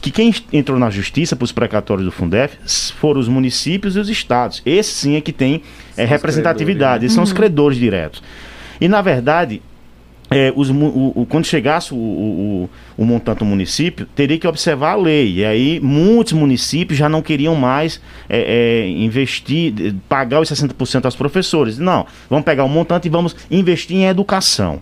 que 0.00 0.10
quem 0.10 0.34
entrou 0.52 0.78
na 0.78 0.90
justiça 0.90 1.36
para 1.36 1.44
os 1.44 1.52
precatórios 1.52 2.06
do 2.06 2.12
Fundef 2.12 2.56
foram 2.98 3.20
os 3.20 3.28
municípios 3.28 3.96
e 3.96 3.98
os 3.98 4.08
estados. 4.08 4.62
Esse 4.64 4.92
sim 4.92 5.16
é 5.16 5.20
que 5.20 5.32
tem 5.32 5.62
é, 5.96 6.04
representatividade, 6.04 7.04
eles 7.04 7.12
são 7.12 7.22
os 7.22 7.32
credores 7.32 7.78
diretos. 7.78 8.22
E, 8.80 8.88
na 8.88 9.02
verdade, 9.02 9.60
é, 10.30 10.52
os, 10.54 10.70
o, 10.70 11.12
o, 11.14 11.26
quando 11.28 11.44
chegasse 11.44 11.92
o, 11.92 11.96
o, 11.96 12.70
o, 12.96 13.04
montante 13.04 13.40
do 13.40 13.44
município, 13.44 14.06
teria 14.14 14.38
que 14.38 14.46
observar 14.46 14.92
a 14.92 14.96
lei. 14.96 15.34
E 15.34 15.44
aí, 15.44 15.80
muitos 15.80 16.32
municípios 16.32 16.98
já 16.98 17.08
não 17.08 17.20
queriam 17.20 17.56
mais 17.56 18.00
é, 18.28 18.84
é, 18.86 18.88
investir, 18.88 19.94
pagar 20.08 20.40
os 20.40 20.48
60% 20.48 21.04
aos 21.04 21.16
professores. 21.16 21.78
Não, 21.78 22.06
vamos 22.28 22.44
pegar 22.44 22.64
o 22.64 22.68
montante 22.68 23.08
e 23.08 23.10
vamos 23.10 23.34
investir 23.50 23.96
em 23.96 24.06
educação. 24.06 24.80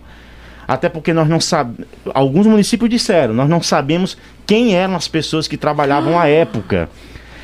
Até 0.69 0.87
porque 0.87 1.11
nós 1.13 1.27
não 1.27 1.39
sabemos. 1.39 1.87
Alguns 2.13 2.45
municípios 2.45 2.87
disseram, 2.91 3.33
nós 3.33 3.49
não 3.49 3.59
sabemos 3.59 4.15
quem 4.45 4.75
eram 4.75 4.95
as 4.95 5.07
pessoas 5.07 5.47
que 5.47 5.57
trabalhavam 5.57 6.19
à 6.19 6.27
época. 6.27 6.87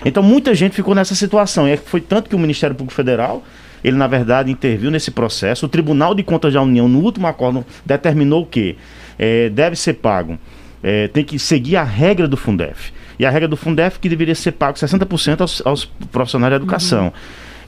Então, 0.06 0.22
muita 0.22 0.54
gente 0.54 0.76
ficou 0.76 0.94
nessa 0.94 1.16
situação. 1.16 1.68
E 1.68 1.76
foi 1.76 2.02
tanto 2.02 2.30
que 2.30 2.36
o 2.36 2.40
Ministério 2.40 2.76
Público 2.76 2.94
Federal 2.94 3.44
ele 3.84 3.98
na 3.98 4.06
verdade 4.06 4.52
interviu 4.52 4.92
nesse 4.92 5.10
processo. 5.10 5.66
O 5.66 5.70
Tribunal 5.70 6.14
de 6.14 6.22
Contas 6.22 6.54
da 6.54 6.62
União, 6.62 6.88
no 6.88 7.00
último 7.00 7.26
acordo, 7.26 7.66
determinou 7.84 8.46
que 8.46 8.78
é, 9.18 9.50
deve 9.50 9.76
ser 9.76 9.94
pago, 9.94 10.38
é, 10.84 11.08
tem 11.08 11.24
que 11.24 11.40
seguir 11.40 11.78
a 11.78 11.84
regra 11.84 12.28
do 12.28 12.38
Fundef. 12.38 12.94
E 13.18 13.26
a 13.26 13.30
regra 13.32 13.48
do 13.48 13.58
Fundef 13.58 14.00
que 14.00 14.08
deveria 14.08 14.36
ser 14.36 14.52
pago 14.52 14.78
60% 14.78 15.42
aos, 15.42 15.66
aos 15.66 15.86
profissionais 16.12 16.52
de 16.52 16.58
educação. 16.58 17.06
Uhum. 17.06 17.12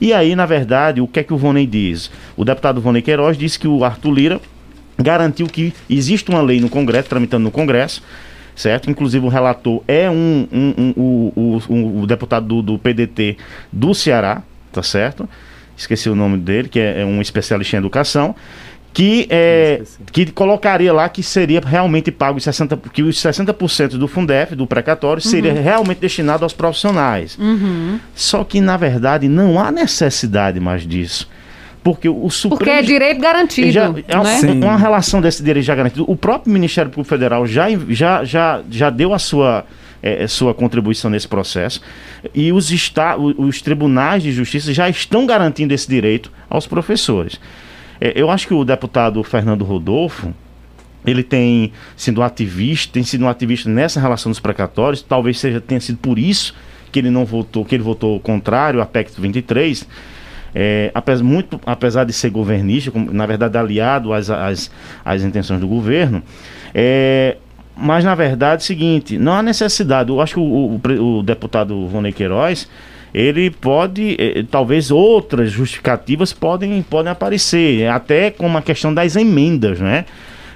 E 0.01 0.13
aí, 0.13 0.35
na 0.35 0.45
verdade, 0.45 1.01
o 1.01 1.07
que 1.07 1.19
é 1.19 1.23
que 1.23 1.33
o 1.33 1.37
Vonei 1.37 1.65
diz? 1.65 2.11
O 2.35 2.45
deputado 2.45 2.79
Vonei 2.79 3.01
Queiroz 3.01 3.35
disse 3.35 3.57
que 3.57 3.67
o 3.67 3.83
Arthur 3.83 4.11
Lira 4.11 4.41
garantiu 4.97 5.47
que 5.47 5.73
existe 5.89 6.29
uma 6.29 6.41
lei 6.41 6.59
no 6.59 6.69
Congresso, 6.69 7.09
tramitando 7.09 7.43
no 7.43 7.51
Congresso, 7.51 8.01
certo? 8.55 8.89
Inclusive 8.89 9.25
o 9.25 9.29
relator 9.29 9.83
é 9.87 10.09
um, 10.09 10.47
um, 10.51 10.73
um, 10.77 10.93
um 10.97 11.61
o, 11.67 12.01
o, 12.01 12.07
deputado 12.07 12.47
do, 12.47 12.61
do 12.61 12.79
PDT 12.79 13.37
do 13.71 13.93
Ceará, 13.93 14.41
tá 14.71 14.81
certo? 14.81 15.27
esqueci 15.77 16.09
o 16.09 16.15
nome 16.15 16.37
dele, 16.37 16.67
que 16.67 16.79
é, 16.79 17.01
é 17.01 17.05
um 17.05 17.21
especialista 17.21 17.75
em 17.75 17.79
educação, 17.79 18.35
que, 18.91 19.27
é, 19.29 19.83
que 20.11 20.25
colocaria 20.31 20.91
lá 20.91 21.07
que 21.07 21.21
seria 21.21 21.61
realmente 21.63 22.11
pago 22.11 22.39
os 22.39 22.43
60%, 22.43 22.89
que 22.91 23.03
os 23.03 23.15
60% 23.15 23.89
do 23.89 24.07
Fundef, 24.07 24.55
do 24.55 24.65
precatório, 24.65 25.23
uhum. 25.23 25.29
seria 25.29 25.53
realmente 25.53 25.99
destinado 25.99 26.43
aos 26.43 26.53
profissionais. 26.53 27.37
Uhum. 27.37 27.99
Só 28.15 28.43
que, 28.43 28.59
na 28.59 28.75
verdade, 28.75 29.27
não 29.29 29.59
há 29.59 29.71
necessidade 29.71 30.59
mais 30.59 30.85
disso. 30.87 31.29
Porque 31.83 32.09
o 32.09 32.29
Supremo. 32.29 32.57
Porque 32.57 32.69
é 32.69 32.81
direito 32.81 33.21
garantido. 33.21 33.71
Já, 33.71 33.93
é 34.07 34.17
uma, 34.17 34.67
uma 34.67 34.77
relação 34.77 35.21
desse 35.21 35.41
direito 35.41 35.65
já 35.65 35.75
garantido. 35.75 36.05
O 36.09 36.15
próprio 36.15 36.51
Ministério 36.51 36.91
Público 36.91 37.09
Federal 37.09 37.45
já, 37.47 37.67
já, 37.89 38.23
já, 38.23 38.61
já 38.69 38.89
deu 38.89 39.13
a 39.13 39.19
sua 39.19 39.65
é, 40.01 40.23
é, 40.23 40.27
sua 40.27 40.53
contribuição 40.53 41.09
nesse 41.09 41.27
processo. 41.27 41.81
E 42.33 42.51
os, 42.51 42.71
esta, 42.71 43.17
os 43.17 43.61
tribunais 43.61 44.21
de 44.21 44.31
justiça 44.31 44.73
já 44.73 44.87
estão 44.87 45.25
garantindo 45.25 45.73
esse 45.73 45.87
direito 45.87 46.31
aos 46.49 46.67
professores. 46.67 47.39
É, 47.99 48.13
eu 48.15 48.29
acho 48.29 48.47
que 48.47 48.53
o 48.53 48.63
deputado 48.63 49.23
Fernando 49.23 49.65
Rodolfo, 49.65 50.33
ele 51.05 51.23
tem 51.23 51.71
sido 51.95 52.21
ativista, 52.21 52.93
tem 52.93 53.03
sido 53.03 53.25
um 53.25 53.29
ativista 53.29 53.69
nessa 53.69 53.99
relação 53.99 54.31
dos 54.31 54.39
precatórios, 54.39 55.01
talvez 55.01 55.39
seja 55.39 55.59
tenha 55.59 55.81
sido 55.81 55.97
por 55.97 56.19
isso 56.19 56.53
que 56.91 56.99
ele 56.99 57.09
não 57.09 57.25
votou, 57.25 57.65
que 57.65 57.75
ele 57.75 57.83
votou 57.83 58.19
contrário 58.19 58.81
à 58.81 58.85
PEC 58.85 59.11
23. 59.19 59.87
É, 60.59 60.89
apesar, 60.91 61.23
muito, 61.23 61.61
apesar 61.67 62.03
de 62.03 62.11
ser 62.11 62.31
governista, 62.31 62.91
na 62.95 63.27
verdade 63.27 63.55
aliado 63.59 64.11
às, 64.11 64.27
às, 64.27 64.71
às 65.05 65.21
intenções 65.21 65.59
do 65.59 65.67
governo, 65.67 66.23
é, 66.73 67.37
mas, 67.75 68.03
na 68.03 68.15
verdade, 68.15 68.63
é 68.63 68.63
o 68.63 68.65
seguinte, 68.65 69.19
não 69.19 69.33
há 69.33 69.43
necessidade. 69.43 70.09
Eu 70.09 70.19
acho 70.19 70.33
que 70.33 70.39
o, 70.39 70.81
o, 70.83 71.19
o 71.19 71.23
deputado 71.23 71.87
Vonei 71.87 72.11
Queiroz, 72.11 72.67
ele 73.13 73.51
pode, 73.51 74.15
eh, 74.19 74.43
talvez 74.49 74.89
outras 74.89 75.51
justificativas 75.51 76.33
podem, 76.33 76.81
podem 76.81 77.11
aparecer, 77.11 77.87
até 77.87 78.31
como 78.31 78.57
a 78.57 78.61
questão 78.63 78.91
das 78.91 79.15
emendas, 79.15 79.79
né? 79.79 80.05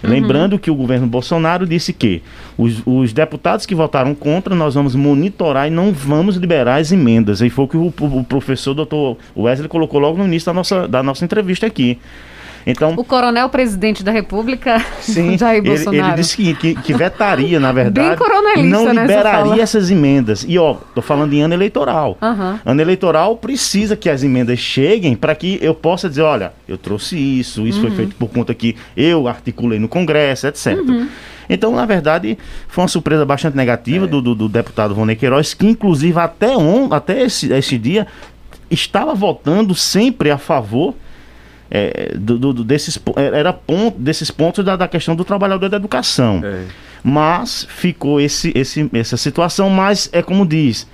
Lembrando 0.04 0.58
que 0.58 0.72
o 0.72 0.76
governo 0.76 1.08
Bolsonaro 1.08 1.66
disse 1.68 1.94
que 1.94 2.24
os, 2.58 2.82
os, 2.86 3.14
deputados 3.14 3.66
que 3.66 3.76
votaram 3.76 4.16
contra, 4.16 4.56
nós 4.56 4.74
vamos 4.74 4.96
monitorar 4.96 5.68
e 5.68 5.70
não 5.70 5.92
vamos 5.92 6.36
liberar 6.36 6.78
as 6.78 6.92
emendas. 6.92 7.42
E 7.42 7.50
foi 7.50 7.66
o 7.66 7.68
que 7.68 7.78
o, 7.78 7.94
o 8.00 8.24
professor 8.24 8.74
doutor 8.74 9.18
Wesley 9.38 9.70
colocou 9.70 10.00
logo 10.00 10.18
no 10.18 10.26
início 10.26 10.48
da 10.48 10.54
nossa, 10.54 10.88
da 10.88 11.04
nossa 11.04 11.24
entrevista 11.24 11.68
aqui. 11.68 12.00
Então, 12.66 12.94
o 12.96 13.04
coronel 13.04 13.50
presidente 13.50 14.04
da 14.04 14.12
República, 14.12 14.84
sim, 15.00 15.36
Jair 15.40 15.64
Bolsonaro. 15.64 15.96
Ele, 15.96 16.08
ele 16.08 16.16
disse 16.16 16.36
que, 16.36 16.54
que, 16.54 16.76
que, 16.76 16.94
vetaria, 16.94 17.60
na 17.60 17.72
verdade, 17.72 18.18
Bem 18.56 18.70
não 18.70 18.86
né, 18.86 19.02
liberaria 19.02 19.62
essas 19.62 19.90
emendas. 19.90 20.46
E 20.48 20.58
ó, 20.58 20.76
tô 20.94 21.02
falando 21.02 21.34
em 21.34 21.42
ano 21.42 21.54
eleitoral. 21.54 22.18
Uhum. 22.22 22.60
Ano 22.66 22.82
eleitoral 22.82 23.38
precisa 23.38 23.96
que 23.96 24.10
as 24.10 24.24
emendas 24.24 24.60
cheguem 24.60 25.16
para 25.16 25.34
que 25.36 25.60
eu 25.62 25.74
possa 25.74 26.08
dizer, 26.10 26.22
olha, 26.22 26.54
eu 26.68 26.78
trouxe 26.78 27.18
isso, 27.18 27.66
isso 27.68 27.82
uhum. 27.82 27.88
foi 27.88 27.96
feito 27.96 28.16
por 28.16 28.30
conta 28.30 28.54
que 28.54 28.76
eu 28.96 29.28
articulei 29.28 29.80
no 29.80 29.88
Congresso, 29.88 30.48
etc. 30.48 30.78
Uhum. 30.78 31.08
Então, 31.50 31.76
na 31.76 31.86
verdade, 31.86 32.38
foi 32.68 32.84
uma 32.84 32.88
surpresa 32.88 33.26
bastante 33.26 33.58
negativa 33.58 34.06
é. 34.06 34.08
do, 34.08 34.22
do, 34.22 34.34
do, 34.34 34.48
deputado 34.48 34.94
Rony 34.94 35.16
Queiroz, 35.16 35.54
que 35.54 35.68
inclusive 35.68 36.18
até, 36.18 36.56
on, 36.56 36.94
até 36.94 37.24
esse, 37.24 37.52
esse 37.52 37.78
dia 37.78 38.08
estava 38.70 39.14
votando 39.14 39.76
sempre 39.76 40.32
a 40.32 40.38
favor 40.38 40.96
é, 41.72 42.14
do, 42.18 42.38
do, 42.38 42.64
desses, 42.64 43.00
é, 43.16 43.40
era 43.40 43.54
ponto, 43.54 43.98
desses 43.98 44.30
pontos 44.30 44.64
da, 44.64 44.76
da 44.76 44.88
questão 44.90 45.16
do 45.16 45.24
trabalhador 45.24 45.70
da 45.70 45.78
educação. 45.78 46.42
É. 46.44 46.66
Mas 47.02 47.66
ficou 47.70 48.20
esse, 48.20 48.52
esse, 48.54 48.90
essa 48.94 49.16
situação, 49.16 49.70
mas 49.70 50.10
é 50.12 50.22
como 50.22 50.46
diz, 50.46 50.86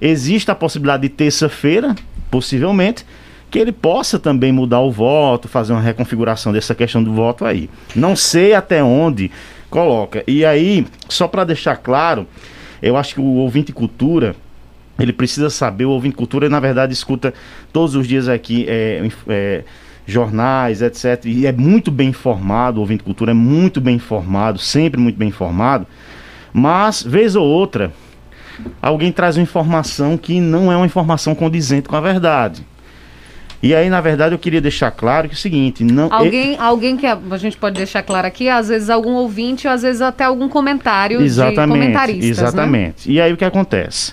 existe 0.00 0.50
a 0.50 0.54
possibilidade 0.54 1.02
de 1.02 1.08
terça-feira, 1.08 1.94
possivelmente, 2.30 3.06
que 3.50 3.58
ele 3.60 3.70
possa 3.70 4.18
também 4.18 4.50
mudar 4.50 4.80
o 4.80 4.90
voto, 4.90 5.46
fazer 5.46 5.72
uma 5.72 5.80
reconfiguração 5.80 6.52
dessa 6.52 6.74
questão 6.74 7.02
do 7.02 7.12
voto 7.12 7.44
aí. 7.44 7.70
Não 7.94 8.16
sei 8.16 8.52
até 8.52 8.82
onde 8.82 9.30
coloca. 9.70 10.24
E 10.26 10.44
aí, 10.44 10.84
só 11.08 11.28
para 11.28 11.44
deixar 11.44 11.76
claro, 11.76 12.26
eu 12.82 12.96
acho 12.96 13.14
que 13.14 13.20
o 13.20 13.36
ouvinte 13.36 13.72
cultura 13.72 14.34
ele 14.98 15.12
precisa 15.12 15.50
saber, 15.50 15.84
o 15.84 15.90
ouvinte 15.90 16.16
cultura, 16.16 16.48
na 16.48 16.60
verdade, 16.60 16.92
escuta 16.92 17.34
todos 17.72 17.94
os 17.94 18.06
dias 18.06 18.28
aqui 18.28 18.64
é, 18.68 19.08
é, 19.28 19.64
jornais, 20.06 20.82
etc. 20.82 21.24
E 21.24 21.46
é 21.46 21.52
muito 21.52 21.90
bem 21.90 22.10
informado, 22.10 22.78
o 22.78 22.80
ouvinte 22.80 23.02
cultura 23.02 23.30
é 23.30 23.34
muito 23.34 23.80
bem 23.80 23.96
informado, 23.96 24.58
sempre 24.58 25.00
muito 25.00 25.16
bem 25.16 25.28
informado. 25.28 25.86
Mas, 26.52 27.02
vez 27.02 27.34
ou 27.34 27.46
outra, 27.46 27.92
alguém 28.80 29.10
traz 29.10 29.36
uma 29.36 29.42
informação 29.42 30.16
que 30.16 30.40
não 30.40 30.70
é 30.70 30.76
uma 30.76 30.86
informação 30.86 31.34
condizente 31.34 31.88
com 31.88 31.96
a 31.96 32.00
verdade. 32.00 32.64
E 33.62 33.74
aí, 33.74 33.88
na 33.88 34.00
verdade, 34.02 34.34
eu 34.34 34.38
queria 34.38 34.60
deixar 34.60 34.90
claro 34.90 35.26
que 35.26 35.34
é 35.34 35.38
o 35.38 35.40
seguinte, 35.40 35.82
não 35.82 36.12
alguém, 36.12 36.54
é... 36.54 36.60
alguém 36.60 36.98
que 36.98 37.06
a, 37.06 37.18
a, 37.30 37.38
gente 37.38 37.56
pode 37.56 37.76
deixar 37.76 38.02
claro 38.02 38.26
aqui, 38.26 38.46
às 38.46 38.68
vezes 38.68 38.90
algum 38.90 39.12
ouvinte, 39.12 39.66
ou 39.66 39.72
às 39.72 39.80
vezes 39.80 40.02
até 40.02 40.24
algum 40.24 40.50
comentário 40.50 41.22
exatamente, 41.22 41.72
de 41.72 41.72
comentaristas, 41.72 42.38
né? 42.38 42.44
Exatamente. 42.44 43.08
Né? 43.08 43.14
E 43.14 43.20
aí 43.22 43.32
o 43.32 43.38
que 43.38 43.44
acontece? 43.44 44.12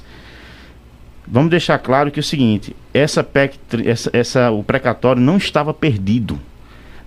Vamos 1.32 1.50
deixar 1.50 1.80
claro 1.80 2.12
que 2.12 2.20
é 2.20 2.22
o 2.22 2.24
seguinte, 2.24 2.76
essa 2.94 3.24
PEC, 3.24 3.58
essa, 3.86 4.10
essa, 4.12 4.52
o 4.52 4.62
precatório 4.66 5.22
não 5.22 5.38
estava 5.38 5.74
perdido. 5.74 6.38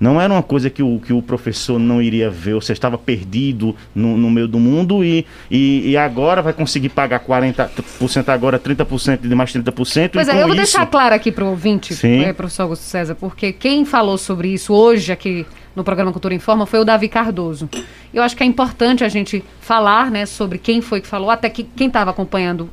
Não 0.00 0.18
era 0.18 0.32
uma 0.32 0.42
coisa 0.42 0.70
que 0.70 0.82
o, 0.82 0.98
que 0.98 1.12
o 1.12 1.20
professor 1.20 1.78
não 1.78 2.00
iria 2.00 2.30
ver, 2.30 2.54
você 2.54 2.72
estava 2.72 2.96
perdido 2.96 3.76
no, 3.94 4.16
no 4.16 4.30
meio 4.30 4.48
do 4.48 4.58
mundo 4.58 5.04
e, 5.04 5.26
e, 5.50 5.90
e, 5.90 5.96
agora 5.96 6.40
vai 6.42 6.54
conseguir 6.54 6.88
pagar 6.88 7.20
40% 7.20 8.28
agora, 8.28 8.58
30% 8.58 9.20
de 9.20 9.34
mais 9.34 9.52
30%. 9.52 10.10
Pois 10.12 10.26
é, 10.26 10.32
eu 10.32 10.46
vou 10.46 10.48
isso... 10.48 10.56
deixar 10.56 10.86
claro 10.86 11.14
aqui 11.14 11.30
para 11.30 11.44
o 11.44 11.48
ouvinte, 11.48 11.94
é, 12.06 12.32
professor 12.32 12.62
Augusto 12.62 12.82
César, 12.82 13.14
porque 13.14 13.52
quem 13.52 13.84
falou 13.84 14.18
sobre 14.18 14.48
isso 14.48 14.72
hoje 14.72 15.12
aqui 15.12 15.46
no 15.76 15.84
programa 15.84 16.12
Cultura 16.12 16.34
Informa 16.34 16.66
foi 16.66 16.80
o 16.80 16.84
Davi 16.84 17.08
Cardoso. 17.08 17.68
Eu 18.12 18.22
acho 18.22 18.34
que 18.34 18.42
é 18.42 18.46
importante 18.46 19.04
a 19.04 19.08
gente 19.08 19.44
falar 19.60 20.10
né, 20.10 20.24
sobre 20.24 20.58
quem 20.58 20.80
foi 20.80 21.00
que 21.00 21.06
falou, 21.06 21.30
até 21.30 21.48
que 21.48 21.62
quem 21.62 21.88
estava 21.88 22.10
acompanhando 22.10 22.70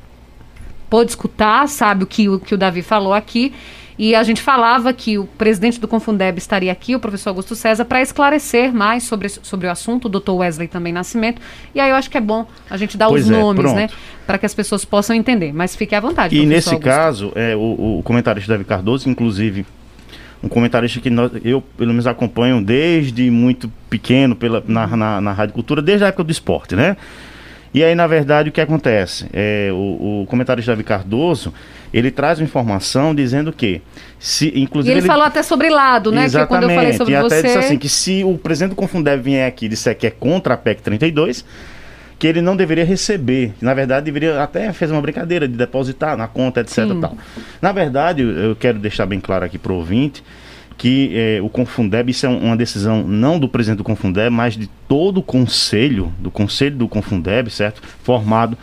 pôde 0.91 1.11
escutar, 1.11 1.69
sabe 1.69 2.03
o 2.03 2.05
que, 2.05 2.27
o 2.27 2.37
que 2.37 2.53
o 2.53 2.57
Davi 2.57 2.81
falou 2.81 3.13
aqui. 3.13 3.53
E 3.97 4.13
a 4.13 4.23
gente 4.23 4.41
falava 4.41 4.91
que 4.91 5.17
o 5.17 5.25
presidente 5.25 5.79
do 5.79 5.87
Confundeb 5.87 6.37
estaria 6.37 6.71
aqui, 6.71 6.95
o 6.95 6.99
professor 6.99 7.29
Augusto 7.29 7.55
César, 7.55 7.85
para 7.85 8.01
esclarecer 8.01 8.73
mais 8.73 9.03
sobre, 9.03 9.29
sobre 9.29 9.67
o 9.67 9.71
assunto, 9.71 10.05
o 10.05 10.09
doutor 10.09 10.35
Wesley 10.35 10.67
também 10.67 10.91
Nascimento. 10.91 11.41
E 11.73 11.79
aí 11.79 11.89
eu 11.89 11.95
acho 11.95 12.09
que 12.09 12.17
é 12.17 12.21
bom 12.21 12.45
a 12.69 12.75
gente 12.75 12.97
dar 12.97 13.07
pois 13.07 13.25
os 13.25 13.31
é, 13.31 13.39
nomes, 13.39 13.61
pronto. 13.61 13.75
né? 13.75 13.89
Para 14.27 14.37
que 14.37 14.45
as 14.45 14.53
pessoas 14.53 14.83
possam 14.83 15.15
entender. 15.15 15.53
Mas 15.53 15.75
fique 15.75 15.95
à 15.95 15.99
vontade. 15.99 16.35
E 16.35 16.45
nesse 16.45 16.69
Augusto. 16.69 16.83
caso, 16.83 17.31
é, 17.35 17.55
o, 17.55 17.99
o 17.99 18.03
comentarista 18.03 18.51
Davi 18.51 18.65
Cardoso, 18.65 19.07
inclusive, 19.07 19.65
um 20.43 20.49
comentarista 20.49 20.99
que 20.99 21.09
nós, 21.09 21.31
eu, 21.45 21.61
pelo 21.61 21.91
menos, 21.91 22.07
acompanho 22.07 22.61
desde 22.61 23.29
muito 23.29 23.71
pequeno 23.89 24.35
pela, 24.35 24.63
na, 24.67 24.87
na, 24.87 25.21
na 25.21 25.31
Rádio 25.31 25.53
Cultura, 25.53 25.81
desde 25.81 26.03
a 26.03 26.07
época 26.07 26.23
do 26.23 26.31
esporte, 26.31 26.75
né? 26.75 26.97
E 27.74 27.84
aí, 27.84 27.95
na 27.95 28.05
verdade, 28.05 28.49
o 28.49 28.51
que 28.51 28.59
acontece? 28.59 29.28
É, 29.32 29.69
o, 29.72 30.24
o 30.24 30.26
comentarista 30.28 30.74
Davi 30.74 30.84
Cardoso, 30.84 31.53
ele 31.93 32.11
traz 32.11 32.39
uma 32.39 32.43
informação 32.43 33.15
dizendo 33.15 33.53
que, 33.53 33.82
se, 34.19 34.51
inclusive... 34.55 34.91
E 34.91 34.93
ele, 34.93 34.99
ele, 34.99 35.07
falou 35.07 35.24
até 35.24 35.41
sobre 35.41 35.69
lado, 35.69 36.11
né? 36.11 36.26
Exatamente. 36.26 36.47
Que 36.47 36.53
quando 36.53 36.69
eu 36.69 36.76
falei 36.76 36.93
sobre 36.93 37.13
e 37.13 37.22
você... 37.22 37.36
até 37.36 37.47
disse 37.47 37.57
assim, 37.57 37.78
que 37.78 37.88
se 37.88 38.24
o 38.26 38.38
presidente 38.38 38.72
do 38.72 38.76
Confundeb 38.76 39.22
vier 39.22 39.47
aqui 39.47 39.67
e 39.67 39.69
disser 39.69 39.97
que 39.97 40.05
é 40.05 40.11
contra 40.11 40.55
a 40.55 40.57
PEC 40.57 40.82
32, 40.82 41.45
que 42.19 42.28
ele 42.28 42.41
não 42.41 42.55
deveria 42.55 42.84
receber. 42.86 43.53
Na 43.61 43.74
verdade, 43.74 44.05
deveria 44.05 44.43
até 44.43 44.72
fez 44.74 44.91
uma 44.91 45.01
brincadeira 45.01 45.47
de 45.47 45.55
depositar 45.55 46.17
na 46.17 46.28
conta, 46.28 46.59
etc. 46.59 46.86
Tal. 46.99 47.17
Na 47.61 47.72
verdade, 47.72 48.22
eu 48.22 48.55
quero 48.55 48.80
deixar 48.80 49.05
bem 49.05 49.19
claro 49.19 49.45
aqui 49.45 49.57
para 49.57 49.72
o 49.72 49.78
ouvinte 49.78 50.24
que 50.82 51.11
eh, 51.13 51.39
o 51.43 51.47
Confundeb, 51.47 52.09
isso 52.09 52.25
é 52.25 52.29
uma 52.29 52.57
decisão 52.57 53.03
não 53.03 53.38
do 53.38 53.47
presidente 53.47 53.77
do 53.77 53.84
Confundeb, 53.84 54.32
mas 54.32 54.57
de 54.57 54.65
todo 54.88 55.19
o 55.19 55.21
conselho, 55.21 56.11
do 56.17 56.32
conselho 56.32 56.75
do 56.75 56.88
Confundeb, 56.88 57.51
certo? 57.51 57.84
Formado 58.03 58.57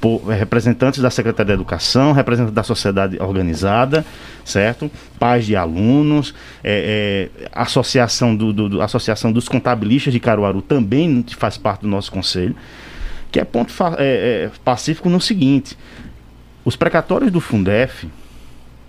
por 0.00 0.32
eh, 0.32 0.34
representantes 0.34 0.98
da 0.98 1.10
Secretaria 1.10 1.48
da 1.48 1.52
Educação, 1.52 2.12
representantes 2.12 2.54
da 2.54 2.62
sociedade 2.62 3.20
organizada, 3.20 4.02
certo? 4.46 4.90
Pais 5.18 5.44
de 5.44 5.56
alunos, 5.56 6.34
é, 6.64 7.28
é, 7.38 7.48
associação, 7.52 8.34
do, 8.34 8.50
do, 8.50 8.68
do, 8.70 8.80
associação 8.80 9.30
dos 9.30 9.46
contabilistas 9.46 10.14
de 10.14 10.20
Caruaru 10.20 10.62
também 10.62 11.22
faz 11.36 11.58
parte 11.58 11.82
do 11.82 11.88
nosso 11.88 12.10
conselho, 12.10 12.56
que 13.30 13.38
é 13.38 13.44
ponto 13.44 13.74
é, 13.98 14.50
pacífico 14.64 15.10
no 15.10 15.20
seguinte: 15.20 15.76
os 16.64 16.76
precatórios 16.76 17.30
do 17.30 17.42
Fundef, 17.42 18.08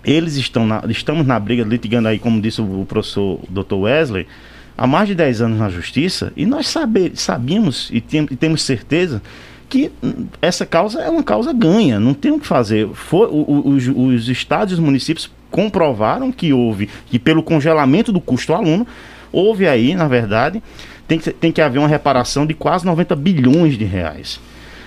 eles 0.04 0.36
estão 0.36 0.66
na, 0.66 0.82
estamos 0.88 1.26
na 1.26 1.38
briga, 1.38 1.64
litigando 1.64 2.08
aí, 2.08 2.18
como 2.18 2.40
disse 2.40 2.60
o, 2.60 2.84
professor 2.88 3.40
Dr. 3.48 3.74
Wesley, 3.74 4.26
há 4.76 4.86
mais 4.86 5.08
de 5.08 5.14
10 5.14 5.42
anos 5.42 5.58
na 5.58 5.68
justiça, 5.68 6.32
e 6.36 6.46
nós 6.46 6.68
saber, 6.68 7.12
sabíamos 7.14 7.90
e, 7.92 8.00
tem, 8.00 8.26
e 8.30 8.36
temos 8.36 8.62
certeza 8.62 9.22
que 9.68 9.92
essa 10.42 10.66
causa 10.66 11.00
é 11.00 11.08
uma 11.08 11.22
causa 11.22 11.52
ganha, 11.52 12.00
não 12.00 12.12
tem 12.12 12.32
o 12.32 12.40
que 12.40 12.46
fazer. 12.46 12.88
For, 12.88 13.28
o, 13.30 13.68
os, 13.68 13.86
os 13.86 14.28
estados 14.28 14.72
e 14.72 14.74
os 14.74 14.80
municípios 14.80 15.30
comprovaram 15.50 16.32
que 16.32 16.52
houve, 16.52 16.88
que 17.06 17.18
pelo 17.18 17.42
congelamento 17.42 18.12
do 18.12 18.20
custo 18.20 18.52
aluno, 18.52 18.86
houve 19.32 19.68
aí, 19.68 19.94
na 19.94 20.08
verdade, 20.08 20.62
tem 21.06 21.18
que, 21.18 21.30
tem 21.30 21.52
que 21.52 21.60
haver 21.60 21.78
uma 21.78 21.88
reparação 21.88 22.46
de 22.46 22.54
quase 22.54 22.84
90 22.84 23.14
bilhões 23.16 23.76
de 23.76 23.84
reais, 23.84 24.40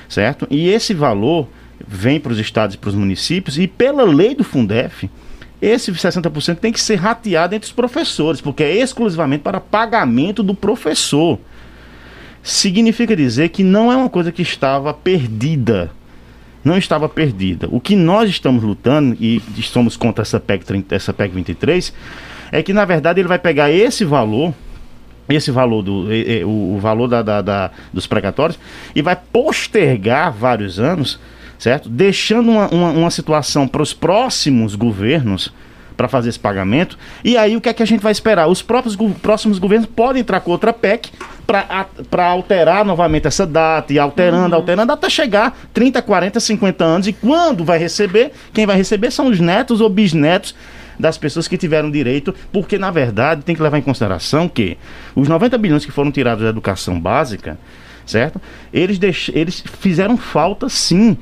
certo? 0.10 0.48
E 0.50 0.70
esse 0.70 0.94
valor 0.94 1.48
vem 1.88 2.20
para 2.20 2.32
os 2.32 2.40
estados 2.40 2.76
e 2.76 2.78
para 2.78 2.90
os 2.90 2.96
municípios, 2.96 3.58
e 3.58 3.68
pela 3.68 4.04
lei 4.04 4.34
do 4.36 4.44
Fundef, 4.44 5.10
esse 5.62 5.92
60% 5.92 6.58
tem 6.58 6.74
que 6.74 6.82
ser 6.82 6.96
rateado 6.96 7.56
entre 7.56 7.68
os 7.68 7.72
professores, 7.72 8.42
porque 8.42 8.64
é 8.64 8.76
exclusivamente 8.76 9.44
para 9.44 9.62
pagamento 9.62 10.44
do 10.44 10.54
professor. 10.54 11.40
Significa 12.42 13.16
dizer 13.16 13.50
que 13.50 13.64
não 13.64 13.90
é 13.92 13.96
uma 13.96 14.10
coisa 14.10 14.32
que 14.32 14.42
estava 14.42 14.94
perdida. 14.94 15.90
Não 16.64 16.78
estava 16.78 17.08
perdida. 17.08 17.68
O 17.72 17.80
que 17.80 17.96
nós 17.96 18.30
estamos 18.30 18.62
lutando, 18.62 19.16
e 19.20 19.42
somos 19.62 19.96
contra 19.96 20.22
essa 20.22 20.40
PEC, 20.40 20.66
30, 20.66 20.96
essa 20.96 21.14
PEC 21.14 21.34
23, 21.34 21.94
é 22.52 22.62
que 22.62 22.74
na 22.74 22.84
verdade 22.84 23.22
ele 23.22 23.28
vai 23.28 23.40
pegar 23.40 23.72
esse 23.72 24.04
valor 24.04 24.54
esse 25.30 25.52
valor 25.52 25.82
do 25.82 26.08
o, 26.46 26.78
valor 26.80 27.08
da, 27.08 27.22
da, 27.22 27.42
da, 27.42 27.72
dos 27.94 28.06
precatórios 28.06 28.60
e 28.94 29.02
vai 29.02 29.16
postergar 29.16 30.34
vários 30.34 30.80
anos 30.80 31.18
certo? 31.64 31.88
Deixando 31.88 32.52
uma, 32.52 32.68
uma, 32.68 32.90
uma 32.90 33.10
situação 33.10 33.66
para 33.70 33.82
os 33.82 33.94
próximos 33.94 34.76
governos 34.76 35.50
para 35.96 36.10
fazer 36.10 36.28
esse 36.28 36.40
pagamento. 36.40 36.98
E 37.24 37.38
aí 37.38 37.56
o 37.56 37.62
que 37.62 37.70
é 37.70 37.74
que 37.74 37.82
a 37.82 37.86
gente 37.86 38.02
vai 38.02 38.12
esperar? 38.12 38.48
Os 38.48 38.62
próprios 38.62 38.98
próximos 39.22 39.60
governos 39.60 39.88
podem 39.88 40.20
entrar 40.22 40.42
com 40.42 40.52
outra 40.52 40.74
PEC 40.74 41.10
para 41.48 42.26
alterar 42.26 42.84
novamente 42.84 43.28
essa 43.28 43.48
data 43.48 43.94
e 43.94 44.00
alterando, 44.00 44.50
uhum. 44.50 44.56
alterando, 44.56 44.92
até 44.92 45.10
chegar 45.10 45.58
30, 45.74 46.02
40, 46.02 46.38
50 46.38 46.84
anos. 46.84 47.08
E 47.08 47.14
quando 47.14 47.64
vai 47.64 47.78
receber? 47.78 48.34
Quem 48.52 48.66
vai 48.66 48.76
receber 48.76 49.10
são 49.10 49.28
os 49.28 49.40
netos 49.40 49.80
ou 49.80 49.88
bisnetos 49.88 50.54
das 51.00 51.18
pessoas 51.18 51.48
que 51.48 51.58
tiveram 51.58 51.90
direito, 51.90 52.36
porque 52.52 52.78
na 52.78 52.92
verdade 52.92 53.42
tem 53.44 53.56
que 53.56 53.62
levar 53.62 53.78
em 53.78 53.82
consideração 53.82 54.50
que 54.50 54.78
os 55.16 55.30
90 55.30 55.58
bilhões 55.58 55.86
que 55.86 55.92
foram 55.94 56.12
tirados 56.12 56.44
da 56.44 56.50
educação 56.50 57.00
básica, 57.00 57.58
certo? 58.06 58.42
Eles, 58.74 59.00
deix... 59.00 59.32
eles 59.34 59.64
fizeram 59.80 60.18
falta 60.18 60.68
sim 60.68 61.18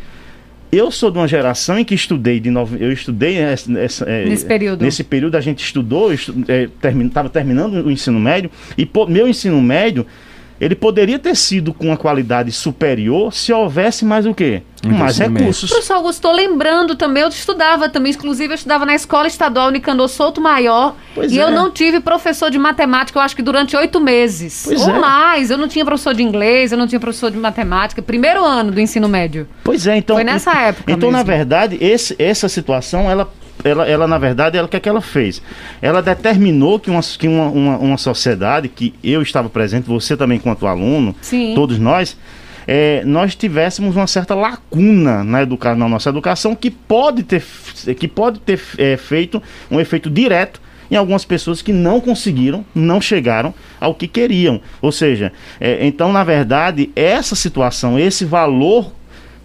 eu 0.71 0.89
sou 0.89 1.11
de 1.11 1.17
uma 1.17 1.27
geração 1.27 1.77
em 1.77 1.83
que 1.83 1.93
estudei 1.93 2.39
de 2.39 2.49
novo, 2.49 2.77
eu 2.77 2.91
estudei 2.91 3.37
essa, 3.37 3.69
é, 4.09 4.25
nesse 4.25 4.45
período. 4.45 4.83
Nesse 4.83 5.03
período 5.03 5.35
a 5.35 5.41
gente 5.41 5.63
estudou, 5.63 6.13
estava 6.13 6.43
é, 6.47 6.69
termin, 6.79 7.09
terminando 7.31 7.85
o 7.85 7.91
ensino 7.91 8.19
médio 8.19 8.49
e 8.77 8.85
pô, 8.85 9.05
meu 9.05 9.27
ensino 9.27 9.61
médio 9.61 10.05
ele 10.61 10.75
poderia 10.75 11.17
ter 11.17 11.35
sido 11.35 11.73
com 11.73 11.87
uma 11.87 11.97
qualidade 11.97 12.51
superior 12.51 13.33
se 13.33 13.51
houvesse 13.51 14.05
mais 14.05 14.27
o 14.27 14.33
quê? 14.33 14.61
Mais 14.85 15.17
recursos. 15.17 15.71
Professor 15.71 15.95
Augusto, 15.95 16.19
estou 16.19 16.31
lembrando 16.31 16.95
também, 16.95 17.23
eu 17.23 17.29
estudava 17.29 17.89
também, 17.89 18.11
inclusive 18.11 18.53
eu 18.53 18.55
estudava 18.55 18.85
na 18.85 18.93
Escola 18.93 19.27
Estadual 19.27 19.71
Nicandor 19.71 20.07
Souto 20.07 20.39
Maior, 20.39 20.95
pois 21.15 21.31
e 21.31 21.39
é. 21.39 21.43
eu 21.43 21.49
não 21.49 21.71
tive 21.71 21.99
professor 21.99 22.51
de 22.51 22.59
matemática, 22.59 23.17
eu 23.17 23.23
acho 23.23 23.35
que 23.35 23.41
durante 23.41 23.75
oito 23.75 23.99
meses. 23.99 24.63
Pois 24.67 24.81
ou 24.81 24.95
é. 24.95 24.99
mais, 24.99 25.49
eu 25.49 25.57
não 25.57 25.67
tinha 25.67 25.83
professor 25.83 26.13
de 26.13 26.21
inglês, 26.21 26.71
eu 26.71 26.77
não 26.77 26.85
tinha 26.85 26.99
professor 26.99 27.31
de 27.31 27.37
matemática, 27.37 27.99
primeiro 27.99 28.45
ano 28.45 28.71
do 28.71 28.79
ensino 28.79 29.09
médio. 29.09 29.47
Pois 29.63 29.87
é, 29.87 29.97
então... 29.97 30.15
Foi 30.15 30.23
nessa 30.23 30.53
época 30.53 30.91
Então, 30.91 31.09
mesmo. 31.09 31.17
na 31.17 31.23
verdade, 31.23 31.77
esse, 31.81 32.15
essa 32.19 32.47
situação, 32.47 33.09
ela 33.09 33.27
ela, 33.63 33.87
ela 33.87 34.07
na 34.07 34.17
verdade, 34.17 34.57
ela, 34.57 34.65
o 34.65 34.69
que 34.69 34.77
é 34.77 34.79
que 34.79 34.89
ela 34.89 35.01
fez? 35.01 35.41
Ela 35.81 36.01
determinou 36.01 36.79
que, 36.79 36.89
uma, 36.89 37.01
que 37.01 37.27
uma, 37.27 37.45
uma, 37.49 37.77
uma 37.77 37.97
sociedade, 37.97 38.67
que 38.67 38.93
eu 39.03 39.21
estava 39.21 39.49
presente, 39.49 39.87
você 39.87 40.15
também 40.17 40.37
enquanto 40.37 40.67
aluno, 40.67 41.15
Sim. 41.21 41.53
todos 41.55 41.79
nós, 41.79 42.17
é, 42.67 43.03
nós 43.05 43.35
tivéssemos 43.35 43.95
uma 43.95 44.07
certa 44.07 44.35
lacuna 44.35 45.23
na, 45.23 45.41
educa 45.41 45.75
na 45.75 45.87
nossa 45.87 46.09
educação 46.09 46.55
que 46.55 46.69
pode 46.69 47.23
ter, 47.23 47.43
que 47.97 48.07
pode 48.07 48.39
ter 48.39 48.59
é, 48.77 48.97
feito 48.97 49.41
um 49.69 49.79
efeito 49.79 50.09
direto 50.09 50.61
em 50.89 50.95
algumas 50.95 51.23
pessoas 51.23 51.61
que 51.61 51.71
não 51.71 52.01
conseguiram, 52.01 52.65
não 52.75 52.99
chegaram 52.99 53.53
ao 53.79 53.95
que 53.95 54.07
queriam. 54.07 54.59
Ou 54.81 54.91
seja, 54.91 55.31
é, 55.59 55.85
então, 55.85 56.11
na 56.11 56.23
verdade, 56.23 56.91
essa 56.95 57.33
situação, 57.33 57.97
esse 57.97 58.25
valor 58.25 58.91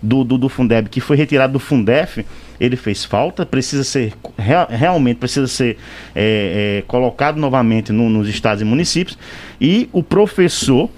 do, 0.02 0.24
do, 0.24 0.36
do 0.36 0.48
Fundeb 0.48 0.88
que 0.88 1.00
foi 1.00 1.16
retirado 1.16 1.52
do 1.52 1.60
Fundef, 1.60 2.24
ele 2.60 2.76
fez 2.76 3.04
falta, 3.04 3.44
precisa 3.44 3.84
ser 3.84 4.12
real, 4.38 4.66
realmente 4.70 5.18
precisa 5.18 5.46
ser 5.46 5.78
é, 6.14 6.78
é, 6.78 6.84
colocado 6.86 7.36
novamente 7.38 7.92
no, 7.92 8.08
nos 8.08 8.28
estados 8.28 8.62
e 8.62 8.64
municípios 8.64 9.18
e 9.60 9.88
o 9.92 10.02
professor 10.02 10.88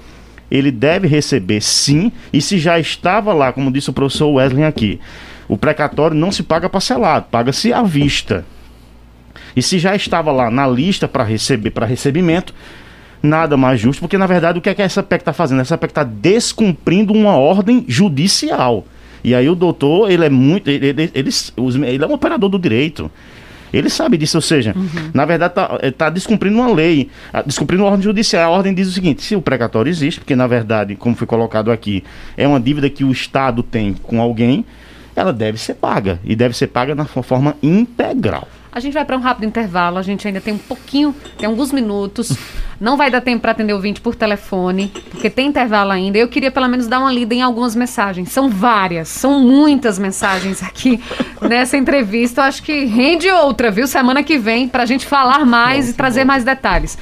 ele 0.51 0.71
deve 0.71 1.07
receber 1.07 1.61
sim 1.61 2.11
e 2.33 2.41
se 2.41 2.59
já 2.59 2.79
estava 2.79 3.33
lá, 3.33 3.53
como 3.53 3.71
disse 3.71 3.91
o 3.91 3.93
professor 3.93 4.29
Wesley 4.29 4.65
aqui, 4.65 5.01
o 5.47 5.57
precatório 5.57 6.17
não 6.17 6.31
se 6.31 6.43
paga 6.43 6.69
parcelado, 6.69 7.27
paga-se 7.31 7.73
à 7.73 7.83
vista. 7.83 8.45
E 9.57 9.63
se 9.63 9.79
já 9.79 9.97
estava 9.97 10.31
lá 10.31 10.51
na 10.51 10.67
lista 10.67 11.09
para 11.09 11.25
receber, 11.25 11.71
para 11.71 11.87
recebimento, 11.87 12.55
nada 13.23 13.57
mais 13.57 13.81
justo, 13.81 14.01
porque 14.01 14.19
na 14.19 14.27
verdade 14.27 14.59
o 14.59 14.63
que 14.63 14.69
é 14.69 14.75
que 14.75 14.83
essa 14.83 15.03
PEC 15.03 15.23
está 15.23 15.33
fazendo? 15.33 15.61
Essa 15.61 15.77
PEC 15.77 15.91
está 15.91 16.05
descumprindo 16.05 17.13
uma 17.13 17.37
ordem 17.37 17.85
judicial. 17.89 18.85
E 19.23 19.35
aí 19.35 19.49
o 19.49 19.55
doutor, 19.55 20.11
ele 20.11 20.25
é 20.25 20.31
muito. 20.31 20.69
Ele, 20.69 20.89
ele, 20.89 21.11
ele, 21.15 21.31
ele 21.87 22.05
é 22.05 22.07
um 22.07 22.13
operador 22.13 22.49
do 22.49 22.59
direito. 22.59 23.11
Ele 23.73 23.91
sabe 23.91 24.17
disso, 24.17 24.39
ou 24.39 24.43
seja, 24.43 24.73
uhum. 24.75 25.11
na 25.13 25.25
verdade 25.27 25.53
está 25.53 25.79
eh, 25.83 25.91
tá 25.91 26.09
descumprindo 26.09 26.57
uma 26.57 26.73
lei, 26.73 27.11
ah, 27.33 27.43
descumprindo 27.43 27.83
uma 27.83 27.91
ordem 27.91 28.05
judicial. 28.05 28.53
A 28.53 28.57
ordem 28.57 28.73
diz 28.73 28.89
o 28.89 28.93
seguinte: 28.93 29.23
se 29.23 29.37
o 29.37 29.43
precatório 29.43 29.91
existe, 29.91 30.21
porque 30.21 30.35
na 30.35 30.47
verdade, 30.47 30.97
como 30.97 31.15
foi 31.15 31.27
colocado 31.27 31.71
aqui, 31.71 32.03
é 32.37 32.49
uma 32.49 32.59
dívida 32.59 32.89
que 32.89 33.05
o 33.05 33.13
Estado 33.13 33.63
tem 33.63 33.93
com 33.93 34.21
alguém, 34.21 34.65
ela 35.15 35.33
deve 35.33 35.59
ser 35.59 35.75
paga. 35.75 36.19
E 36.25 36.35
deve 36.35 36.57
ser 36.57 36.69
paga 36.69 36.95
na 36.95 37.05
forma 37.05 37.57
integral. 37.63 38.49
A 38.71 38.81
gente 38.81 38.95
vai 38.95 39.05
para 39.05 39.17
um 39.17 39.21
rápido 39.21 39.45
intervalo, 39.45 39.99
a 39.99 40.03
gente 40.03 40.27
ainda 40.27 40.41
tem 40.41 40.55
um 40.55 40.59
pouquinho, 40.59 41.15
tem 41.37 41.49
alguns 41.49 41.73
minutos. 41.73 42.37
Não 42.81 42.97
vai 42.97 43.11
dar 43.11 43.21
tempo 43.21 43.43
para 43.43 43.53
atender 43.53 43.73
o 43.73 43.77
ouvinte 43.77 44.01
por 44.01 44.15
telefone, 44.15 44.93
porque 45.11 45.29
tem 45.29 45.49
intervalo 45.49 45.91
ainda. 45.91 46.19
Eu 46.19 46.29
queria 46.29 46.51
pelo 46.51 46.69
menos 46.69 46.87
dar 46.87 47.01
uma 47.01 47.13
lida 47.13 47.35
em 47.35 47.43
algumas 47.43 47.75
mensagens. 47.75 48.31
São 48.31 48.49
várias, 48.49 49.09
são 49.09 49.41
muitas 49.41 49.99
mensagens 49.99 50.63
aqui 50.63 51.03
nessa 51.43 51.77
entrevista. 51.77 52.43
Eu 52.43 52.45
acho 52.45 52.63
que 52.63 52.85
rende 52.85 53.29
outra, 53.31 53.71
viu? 53.71 53.87
Semana 53.87 54.23
que 54.23 54.39
vem, 54.39 54.69
para 54.69 54.85
a 54.85 54.87
gente 54.87 55.07
falar 55.07 55.45
mais 55.45 55.87
bom, 55.87 55.91
e 55.91 55.95
trazer 55.95 56.21
bom. 56.21 56.29
mais 56.29 56.45
detalhes. 56.45 56.97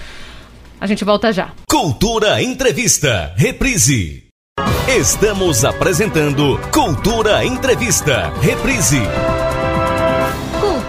A 0.81 0.87
gente 0.87 1.05
volta 1.05 1.33
já. 1.33 1.51
Cultura 1.69 2.43
Entrevista, 2.43 3.33
reprise. 3.37 4.27
Estamos 4.89 5.64
apresentando 5.64 6.59
Cultura 6.73 7.45
Entrevista, 7.45 8.33
reprise. 8.41 9.01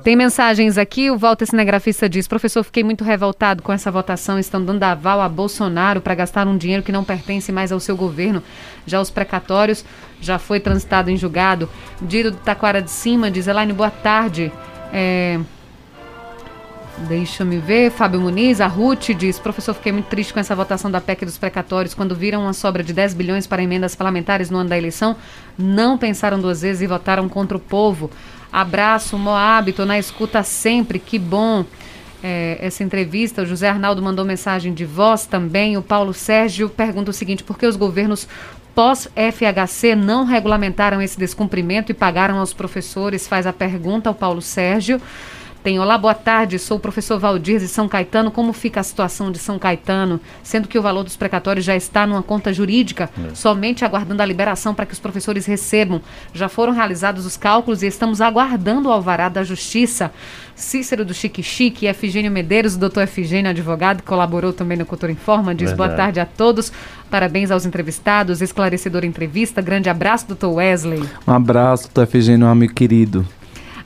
Tem 0.03 0.15
mensagens 0.15 0.77
aqui, 0.77 1.09
o 1.09 1.17
Walter 1.17 1.45
Cinegrafista 1.45 2.07
diz: 2.07 2.27
Professor, 2.27 2.63
fiquei 2.63 2.83
muito 2.83 3.03
revoltado 3.03 3.63
com 3.63 3.71
essa 3.71 3.89
votação. 3.91 4.37
Estão 4.37 4.63
dando 4.63 4.83
aval 4.83 5.21
a 5.21 5.29
Bolsonaro 5.29 6.01
para 6.01 6.15
gastar 6.15 6.47
um 6.47 6.57
dinheiro 6.57 6.83
que 6.83 6.91
não 6.91 7.03
pertence 7.03 7.51
mais 7.51 7.71
ao 7.71 7.79
seu 7.79 7.95
governo. 7.95 8.41
Já 8.85 9.01
os 9.01 9.09
precatórios 9.09 9.83
já 10.21 10.37
foi 10.37 10.59
transitado 10.59 11.09
em 11.09 11.17
julgado. 11.17 11.69
Diro 12.01 12.31
do 12.31 12.37
Taquara 12.37 12.81
de 12.81 12.91
Cima 12.91 13.31
diz: 13.31 13.47
Elaine, 13.47 13.73
boa 13.73 13.91
tarde. 13.91 14.51
É... 14.93 15.39
Deixa 16.97 17.43
me 17.43 17.57
ver. 17.57 17.91
Fábio 17.91 18.21
Muniz, 18.21 18.61
a 18.61 18.67
Ruth 18.67 19.09
diz: 19.17 19.37
Professor, 19.37 19.73
fiquei 19.73 19.91
muito 19.91 20.05
triste 20.05 20.33
com 20.33 20.39
essa 20.39 20.55
votação 20.55 20.89
da 20.89 21.01
PEC 21.01 21.25
dos 21.25 21.37
precatórios. 21.37 21.93
Quando 21.93 22.15
viram 22.15 22.43
uma 22.43 22.53
sobra 22.53 22.81
de 22.81 22.93
10 22.93 23.13
bilhões 23.13 23.45
para 23.45 23.61
emendas 23.61 23.95
parlamentares 23.95 24.49
no 24.49 24.59
ano 24.59 24.69
da 24.69 24.77
eleição, 24.77 25.15
não 25.57 25.97
pensaram 25.97 26.39
duas 26.39 26.61
vezes 26.61 26.81
e 26.81 26.87
votaram 26.87 27.27
contra 27.27 27.57
o 27.57 27.59
povo. 27.59 28.09
Abraço, 28.55 29.17
Moab, 29.17 29.73
tô 29.73 29.83
na 29.83 29.99
escuta 29.99 30.41
sempre, 30.41 30.97
que 30.97 31.19
bom 31.19 31.65
é, 32.23 32.57
essa 32.61 32.85
entrevista. 32.85 33.41
O 33.41 33.45
José 33.45 33.67
Arnaldo 33.67 34.01
mandou 34.01 34.23
mensagem 34.23 34.73
de 34.73 34.85
voz 34.85 35.25
também. 35.25 35.75
O 35.75 35.81
Paulo 35.81 36.13
Sérgio 36.13 36.69
pergunta 36.69 37.11
o 37.11 37.13
seguinte: 37.13 37.43
por 37.43 37.59
que 37.59 37.65
os 37.65 37.75
governos 37.75 38.25
pós-FHC 38.73 39.93
não 39.93 40.23
regulamentaram 40.23 41.01
esse 41.01 41.19
descumprimento 41.19 41.91
e 41.91 41.93
pagaram 41.93 42.39
aos 42.39 42.53
professores? 42.53 43.27
Faz 43.27 43.45
a 43.45 43.51
pergunta 43.51 44.07
ao 44.07 44.15
Paulo 44.15 44.41
Sérgio. 44.41 45.01
Tem 45.65 45.79
Olá, 45.79 45.97
boa 45.97 46.13
tarde, 46.13 46.59
sou 46.59 46.77
o 46.77 46.79
professor 46.79 47.17
Valdir 47.17 47.59
de 47.59 47.67
São 47.67 47.89
Caetano. 47.89 48.29
Como 48.29 48.53
fica 48.53 48.81
a 48.81 48.83
situação 48.83 49.31
de 49.31 49.39
São 49.39 49.57
Caetano, 49.57 50.21
sendo 50.43 50.67
que 50.67 50.77
o 50.77 50.81
valor 50.81 51.03
dos 51.03 51.15
precatórios 51.15 51.65
já 51.65 51.75
está 51.75 52.05
numa 52.05 52.21
conta 52.21 52.53
jurídica, 52.53 53.09
é. 53.17 53.33
somente 53.33 53.83
aguardando 53.83 54.21
a 54.21 54.25
liberação 54.27 54.75
para 54.75 54.85
que 54.85 54.93
os 54.93 54.99
professores 54.99 55.47
recebam? 55.47 56.03
Já 56.35 56.47
foram 56.47 56.71
realizados 56.71 57.25
os 57.25 57.35
cálculos 57.35 57.81
e 57.81 57.87
estamos 57.87 58.21
aguardando 58.21 58.89
o 58.89 58.91
alvará 58.91 59.27
da 59.27 59.43
Justiça. 59.43 60.11
Cícero 60.55 61.03
do 61.03 61.15
Chique 61.15 61.41
Chique, 61.41 61.87
Efigênio 61.87 62.31
Medeiros, 62.31 62.75
o 62.75 62.79
doutor 62.79 63.01
Efigênio, 63.01 63.49
advogado, 63.49 64.03
que 64.03 64.07
colaborou 64.07 64.53
também 64.53 64.77
no 64.77 64.85
Cultura 64.85 65.11
Informa, 65.11 65.55
diz 65.55 65.71
Verdade. 65.71 65.77
boa 65.77 65.97
tarde 65.97 66.19
a 66.19 66.25
todos, 66.27 66.71
parabéns 67.09 67.49
aos 67.49 67.65
entrevistados, 67.65 68.39
esclarecedora 68.39 69.05
entrevista, 69.07 69.63
grande 69.63 69.89
abraço, 69.89 70.27
doutor 70.27 70.53
Wesley. 70.53 71.03
Um 71.27 71.33
abraço, 71.33 71.85
doutor 71.85 72.03
Efigênio, 72.03 72.45
amigo 72.45 72.73
querido. 72.73 73.27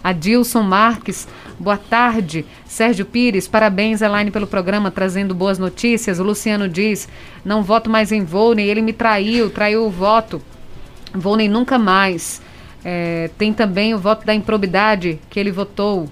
Adilson 0.03 0.63
Marques, 0.63 1.27
boa 1.59 1.77
tarde. 1.77 2.45
Sérgio 2.65 3.05
Pires, 3.05 3.47
parabéns, 3.47 4.01
Elaine, 4.01 4.31
pelo 4.31 4.47
programa, 4.47 4.89
trazendo 4.89 5.35
boas 5.35 5.59
notícias. 5.59 6.19
O 6.19 6.23
Luciano 6.23 6.69
diz: 6.69 7.07
não 7.43 7.63
voto 7.63 7.89
mais 7.89 8.11
em 8.11 8.23
Volney, 8.23 8.69
ele 8.69 8.81
me 8.81 8.93
traiu, 8.93 9.49
traiu 9.49 9.85
o 9.85 9.89
voto. 9.89 10.41
Volney 11.13 11.47
nunca 11.47 11.77
mais. 11.77 12.41
É, 12.83 13.29
tem 13.37 13.51
também 13.51 13.93
o 13.93 13.99
voto 13.99 14.25
da 14.25 14.33
improbidade 14.33 15.19
que 15.29 15.39
ele 15.39 15.51
votou. 15.51 16.07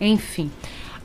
Enfim. 0.00 0.50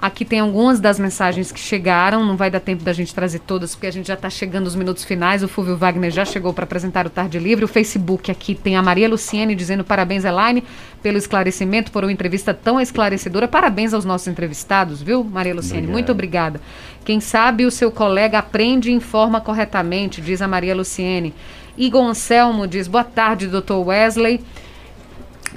Aqui 0.05 0.23
tem 0.23 0.39
algumas 0.39 0.79
das 0.79 0.99
mensagens 0.99 1.51
que 1.51 1.59
chegaram, 1.59 2.23
não 2.23 2.37
vai 2.37 2.51
dar 2.51 2.59
tempo 2.59 2.83
da 2.83 2.93
gente 2.93 3.11
trazer 3.11 3.39
todas, 3.39 3.73
porque 3.73 3.87
a 3.87 3.91
gente 3.91 4.07
já 4.07 4.13
está 4.13 4.29
chegando 4.29 4.65
nos 4.65 4.75
minutos 4.75 5.03
finais. 5.03 5.41
O 5.41 5.47
Fúvio 5.47 5.75
Wagner 5.75 6.11
já 6.11 6.23
chegou 6.23 6.53
para 6.53 6.63
apresentar 6.63 7.07
o 7.07 7.09
Tarde 7.09 7.39
Livre. 7.39 7.65
O 7.65 7.67
Facebook 7.67 8.29
aqui 8.29 8.53
tem 8.53 8.75
a 8.75 8.83
Maria 8.83 9.09
Luciene 9.09 9.55
dizendo 9.55 9.83
parabéns, 9.83 10.23
Elaine, 10.23 10.63
pelo 11.01 11.17
esclarecimento, 11.17 11.91
por 11.91 12.03
uma 12.03 12.11
entrevista 12.11 12.53
tão 12.53 12.79
esclarecedora. 12.79 13.47
Parabéns 13.47 13.95
aos 13.95 14.05
nossos 14.05 14.27
entrevistados, 14.27 15.01
viu, 15.01 15.23
Maria 15.23 15.55
Luciene? 15.55 15.87
Obrigado. 15.87 15.93
Muito 15.93 16.11
obrigada. 16.11 16.61
Quem 17.03 17.19
sabe 17.19 17.65
o 17.65 17.71
seu 17.71 17.91
colega 17.91 18.37
aprende 18.37 18.91
e 18.91 18.93
informa 18.93 19.41
corretamente, 19.41 20.21
diz 20.21 20.39
a 20.39 20.47
Maria 20.47 20.75
Luciene. 20.75 21.33
Igor 21.75 22.05
Anselmo 22.05 22.67
diz 22.67 22.87
boa 22.87 23.03
tarde, 23.03 23.47
doutor 23.47 23.87
Wesley. 23.87 24.39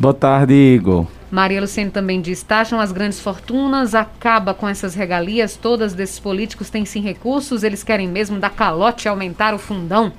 Boa 0.01 0.15
tarde, 0.15 0.55
Igor. 0.55 1.07
Maria 1.31 1.61
Luciene 1.61 1.91
também 1.91 2.21
diz: 2.21 2.43
taxam 2.43 2.81
as 2.81 2.93
grandes 2.93 3.21
fortunas, 3.21 3.95
acaba 3.95 4.55
com 4.55 4.69
essas 4.69 4.95
regalias 4.95 5.57
todas 5.57 5.95
desses 5.95 6.19
políticos 6.19 6.71
têm 6.71 6.85
sim 6.85 7.01
recursos, 7.01 7.63
eles 7.63 7.83
querem 7.83 8.09
mesmo 8.09 8.39
dar 8.39 8.51
calote 8.51 9.07
e 9.07 9.09
aumentar 9.09 9.55
o 9.55 9.59
fundão. 9.59 10.13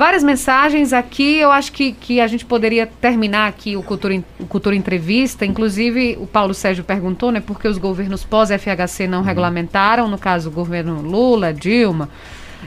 Várias 0.00 0.24
mensagens 0.24 0.94
aqui, 0.94 1.36
eu 1.36 1.52
acho 1.52 1.72
que, 1.72 1.92
que 1.92 2.22
a 2.22 2.26
gente 2.26 2.46
poderia 2.46 2.86
terminar 2.86 3.48
aqui 3.48 3.76
o 3.76 3.82
Cultura, 3.82 4.24
o 4.38 4.46
Cultura 4.46 4.74
Entrevista. 4.74 5.44
Inclusive, 5.44 6.16
o 6.18 6.26
Paulo 6.26 6.54
Sérgio 6.54 6.82
perguntou, 6.82 7.30
né, 7.30 7.38
por 7.38 7.60
que 7.60 7.68
os 7.68 7.76
governos 7.76 8.24
pós-FHC 8.24 9.06
não 9.06 9.18
uhum. 9.18 9.24
regulamentaram, 9.24 10.08
no 10.08 10.16
caso, 10.16 10.48
o 10.48 10.52
governo 10.52 11.02
Lula, 11.02 11.52
Dilma, 11.52 12.08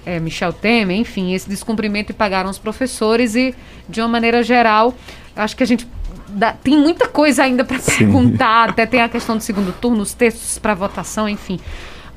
é, 0.06 0.20
Michel 0.20 0.54
Temer, 0.54 0.96
enfim, 0.96 1.34
esse 1.34 1.50
descumprimento 1.50 2.12
e 2.12 2.14
pagaram 2.14 2.52
os 2.52 2.60
professores 2.60 3.34
e, 3.34 3.56
de 3.90 4.00
uma 4.00 4.08
maneira 4.08 4.44
geral, 4.44 4.94
acho 5.36 5.58
que 5.58 5.64
a 5.64 5.66
gente 5.66 5.88
dá, 6.34 6.54
tem 6.54 6.78
muita 6.78 7.08
coisa 7.08 7.44
ainda 7.44 7.64
para 7.64 7.80
perguntar, 7.80 8.70
até 8.70 8.86
tem 8.86 9.02
a 9.02 9.10
questão 9.10 9.38
do 9.38 9.44
segundo 9.44 9.72
turno, 9.74 10.02
os 10.02 10.14
textos 10.14 10.58
para 10.58 10.74
votação, 10.74 11.30
enfim. 11.30 11.60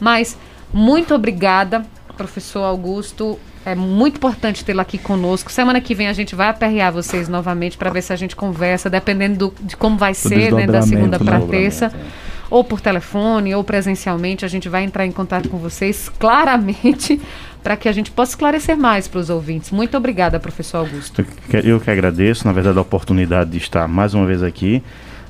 Mas 0.00 0.36
muito 0.72 1.14
obrigada, 1.14 1.84
professor 2.16 2.62
Augusto. 2.62 3.38
É 3.64 3.74
muito 3.74 4.16
importante 4.16 4.64
tê-lo 4.64 4.80
aqui 4.80 4.96
conosco. 4.96 5.50
Semana 5.50 5.80
que 5.80 5.94
vem 5.94 6.06
a 6.06 6.12
gente 6.12 6.36
vai 6.36 6.48
aperrear 6.48 6.92
vocês 6.92 7.28
novamente 7.28 7.76
para 7.76 7.90
ver 7.90 8.02
se 8.02 8.12
a 8.12 8.16
gente 8.16 8.36
conversa, 8.36 8.88
dependendo 8.88 9.50
do, 9.50 9.54
de 9.64 9.76
como 9.76 9.96
vai 9.96 10.14
ser, 10.14 10.52
né, 10.52 10.66
da 10.66 10.82
segunda 10.82 11.18
para 11.18 11.40
terça. 11.40 11.86
É. 11.86 12.36
Ou 12.48 12.62
por 12.62 12.80
telefone, 12.80 13.52
ou 13.56 13.64
presencialmente, 13.64 14.44
a 14.44 14.48
gente 14.48 14.68
vai 14.68 14.84
entrar 14.84 15.04
em 15.04 15.10
contato 15.10 15.48
com 15.48 15.58
vocês 15.58 16.08
claramente 16.08 17.20
para 17.66 17.76
que 17.76 17.88
a 17.88 17.92
gente 17.92 18.12
possa 18.12 18.30
esclarecer 18.30 18.76
mais 18.76 19.08
para 19.08 19.18
os 19.18 19.28
ouvintes. 19.28 19.72
Muito 19.72 19.96
obrigada, 19.96 20.38
professor 20.38 20.78
Augusto. 20.78 21.26
Eu 21.64 21.80
que 21.80 21.90
agradeço, 21.90 22.46
na 22.46 22.52
verdade, 22.52 22.78
a 22.78 22.80
oportunidade 22.80 23.50
de 23.50 23.58
estar 23.58 23.88
mais 23.88 24.14
uma 24.14 24.24
vez 24.24 24.40
aqui 24.40 24.80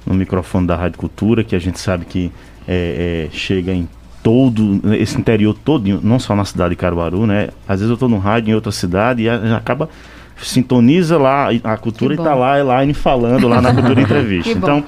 no 0.04 0.12
microfone 0.12 0.66
da 0.66 0.76
Rádio 0.76 0.98
Cultura, 0.98 1.42
que 1.42 1.56
a 1.56 1.58
gente 1.58 1.80
sabe 1.80 2.04
que 2.04 2.30
é, 2.68 3.28
é, 3.32 3.34
chega 3.34 3.72
em 3.72 3.88
todo 4.22 4.82
esse 4.92 5.16
interior 5.18 5.56
todo, 5.64 5.98
não 6.02 6.18
só 6.18 6.36
na 6.36 6.44
cidade 6.44 6.70
de 6.70 6.76
Caruaru, 6.76 7.26
né? 7.26 7.48
Às 7.66 7.80
vezes 7.80 7.88
eu 7.88 7.94
estou 7.94 8.06
no 8.06 8.18
rádio 8.18 8.50
em 8.50 8.54
outra 8.54 8.70
cidade 8.70 9.22
e 9.22 9.30
acaba 9.30 9.88
sintoniza 10.36 11.16
lá 11.16 11.48
a 11.64 11.78
cultura 11.78 12.12
e 12.12 12.18
está 12.18 12.34
lá, 12.34 12.58
Elaine 12.58 12.92
falando 12.92 13.48
lá 13.48 13.62
na 13.62 13.72
Cultura 13.72 13.98
Entrevista. 14.02 14.52
então, 14.52 14.84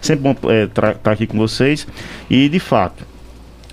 sempre 0.00 0.22
bom 0.22 0.36
estar 0.62 0.86
é, 0.90 0.94
tá 0.94 1.10
aqui 1.10 1.26
com 1.26 1.36
vocês. 1.36 1.84
E, 2.30 2.48
de 2.48 2.60
fato, 2.60 3.04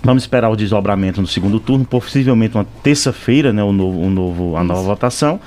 Vamos 0.02 0.22
esperar 0.22 0.48
o 0.48 0.56
desdobramento 0.56 1.20
no 1.20 1.26
segundo 1.26 1.60
turno, 1.60 1.84
possivelmente 1.84 2.56
uma 2.56 2.66
terça-feira, 2.82 3.52
né, 3.52 3.62
o 3.62 3.72
novo, 3.72 4.00
o 4.00 4.10
novo, 4.10 4.56
a 4.56 4.64
nova 4.64 4.82
votação. 4.82 5.38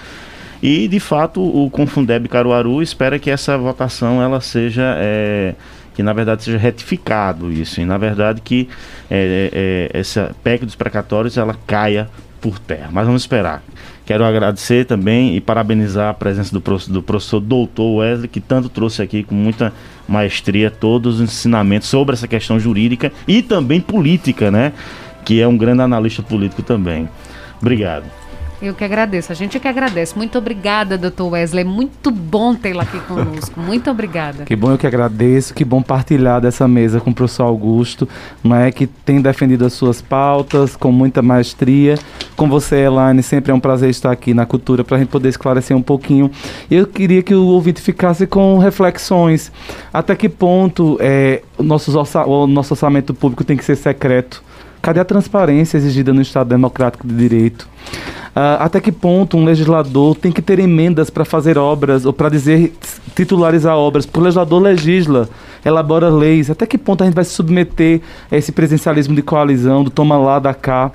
E, 0.61 0.87
de 0.87 0.99
fato, 0.99 1.41
o 1.41 1.69
Confundeb 1.69 2.27
Caruaru 2.29 2.81
espera 2.81 3.19
que 3.19 3.29
essa 3.29 3.57
votação 3.57 4.21
ela 4.21 4.39
seja. 4.39 4.95
É, 4.97 5.55
que 5.93 6.01
na 6.01 6.11
verdade 6.11 6.43
seja 6.43 6.57
retificado 6.57 7.51
isso, 7.51 7.79
e 7.79 7.85
na 7.85 7.99
verdade 7.99 8.41
que 8.41 8.67
é, 9.11 9.51
é, 9.93 9.99
essa 9.99 10.35
PEC 10.43 10.65
dos 10.65 10.75
precatórios 10.75 11.37
ela 11.37 11.55
caia 11.67 12.09
por 12.41 12.57
terra. 12.57 12.89
Mas 12.91 13.05
vamos 13.05 13.21
esperar. 13.21 13.63
Quero 14.05 14.25
agradecer 14.25 14.85
também 14.85 15.35
e 15.35 15.39
parabenizar 15.39 16.09
a 16.09 16.13
presença 16.13 16.51
do 16.51 16.59
professor, 16.59 16.91
do 16.91 17.01
professor 17.01 17.39
doutor 17.39 17.99
Wesley, 17.99 18.27
que 18.27 18.41
tanto 18.41 18.67
trouxe 18.67 19.01
aqui 19.01 19.23
com 19.23 19.33
muita 19.33 19.71
maestria 20.13 20.69
todos 20.69 21.15
os 21.15 21.21
ensinamentos 21.21 21.89
sobre 21.89 22.13
essa 22.13 22.27
questão 22.27 22.59
jurídica 22.59 23.11
e 23.27 23.41
também 23.41 23.81
política, 23.81 24.51
né? 24.51 24.71
Que 25.25 25.41
é 25.41 25.47
um 25.47 25.57
grande 25.57 25.81
analista 25.81 26.21
político 26.21 26.61
também. 26.61 27.09
Obrigado. 27.59 28.22
Eu 28.63 28.73
que 28.73 28.85
agradeço. 28.85 29.29
A 29.29 29.35
gente 29.35 29.59
que 29.59 29.67
agradece. 29.67 30.17
Muito 30.17 30.37
obrigada, 30.37 30.97
doutor 30.97 31.33
Wesley. 31.33 31.65
Muito 31.65 32.09
bom 32.09 32.55
tê-lo 32.55 32.79
aqui 32.79 32.97
conosco. 33.01 33.59
Muito 33.59 33.91
obrigada. 33.91 34.45
Que 34.45 34.55
bom, 34.55 34.71
eu 34.71 34.77
que 34.77 34.87
agradeço. 34.87 35.53
Que 35.53 35.65
bom 35.65 35.81
partilhar 35.81 36.39
dessa 36.39 36.65
mesa 36.65 37.01
com 37.01 37.09
o 37.09 37.13
professor 37.13 37.43
Augusto, 37.43 38.07
não 38.41 38.55
é? 38.55 38.71
Que 38.71 38.87
tem 38.87 39.21
defendido 39.21 39.65
as 39.65 39.73
suas 39.73 40.01
pautas 40.01 40.77
com 40.77 40.93
muita 40.93 41.21
maestria. 41.21 41.99
Com 42.37 42.47
você, 42.47 42.77
Elaine, 42.77 43.21
sempre 43.21 43.51
é 43.51 43.53
um 43.53 43.59
prazer 43.59 43.89
estar 43.89 44.13
aqui 44.13 44.33
na 44.33 44.45
cultura 44.45 44.81
para 44.81 44.95
a 44.95 44.99
gente 45.01 45.09
poder 45.09 45.27
esclarecer 45.27 45.75
um 45.75 45.81
pouquinho. 45.81 46.31
Eu 46.71 46.87
queria 46.87 47.21
que 47.21 47.35
o 47.35 47.43
ouvinte 47.47 47.81
ficasse 47.81 48.25
com 48.25 48.57
reflexões. 48.59 49.51
Até 49.93 50.15
que 50.15 50.29
ponto 50.29 50.97
é, 51.01 51.41
o, 51.57 51.63
nosso 51.63 51.99
orça 51.99 52.23
o 52.23 52.47
nosso 52.47 52.73
orçamento 52.73 53.13
público 53.13 53.43
tem 53.43 53.57
que 53.57 53.65
ser 53.65 53.75
secreto? 53.75 54.41
Cadê 54.81 55.01
a 55.01 55.05
transparência 55.05 55.75
exigida 55.75 56.13
no 56.13 56.21
Estado 56.21 56.47
Democrático 56.47 57.05
de 57.05 57.13
Direito? 57.13 57.67
Uh, 58.35 58.57
até 58.59 58.79
que 58.79 58.91
ponto 58.91 59.37
um 59.37 59.45
legislador 59.45 60.15
tem 60.15 60.31
que 60.31 60.41
ter 60.41 60.57
emendas 60.57 61.11
para 61.11 61.23
fazer 61.23 61.55
obras 61.55 62.03
ou 62.03 62.11
para 62.11 62.29
dizer 62.29 62.73
titularizar 63.15 63.77
obras? 63.77 64.09
O 64.11 64.19
legislador 64.19 64.61
legisla, 64.61 65.29
elabora 65.63 66.09
leis. 66.09 66.49
Até 66.49 66.65
que 66.65 66.77
ponto 66.77 67.03
a 67.03 67.05
gente 67.05 67.13
vai 67.13 67.23
se 67.23 67.31
submeter 67.31 68.01
a 68.31 68.35
esse 68.35 68.51
presencialismo 68.51 69.13
de 69.13 69.21
coalizão, 69.21 69.83
do 69.83 69.91
toma 69.91 70.17
lá, 70.17 70.39
da 70.39 70.53
cá? 70.53 70.91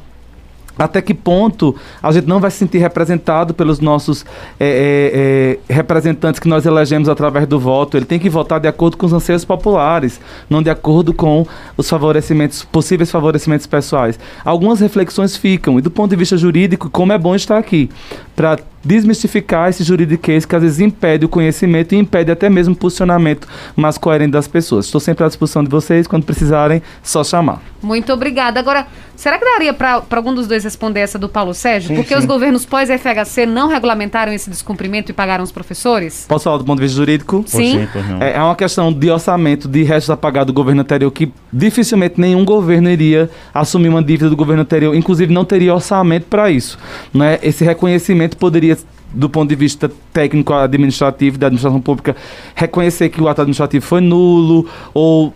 Até 0.79 1.03
que 1.03 1.13
ponto 1.13 1.75
a 2.03 2.13
gente 2.13 2.27
não 2.27 2.39
vai 2.39 2.51
se 2.51 2.59
sentir 2.59 2.79
representado 2.79 3.53
pelos 3.53 3.81
nossos 3.81 4.25
é, 4.59 5.59
é, 5.69 5.73
é, 5.73 5.75
representantes 5.75 6.39
que 6.39 6.49
nós 6.49 6.65
elegemos 6.65 7.09
através 7.09 7.47
do 7.47 7.59
voto. 7.59 7.97
Ele 7.97 8.07
tem 8.07 8.19
que 8.19 8.31
votar 8.31 8.61
de 8.61 8.69
acordo 8.69 8.97
com 8.97 9.07
os 9.07 9.13
anseios 9.13 9.45
populares, 9.45 10.21
não 10.49 10.63
de 10.63 10.71
acordo 10.71 11.13
com 11.13 11.47
os 11.77 11.89
favorecimentos, 11.89 12.65
possíveis 12.65 13.11
favorecimentos 13.11 13.67
pessoais. 13.67 14.19
Algumas 14.45 14.81
reflexões 14.81 15.37
ficam, 15.37 15.79
e 15.79 15.83
do 15.83 15.91
ponto 15.91 16.11
de 16.11 16.17
vista 16.17 16.37
jurídico, 16.37 16.89
como 16.89 17.13
é 17.13 17.19
bom 17.19 17.35
estar 17.35 17.59
aqui, 17.59 17.91
para 18.37 18.59
desmistificar 18.85 19.69
esse 19.69 19.83
juridiquês 19.83 20.45
que 20.45 20.55
às 20.55 20.63
vezes 20.63 20.81
impede 20.81 21.25
o 21.25 21.29
conhecimento 21.29 21.95
e 21.95 21.99
impede 21.99 22.31
até 22.31 22.49
mesmo 22.49 22.75
o 22.75 22.77
posicionamento 22.77 23.47
mais 23.77 23.99
coerente 23.99 24.33
das 24.33 24.49
pessoas. 24.49 24.87
Estou 24.87 25.01
sempre 25.01 25.25
à 25.25 25.29
disposição 25.29 25.63
de 25.63 25.71
vocês, 25.71 26.07
quando 26.07 26.25
precisarem, 26.25 26.83
só 27.03 27.25
chamar. 27.25 27.61
Muito 27.83 28.13
obrigada. 28.13 28.59
Agora, 28.59 28.87
será 29.15 29.39
que 29.39 29.45
daria 29.45 29.73
para 29.73 30.03
algum 30.11 30.35
dos 30.35 30.49
dois 30.49 30.65
responder 30.65 31.01
essa 31.01 31.19
do 31.19 31.29
Paulo 31.29 31.55
Sérgio? 31.55 31.89
Sim, 31.89 31.95
Porque 31.95 32.13
sim. 32.13 32.19
os 32.19 32.25
governos 32.25 32.65
pós-FHC 32.67 33.47
não 33.47 33.69
regulamentaram 33.69 34.33
esse 34.33 34.51
descumprimento 34.51 35.13
e 35.13 35.15
pagaram 35.15 35.45
os 35.45 35.53
professores? 35.53 36.27
Posso 36.29 36.45
falar 36.45 36.59
do 36.59 36.65
ponto 36.65 36.79
de 36.79 36.85
vista 36.85 36.97
jurídico? 36.97 37.45
Sim. 37.47 37.89
É, 38.21 38.33
é 38.33 38.43
uma 38.43 38.57
questão 38.57 38.93
de 38.93 39.11
orçamento 39.11 39.69
de 39.69 39.83
restos 39.85 40.11
a 40.11 40.17
pagar 40.17 40.45
do 40.45 40.53
governo 40.53 40.81
anterior 40.81 41.11
que 41.11 41.33
dificilmente 41.53 42.21
nenhum 42.21 42.45
governo 42.45 42.91
iria 42.91 43.31
assumir 43.55 43.89
uma 43.89 44.03
dívida 44.03 44.29
do 44.29 44.37
governo 44.37 44.63
anterior, 44.63 44.95
inclusive 44.95 45.33
não 45.33 45.45
teria 45.45 45.75
orçamento 45.75 46.27
para 46.27 46.51
isso. 46.51 46.79
Né? 47.15 47.39
Esse 47.43 47.65
reconhecimento 47.65 48.37
poderia 48.37 48.77
do 49.13 49.29
ponto 49.29 49.49
de 49.49 49.55
vista 49.55 49.91
técnico 50.13 50.53
administrativo 50.53 51.39
da 51.39 51.47
administração 51.47 51.81
pública 51.81 52.15
reconhecer 52.55 53.09
que 53.09 53.21
o 53.21 53.29
ato 53.29 53.41
administrativo 53.41 53.85
foi 53.85 54.01
nulo 54.01 54.69
ou 54.93 55.33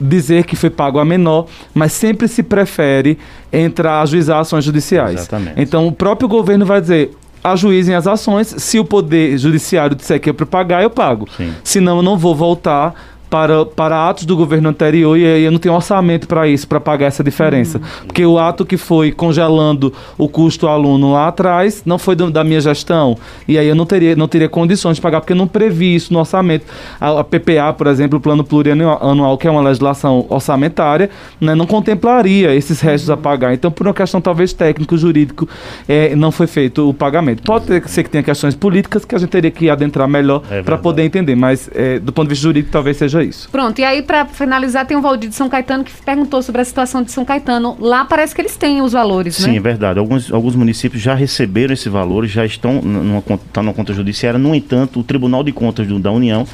dizer 0.00 0.44
que 0.44 0.54
foi 0.54 0.70
pago 0.70 0.98
a 0.98 1.04
menor, 1.04 1.46
mas 1.74 1.92
sempre 1.92 2.28
se 2.28 2.42
prefere 2.42 3.18
entrar 3.52 3.94
a 3.94 4.02
ajuizar 4.02 4.40
ações 4.40 4.64
judiciais. 4.64 5.20
Exatamente. 5.20 5.60
Então 5.60 5.86
o 5.86 5.92
próprio 5.92 6.28
governo 6.28 6.66
vai 6.66 6.80
dizer 6.80 7.12
ajuizem 7.42 7.94
as 7.94 8.06
ações, 8.06 8.48
se 8.58 8.78
o 8.78 8.84
poder 8.84 9.38
judiciário 9.38 9.94
disser 9.94 10.20
que 10.20 10.30
é 10.30 10.32
para 10.32 10.46
pagar, 10.46 10.82
eu 10.82 10.90
pago. 10.90 11.28
Sim. 11.36 11.52
Senão 11.62 11.98
eu 11.98 12.02
não 12.02 12.18
vou 12.18 12.34
voltar 12.34 12.94
para, 13.36 13.66
para 13.66 14.08
atos 14.08 14.24
do 14.24 14.34
governo 14.34 14.70
anterior 14.70 15.14
e 15.18 15.26
aí 15.26 15.44
eu 15.44 15.50
não 15.50 15.58
tenho 15.58 15.74
orçamento 15.74 16.26
para 16.26 16.48
isso, 16.48 16.66
para 16.66 16.80
pagar 16.80 17.06
essa 17.06 17.22
diferença. 17.22 17.76
Uhum. 17.76 18.06
Porque 18.06 18.24
o 18.24 18.38
ato 18.38 18.64
que 18.64 18.78
foi 18.78 19.12
congelando 19.12 19.92
o 20.16 20.26
custo 20.26 20.66
aluno 20.66 21.12
lá 21.12 21.28
atrás 21.28 21.82
não 21.84 21.98
foi 21.98 22.16
do, 22.16 22.30
da 22.30 22.42
minha 22.42 22.62
gestão. 22.62 23.18
E 23.46 23.58
aí 23.58 23.68
eu 23.68 23.74
não 23.74 23.84
teria, 23.84 24.16
não 24.16 24.26
teria 24.26 24.48
condições 24.48 24.96
de 24.96 25.02
pagar, 25.02 25.20
porque 25.20 25.34
eu 25.34 25.36
não 25.36 25.46
previ 25.46 25.94
isso 25.94 26.14
no 26.14 26.18
orçamento. 26.18 26.64
A, 26.98 27.20
a 27.20 27.24
PPA, 27.24 27.74
por 27.76 27.88
exemplo, 27.88 28.18
o 28.18 28.22
Plano 28.22 28.42
Plurianual, 28.42 29.36
que 29.36 29.46
é 29.46 29.50
uma 29.50 29.60
legislação 29.60 30.24
orçamentária, 30.30 31.10
né, 31.38 31.54
não 31.54 31.66
contemplaria 31.66 32.54
esses 32.54 32.80
restos 32.80 33.10
a 33.10 33.18
pagar. 33.18 33.52
Então, 33.52 33.70
por 33.70 33.86
uma 33.86 33.92
questão 33.92 34.18
talvez 34.18 34.54
técnico-jurídico, 34.54 35.46
é, 35.86 36.16
não 36.16 36.32
foi 36.32 36.46
feito 36.46 36.88
o 36.88 36.94
pagamento. 36.94 37.42
Pode 37.42 37.66
ser 37.90 38.02
que 38.02 38.08
tenha 38.08 38.24
questões 38.24 38.54
políticas 38.54 39.04
que 39.04 39.14
a 39.14 39.18
gente 39.18 39.28
teria 39.28 39.50
que 39.50 39.68
adentrar 39.68 40.08
melhor 40.08 40.42
é 40.50 40.62
para 40.62 40.78
poder 40.78 41.02
entender, 41.02 41.34
mas 41.34 41.68
é, 41.74 41.98
do 41.98 42.14
ponto 42.14 42.28
de 42.28 42.30
vista 42.30 42.44
jurídico 42.44 42.72
talvez 42.72 42.96
seja 42.96 43.16
seja 43.16 43.25
isso. 43.26 43.48
Pronto, 43.50 43.78
e 43.78 43.84
aí 43.84 44.02
para 44.02 44.26
finalizar 44.26 44.86
tem 44.86 44.96
o 44.96 45.02
Valdir 45.02 45.28
de 45.28 45.34
São 45.34 45.48
Caetano 45.48 45.84
que 45.84 45.92
perguntou 46.04 46.42
sobre 46.42 46.60
a 46.62 46.64
situação 46.64 47.02
de 47.02 47.12
São 47.12 47.24
Caetano. 47.24 47.76
Lá 47.80 48.04
parece 48.04 48.34
que 48.34 48.40
eles 48.40 48.56
têm 48.56 48.82
os 48.82 48.92
valores, 48.92 49.36
Sim, 49.36 49.52
né? 49.52 49.56
é 49.56 49.60
verdade. 49.60 49.98
Alguns, 49.98 50.32
alguns 50.32 50.54
municípios 50.54 51.02
já 51.02 51.14
receberam 51.14 51.74
esse 51.74 51.88
valor, 51.88 52.26
já 52.26 52.44
estão 52.44 52.80
numa, 52.82 53.22
tá 53.52 53.62
numa 53.62 53.74
conta 53.74 53.92
judiciária. 53.92 54.38
No 54.38 54.54
entanto, 54.54 55.00
o 55.00 55.04
Tribunal 55.04 55.42
de 55.42 55.52
Contas 55.52 55.86
da 56.00 56.10
União 56.10 56.46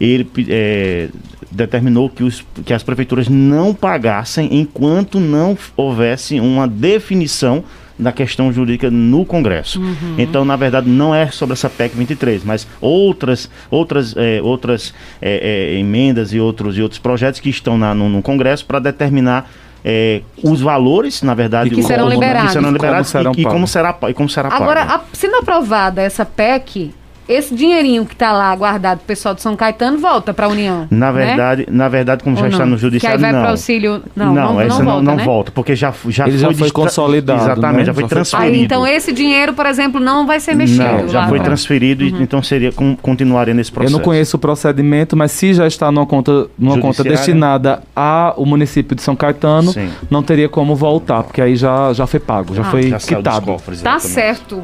ele 0.00 0.28
é, 0.48 1.08
determinou 1.50 2.10
que, 2.10 2.22
os, 2.22 2.44
que 2.64 2.72
as 2.72 2.82
prefeituras 2.82 3.28
não 3.28 3.72
pagassem 3.72 4.48
enquanto 4.60 5.18
não 5.18 5.56
houvesse 5.76 6.38
uma 6.40 6.68
definição 6.68 7.64
da 7.98 8.12
questão 8.12 8.52
jurídica 8.52 8.90
no 8.90 9.24
Congresso. 9.24 9.80
Uhum. 9.80 10.14
Então, 10.18 10.44
na 10.44 10.56
verdade, 10.56 10.88
não 10.88 11.14
é 11.14 11.28
sobre 11.28 11.54
essa 11.54 11.70
PEC 11.70 11.96
23, 11.96 12.44
mas 12.44 12.66
outras, 12.80 13.50
outras, 13.70 14.14
é, 14.16 14.40
outras 14.42 14.92
é, 15.20 15.72
é, 15.72 15.78
emendas 15.78 16.32
e 16.32 16.40
outros, 16.40 16.76
e 16.76 16.82
outros 16.82 16.98
projetos 16.98 17.40
que 17.40 17.48
estão 17.48 17.78
na, 17.78 17.94
no, 17.94 18.08
no 18.08 18.22
Congresso 18.22 18.64
para 18.66 18.78
determinar 18.78 19.50
é, 19.84 20.20
os 20.42 20.60
valores, 20.60 21.22
na 21.22 21.32
verdade, 21.32 21.70
que 21.70 21.82
serão 21.82 22.08
liberados, 22.08 22.48
que 22.48 22.52
serão 22.54 22.72
liberados 22.72 23.12
como 23.12 23.34
e, 23.36 23.40
e, 23.40 23.44
como 23.44 23.66
será, 23.68 23.96
e 24.08 24.14
como 24.14 24.28
será 24.28 24.48
Agora, 24.52 24.82
a, 24.82 25.00
sendo 25.12 25.36
aprovada 25.36 26.02
essa 26.02 26.24
PEC, 26.24 26.92
esse 27.28 27.54
dinheirinho 27.54 28.04
que 28.06 28.14
está 28.14 28.32
lá 28.32 28.54
guardado 28.54 28.98
pro 28.98 29.06
pessoal 29.06 29.34
de 29.34 29.42
São 29.42 29.56
Caetano 29.56 29.98
volta 29.98 30.32
para 30.32 30.46
a 30.46 30.48
União. 30.48 30.86
Na 30.90 31.12
né? 31.12 31.26
verdade, 31.26 31.62
né? 31.62 31.76
na 31.76 31.88
verdade, 31.88 32.22
como 32.22 32.36
Ou 32.36 32.42
já 32.42 32.48
não? 32.48 32.52
está 32.52 32.66
no 32.66 32.78
judiciário, 32.78 33.18
que 33.18 33.24
aí 33.24 33.32
vai 33.32 33.40
para 33.40 33.50
auxílio, 33.50 34.02
não, 34.14 34.26
não, 34.26 34.52
não 34.52 34.60
essa 34.60 34.78
não, 34.78 34.84
volta, 34.84 35.02
não, 35.02 35.16
né? 35.16 35.24
volta, 35.24 35.52
porque 35.52 35.74
já 35.74 35.92
já 36.08 36.26
Ele 36.26 36.38
foi, 36.38 36.52
já 36.52 36.58
foi 36.58 36.70
consolidado, 36.70 37.42
exatamente, 37.42 37.78
né? 37.78 37.84
já 37.84 37.94
foi 37.94 38.02
já 38.04 38.08
transferido. 38.08 38.54
Aí, 38.54 38.62
então 38.62 38.86
esse 38.86 39.12
dinheiro, 39.12 39.54
por 39.54 39.66
exemplo, 39.66 40.00
não 40.00 40.26
vai 40.26 40.40
ser 40.40 40.54
mexido. 40.54 40.84
Não, 40.84 41.08
já 41.08 41.28
foi 41.28 41.40
transferido 41.40 42.04
uhum. 42.04 42.20
e 42.20 42.22
então 42.22 42.42
seria 42.42 42.72
continuaria 43.02 43.54
nesse 43.54 43.72
processo. 43.72 43.94
Eu 43.94 43.98
não 43.98 44.04
conheço 44.04 44.36
o 44.36 44.40
procedimento, 44.40 45.16
mas 45.16 45.32
se 45.32 45.54
já 45.54 45.66
está 45.66 45.90
numa 45.90 46.06
conta 46.06 46.46
numa 46.58 46.78
conta 46.78 47.02
destinada 47.02 47.82
ao 47.94 48.44
município 48.46 48.94
de 48.94 49.02
São 49.02 49.16
Caetano, 49.16 49.72
Sim. 49.72 49.90
não 50.10 50.22
teria 50.22 50.48
como 50.48 50.74
voltar, 50.74 51.22
porque 51.22 51.40
aí 51.40 51.56
já 51.56 51.92
já 51.92 52.06
foi 52.06 52.20
pago, 52.20 52.54
já 52.54 52.62
ah. 52.62 52.64
foi 52.64 52.90
já 52.90 52.98
quitado. 52.98 53.46
Cofres, 53.46 53.82
tá 53.82 53.98
certo. 53.98 54.62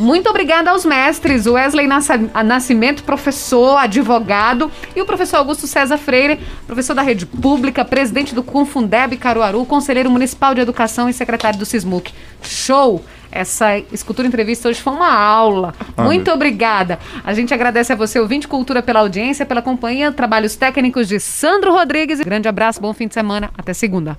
Muito 0.00 0.30
obrigada 0.30 0.70
aos 0.70 0.82
mestres, 0.82 1.46
Wesley 1.46 1.86
Nascimento, 1.86 3.04
professor, 3.04 3.76
advogado, 3.76 4.72
e 4.96 5.02
o 5.02 5.04
professor 5.04 5.36
Augusto 5.36 5.66
César 5.66 5.98
Freire, 5.98 6.40
professor 6.66 6.94
da 6.94 7.02
rede 7.02 7.26
pública, 7.26 7.84
presidente 7.84 8.34
do 8.34 8.42
Confundeb 8.42 9.14
Caruaru, 9.18 9.62
conselheiro 9.66 10.10
municipal 10.10 10.54
de 10.54 10.62
educação 10.62 11.06
e 11.06 11.12
secretário 11.12 11.58
do 11.58 11.66
SISMUC. 11.66 12.14
Show! 12.42 13.04
Essa 13.30 13.76
escultura 13.92 14.26
entrevista 14.26 14.70
hoje 14.70 14.80
foi 14.80 14.94
uma 14.94 15.12
aula. 15.12 15.74
Ah, 15.94 16.02
Muito 16.02 16.24
meu. 16.24 16.34
obrigada. 16.34 16.98
A 17.22 17.34
gente 17.34 17.52
agradece 17.52 17.92
a 17.92 17.96
você, 17.96 18.18
ouvinte 18.18 18.48
Cultura, 18.48 18.82
pela 18.82 19.00
audiência, 19.00 19.44
pela 19.44 19.60
companhia, 19.60 20.10
trabalhos 20.10 20.56
técnicos 20.56 21.08
de 21.08 21.20
Sandro 21.20 21.72
Rodrigues. 21.72 22.20
Grande 22.20 22.48
abraço, 22.48 22.80
bom 22.80 22.94
fim 22.94 23.06
de 23.06 23.14
semana. 23.14 23.50
Até 23.56 23.74
segunda. 23.74 24.16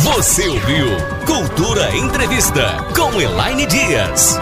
Você 0.00 0.48
ouviu 0.48 0.88
Cultura 1.24 1.96
Entrevista 1.96 2.76
com 2.94 3.20
Elaine 3.20 3.66
Dias. 3.66 4.38